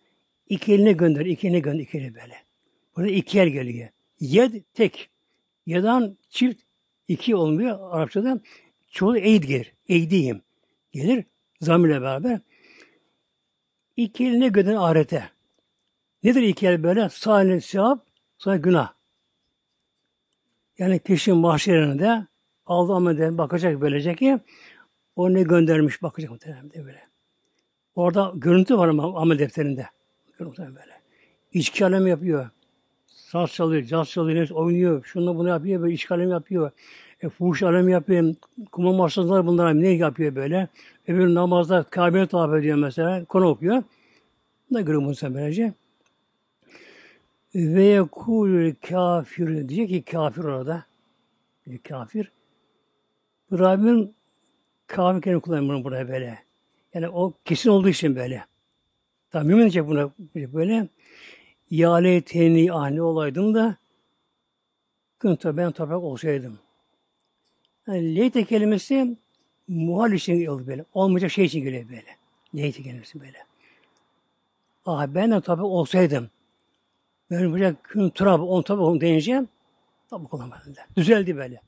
iki 0.48 0.74
eline 0.74 0.92
gönder, 0.92 1.26
iki 1.26 1.46
eline 1.46 1.60
gönder, 1.60 1.78
iki 1.80 1.98
eline 1.98 2.14
böyle. 2.14 2.44
Burada 2.96 3.10
iki 3.10 3.40
el 3.40 3.48
geliyor. 3.48 3.88
Yed 4.20 4.54
tek. 4.74 5.10
Yadan 5.66 6.18
çift 6.28 6.62
iki 7.08 7.36
olmuyor 7.36 7.92
Arapçada. 7.92 8.40
Çoğu 8.90 9.16
eyd 9.16 9.44
gelir. 9.44 9.74
Eydiyim. 9.88 10.42
Gelir. 10.92 11.24
Zamirle 11.60 12.00
beraber. 12.00 12.40
İki 13.96 14.26
eline 14.26 14.48
gönder 14.48 14.74
ahirete. 14.74 15.30
Nedir 16.22 16.42
iki 16.42 16.66
el 16.66 16.82
böyle? 16.82 17.08
Sağ 17.08 17.42
elin 17.42 17.58
sevap, 17.58 18.06
sağ 18.38 18.56
günah. 18.56 18.92
Yani 20.78 20.98
kişinin 20.98 21.38
mahşerinde 21.38 22.26
aldı 22.66 22.92
amel 22.92 23.38
bakacak 23.38 23.80
böylece 23.80 24.14
ki 24.14 24.38
o 25.16 25.34
ne 25.34 25.42
göndermiş 25.42 26.02
bakacak 26.02 26.30
muhtemelen 26.30 26.70
de 26.70 26.84
böyle. 26.84 27.02
Orada 27.94 28.32
görüntü 28.34 28.78
var 28.78 28.88
ama 28.88 29.20
amel 29.20 29.38
defterinde. 29.38 29.86
Muhtemelen 30.40 30.74
böyle. 30.74 30.92
İçki 31.52 31.84
alem 31.84 32.06
yapıyor. 32.06 32.48
Saz 33.06 33.52
çalıyor, 33.52 33.82
caz 33.82 34.10
çalıyor, 34.10 34.50
oynuyor. 34.50 35.04
Şunu 35.04 35.36
bunu 35.36 35.48
yapıyor, 35.48 35.82
böyle 35.82 35.94
içki 35.94 36.14
alem 36.14 36.30
yapıyor. 36.30 36.70
E, 37.22 37.28
fuhuş 37.28 37.62
alem 37.62 37.88
yapıyor. 37.88 38.34
Kuma 38.72 38.92
masaslar 38.92 39.46
bunlar 39.46 39.80
ne 39.80 39.88
yapıyor 39.88 40.34
böyle. 40.34 40.68
Öbür 41.08 41.34
namazda 41.34 41.82
Kabe'ye 41.82 42.26
tavaf 42.26 42.54
ediyor 42.54 42.78
mesela. 42.78 43.24
Konu 43.24 43.48
okuyor. 43.48 43.82
Ne 44.70 44.82
görüyor 44.82 45.02
muhtemelen 45.02 45.42
böylece. 45.42 45.72
Ve 47.54 47.82
yekulül 47.82 48.74
kafir 48.88 49.68
diyecek 49.68 49.88
ki 49.88 50.12
kafir 50.12 50.44
orada. 50.44 50.84
Kafir. 51.88 52.35
Rabbim 53.52 54.14
kafir 54.86 55.22
kelime 55.22 55.40
kullanıyor 55.40 55.68
bunu 55.68 55.84
buraya 55.84 56.08
böyle. 56.08 56.38
Yani 56.94 57.08
o 57.08 57.32
kesin 57.44 57.70
olduğu 57.70 57.88
için 57.88 58.16
böyle. 58.16 58.44
Tabi 59.30 59.44
mümin 59.44 59.60
diyecek 59.60 59.86
buna 59.86 60.10
böyle. 60.34 60.88
Ya 61.70 61.94
leyteni 61.94 62.72
ahne 62.72 63.02
olaydım 63.02 63.54
da 63.54 63.76
kınta 65.18 65.56
ben 65.56 65.72
toprak 65.72 66.02
olsaydım. 66.02 66.58
Yani 67.86 68.16
leyte 68.16 68.44
kelimesi 68.44 69.16
muhal 69.68 70.12
için 70.12 70.32
geliyor 70.32 70.66
böyle. 70.66 70.84
Olmayacak 70.94 71.30
şey 71.30 71.44
için 71.44 71.60
geliyor 71.60 71.88
böyle. 71.88 72.16
Leyte 72.54 72.82
kelimesi 72.82 73.20
böyle. 73.20 73.38
Ah 74.86 75.06
ben 75.06 75.30
de 75.30 75.40
toprak 75.40 75.66
olsaydım. 75.66 76.30
Ben 77.30 77.76
kün 77.82 78.10
turab 78.10 78.40
on 78.40 78.62
tabi 78.62 78.82
on 78.82 79.00
deyince 79.00 79.44
tabi 80.10 80.24
kullanmadım. 80.24 80.74
Düzeldi 80.96 81.36
böyle. 81.36 81.60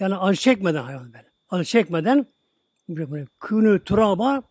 Yani 0.00 0.16
acı 0.16 0.40
çekmeden 0.40 0.82
hayvan 0.82 1.12
böyle. 1.12 1.28
Acı 1.50 1.64
çekmeden 1.64 2.26
böyle, 2.88 3.26
künü 3.40 3.84
turaba 3.84 4.42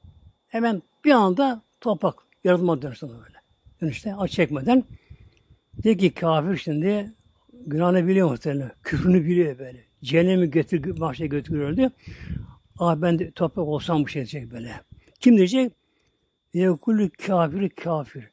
hemen 0.47 0.81
bir 1.05 1.11
anda 1.11 1.61
toprak 1.81 2.15
yaratma 2.43 2.81
dönüştü 2.81 3.07
böyle. 3.07 3.37
Dönüşte 3.81 4.15
acı 4.15 4.33
çekmeden 4.33 4.83
de 5.83 5.97
ki 5.97 6.13
kafir 6.13 6.57
şimdi 6.57 7.13
günahını 7.65 8.07
biliyor 8.07 8.29
muhtemelen. 8.29 8.71
Küfrünü 8.83 9.25
biliyor 9.25 9.59
böyle. 9.59 9.83
Cehennemi 10.03 10.49
götür, 10.49 10.99
bahçe 10.99 11.27
götürüyordu. 11.27 11.91
Ah 12.79 12.95
ben 13.01 13.19
de 13.19 13.31
toprak 13.31 13.67
olsam 13.67 14.03
bu 14.03 14.07
şey 14.07 14.19
diyecek 14.19 14.51
böyle. 14.51 14.81
Kim 15.19 15.37
diyecek? 15.37 15.73
Yekulü 16.53 17.09
kafir 17.09 17.69
kafir. 17.69 18.29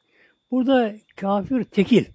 Burada 0.51 0.95
kafir 1.15 1.63
tekil. 1.63 2.05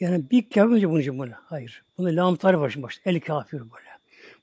Yani 0.00 0.30
bir 0.30 0.50
kafir 0.50 0.84
bunun 0.84 1.00
için 1.00 1.18
böyle. 1.18 1.32
Hayır. 1.32 1.84
Bunda 1.98 2.16
lam 2.16 2.36
tarif 2.36 2.60
var 2.60 2.74
başta. 2.78 3.10
El 3.10 3.20
kafir 3.20 3.58
böyle. 3.58 3.88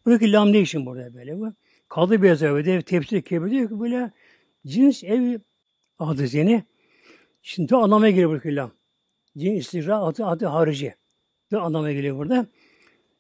Buradaki 0.05 0.31
lam 0.31 0.53
ne 0.53 0.59
için 0.59 0.85
burada 0.85 1.13
böyle? 1.13 1.39
Bu? 1.39 1.53
Kaldı 1.89 2.21
bir 2.21 2.27
yazı 2.27 2.81
tefsir 2.85 3.21
kebir 3.21 3.51
diyor 3.51 3.69
ki 3.69 3.79
böyle 3.79 4.11
cins 4.67 5.03
ev 5.03 5.39
adı 5.99 6.27
zeni. 6.27 6.63
Şimdi 7.41 7.69
de 7.69 7.75
anlamaya 7.75 8.11
geliyor 8.11 8.29
buradaki 8.29 8.55
lam. 8.55 8.71
Cin 9.37 9.55
istikra 9.55 9.99
adı, 9.99 10.25
adı 10.25 10.45
harici. 10.45 10.95
De 11.51 11.57
anlamaya 11.57 11.93
geliyor 11.93 12.17
burada. 12.17 12.47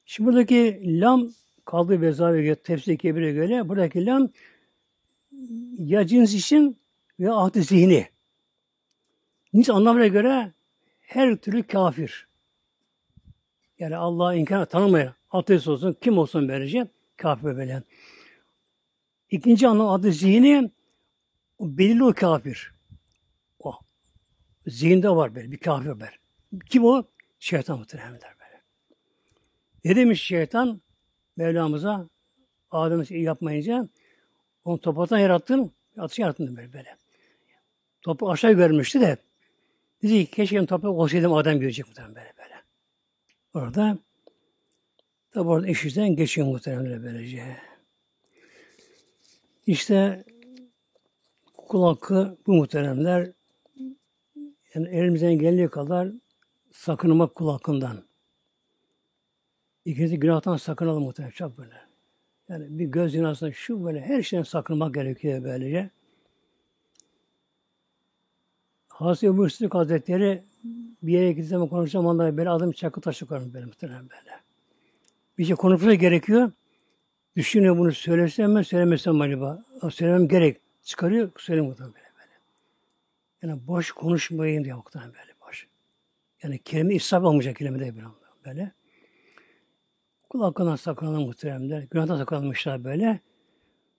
Şimdi 0.05 0.27
buradaki 0.27 0.79
lam 1.01 1.29
kaldığı 1.65 2.01
bezavi 2.01 2.55
tefsir 2.55 2.97
kebire 2.97 3.31
göre 3.31 3.69
buradaki 3.69 4.05
lam 4.05 4.29
ya 5.77 6.07
cins 6.07 6.33
için 6.33 6.77
ya 7.19 7.35
ahd 7.35 7.55
zihni. 7.59 8.07
Cins 9.55 9.69
anlamına 9.69 10.07
göre 10.07 10.53
her 11.15 11.35
türlü 11.35 11.63
kafir. 11.63 12.27
Yani 13.79 13.95
Allah'ı 13.95 14.35
inkar 14.35 14.65
tanımayan, 14.65 15.13
ateist 15.31 15.67
olsun, 15.67 15.97
kim 16.01 16.17
olsun 16.17 16.47
böylece 16.47 16.87
kafir 17.17 17.43
böyle. 17.43 17.83
İkinci 19.29 19.67
anlam 19.67 19.87
adı 19.87 20.11
zihni 20.11 20.71
o 21.57 21.77
belirli 21.77 22.03
o 22.03 22.13
kafir. 22.13 22.73
O. 23.59 23.73
Zihinde 24.67 25.09
var 25.09 25.35
böyle 25.35 25.51
bir 25.51 25.57
kafir 25.57 25.89
var. 25.89 26.19
Kim 26.69 26.85
o? 26.85 27.03
Şeytan 27.39 27.79
muhtemelen 27.79 28.11
böyle. 28.11 28.61
Ne 29.85 29.95
demiş 29.95 30.23
şeytan? 30.23 30.81
Mevlamıza 31.37 32.09
Adem'i 32.71 33.21
yapmayınca 33.21 33.87
onu 34.65 34.79
topraktan 34.79 35.17
yarattın, 35.17 35.71
atış 35.97 36.19
yarattın 36.19 36.57
böyle 36.57 36.73
böyle. 36.73 36.97
Toprak 38.01 38.31
aşağı 38.31 38.53
görmüştü 38.53 39.01
de 39.01 39.17
dedi 40.03 40.25
ki 40.25 40.31
keşke 40.31 40.65
toprak 40.65 40.91
olsaydım 40.91 41.33
Adem 41.33 41.59
görecek 41.59 41.87
muhtemelen 41.87 42.15
böyle 42.15 42.33
böyle. 42.37 42.55
Orada 43.53 43.97
tabi 45.31 45.49
orada 45.49 45.67
iş 45.67 45.85
işten 45.85 46.15
geçiyor 46.15 46.47
muhtemelen 46.47 47.03
böylece. 47.03 47.57
İşte 49.67 50.23
kul 51.57 51.83
hakkı 51.83 52.37
bu 52.47 52.53
muhteremler 52.53 53.31
yani 54.75 54.89
elimizden 54.89 55.33
geldiği 55.33 55.67
kadar 55.67 56.11
sakınmak 56.71 57.35
kul 57.35 57.49
hakkından. 57.49 58.03
İkincisi 59.85 60.19
günahtan 60.19 60.57
sakınalım 60.57 61.03
muhtemelen 61.03 61.31
çok 61.31 61.57
böyle. 61.57 61.75
Yani 62.49 62.79
bir 62.79 62.85
göz 62.85 63.11
zinasından 63.11 63.51
şu 63.51 63.85
böyle 63.85 64.01
her 64.01 64.21
şeyden 64.21 64.43
sakınmak 64.43 64.93
gerekiyor 64.93 65.43
böylece. 65.43 65.89
Hazreti 68.93 69.27
Ebu 69.27 69.49
Sıddık 69.49 69.75
Hazretleri 69.75 70.43
bir 71.03 71.13
yere 71.13 71.31
gittiği 71.31 71.47
zaman 71.47 71.67
konuşacağım 71.67 72.05
onlara 72.05 72.37
böyle 72.37 72.49
adım 72.49 72.71
çakı 72.71 73.01
taşı 73.01 73.25
koyarım 73.25 73.53
böyle 73.53 73.65
muhtemelen 73.65 74.09
böyle. 74.09 74.39
Bir 75.37 75.45
şey 75.45 75.55
konuşması 75.55 75.95
gerekiyor. 75.95 76.51
Düşünüyor 77.35 77.77
bunu 77.77 77.91
söylesem 77.91 78.51
mi 78.51 78.65
söylemesem 78.65 79.15
mi 79.15 79.23
acaba? 79.23 79.63
Söylemem 79.91 80.27
gerek. 80.27 80.57
Çıkarıyor, 80.83 81.25
muhtemelen 81.25 81.69
böyle, 81.93 82.05
böyle. 82.19 82.31
Yani 83.41 83.67
boş 83.67 83.91
konuşmayın 83.91 84.63
diye 84.63 84.73
muhtemelen 84.73 85.13
böyle 85.13 85.33
boş. 85.47 85.67
Yani 86.43 86.59
kelime 86.59 86.95
israf 86.95 87.23
olmayacak 87.23 87.55
kelime 87.55 87.79
de 87.79 87.95
böyle. 87.95 88.07
böyle. 88.45 88.71
Kul 90.29 90.41
hakkından 90.41 90.75
sakınalım 90.75 91.23
muhteremler. 91.23 91.81
Günahdan 91.91 92.17
sakınılmışlar 92.17 92.83
böyle. 92.83 93.19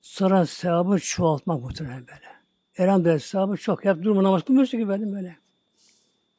Sonra 0.01 0.47
sevabı 0.47 0.99
çoğaltmak 0.99 1.61
muhterem 1.61 2.07
böyle. 2.07 2.34
Böyle 2.79 3.19
sevabı 3.19 3.57
çok. 3.57 3.85
Hep 3.85 4.03
durma 4.03 4.23
namaz 4.23 4.43
kılmıyorsun 4.43 4.79
ki 4.79 4.89
böyle 4.89 5.13
böyle. 5.13 5.37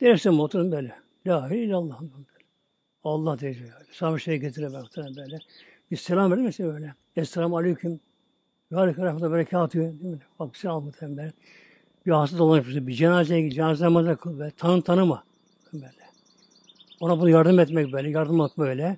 Dersin 0.02 0.38
oturun 0.38 0.72
böyle. 0.72 0.95
La 1.28 1.38
ilahe 1.38 1.57
illallah. 1.57 2.02
Allah 3.03 3.40
diyecek. 3.40 3.68
Sana 3.91 4.20
şey 4.20 4.38
getire 4.38 4.68
muhterem 4.68 5.16
böyle. 5.16 5.40
Bir 5.91 5.98
selam 5.98 6.32
verir 6.32 6.41
misin 6.41 6.74
böyle? 6.74 6.94
Esselamu 7.16 7.57
aleyküm. 7.57 7.99
Ve 8.72 8.78
aleyküm 8.78 9.03
rahmetullahi 9.03 9.34
berekatü. 9.34 9.80
Değil 9.80 10.03
mi? 10.03 10.20
Bak 10.40 10.64
muhterem 10.64 11.18
böyle. 11.18 11.34
Bir 12.06 12.12
hasta 12.12 12.38
dolanmış. 12.38 12.76
Bir 12.76 12.94
cenazeye 12.94 13.41
git. 13.41 13.53
Cenaze 13.53 13.86
namazı 13.86 14.18
kıl. 14.18 14.40
Böyle. 14.40 14.52
Tanı 14.52 14.82
tanıma. 14.82 15.24
Böyle. 15.74 16.06
Ona 16.99 17.20
bunu 17.20 17.30
yardım 17.30 17.60
etmek 17.60 17.94
böyle. 17.94 18.10
Yardım 18.10 18.41
etmek 18.41 18.57
böyle. 18.57 18.98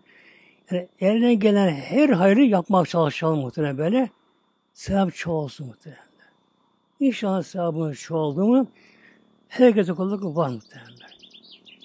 Yani 0.72 0.88
elinden 1.00 1.40
gelen 1.40 1.70
her 1.70 2.10
hayrı 2.10 2.42
yapmak 2.42 2.90
çalışalım 2.90 3.40
muhtemelen 3.40 3.78
böyle. 3.78 4.10
Sevap 4.74 5.16
çoğalsın 5.16 5.68
muhtemelen. 5.68 6.07
İnşallah 7.00 7.44
sevabın 7.44 7.92
çoğaldı 7.92 8.46
mı 8.46 8.68
herkese 9.48 9.94
kulluk 9.94 10.36
var 10.38 10.50
muhtemelen. 10.50 11.10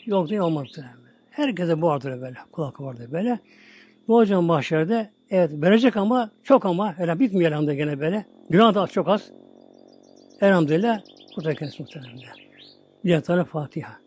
Yok 0.06 0.28
değil 0.28 0.40
olmaz 0.40 0.64
muhtemelen. 0.64 0.96
Herkese 1.30 1.82
vardır 1.82 2.20
böyle. 2.20 2.36
Kulak 2.52 2.80
vardır 2.80 3.12
böyle. 3.12 3.38
Bu 4.08 4.16
hocam 4.16 4.44
mahşerde 4.44 5.10
evet 5.30 5.50
verecek 5.52 5.96
ama 5.96 6.30
çok 6.42 6.66
ama 6.66 6.98
hele 6.98 7.18
bitmiyor 7.18 7.50
elhamdülillah 7.50 7.76
gene 7.76 8.00
böyle. 8.00 8.26
Günah 8.50 8.74
da 8.74 8.86
çok 8.86 9.08
az. 9.08 9.30
Elhamdülillah 10.40 11.00
kurtar 11.34 11.54
kendisi 11.54 11.82
muhtemelen. 11.82 12.18
Bir 13.04 13.20
tane 13.20 13.44
Fatiha. 13.44 14.01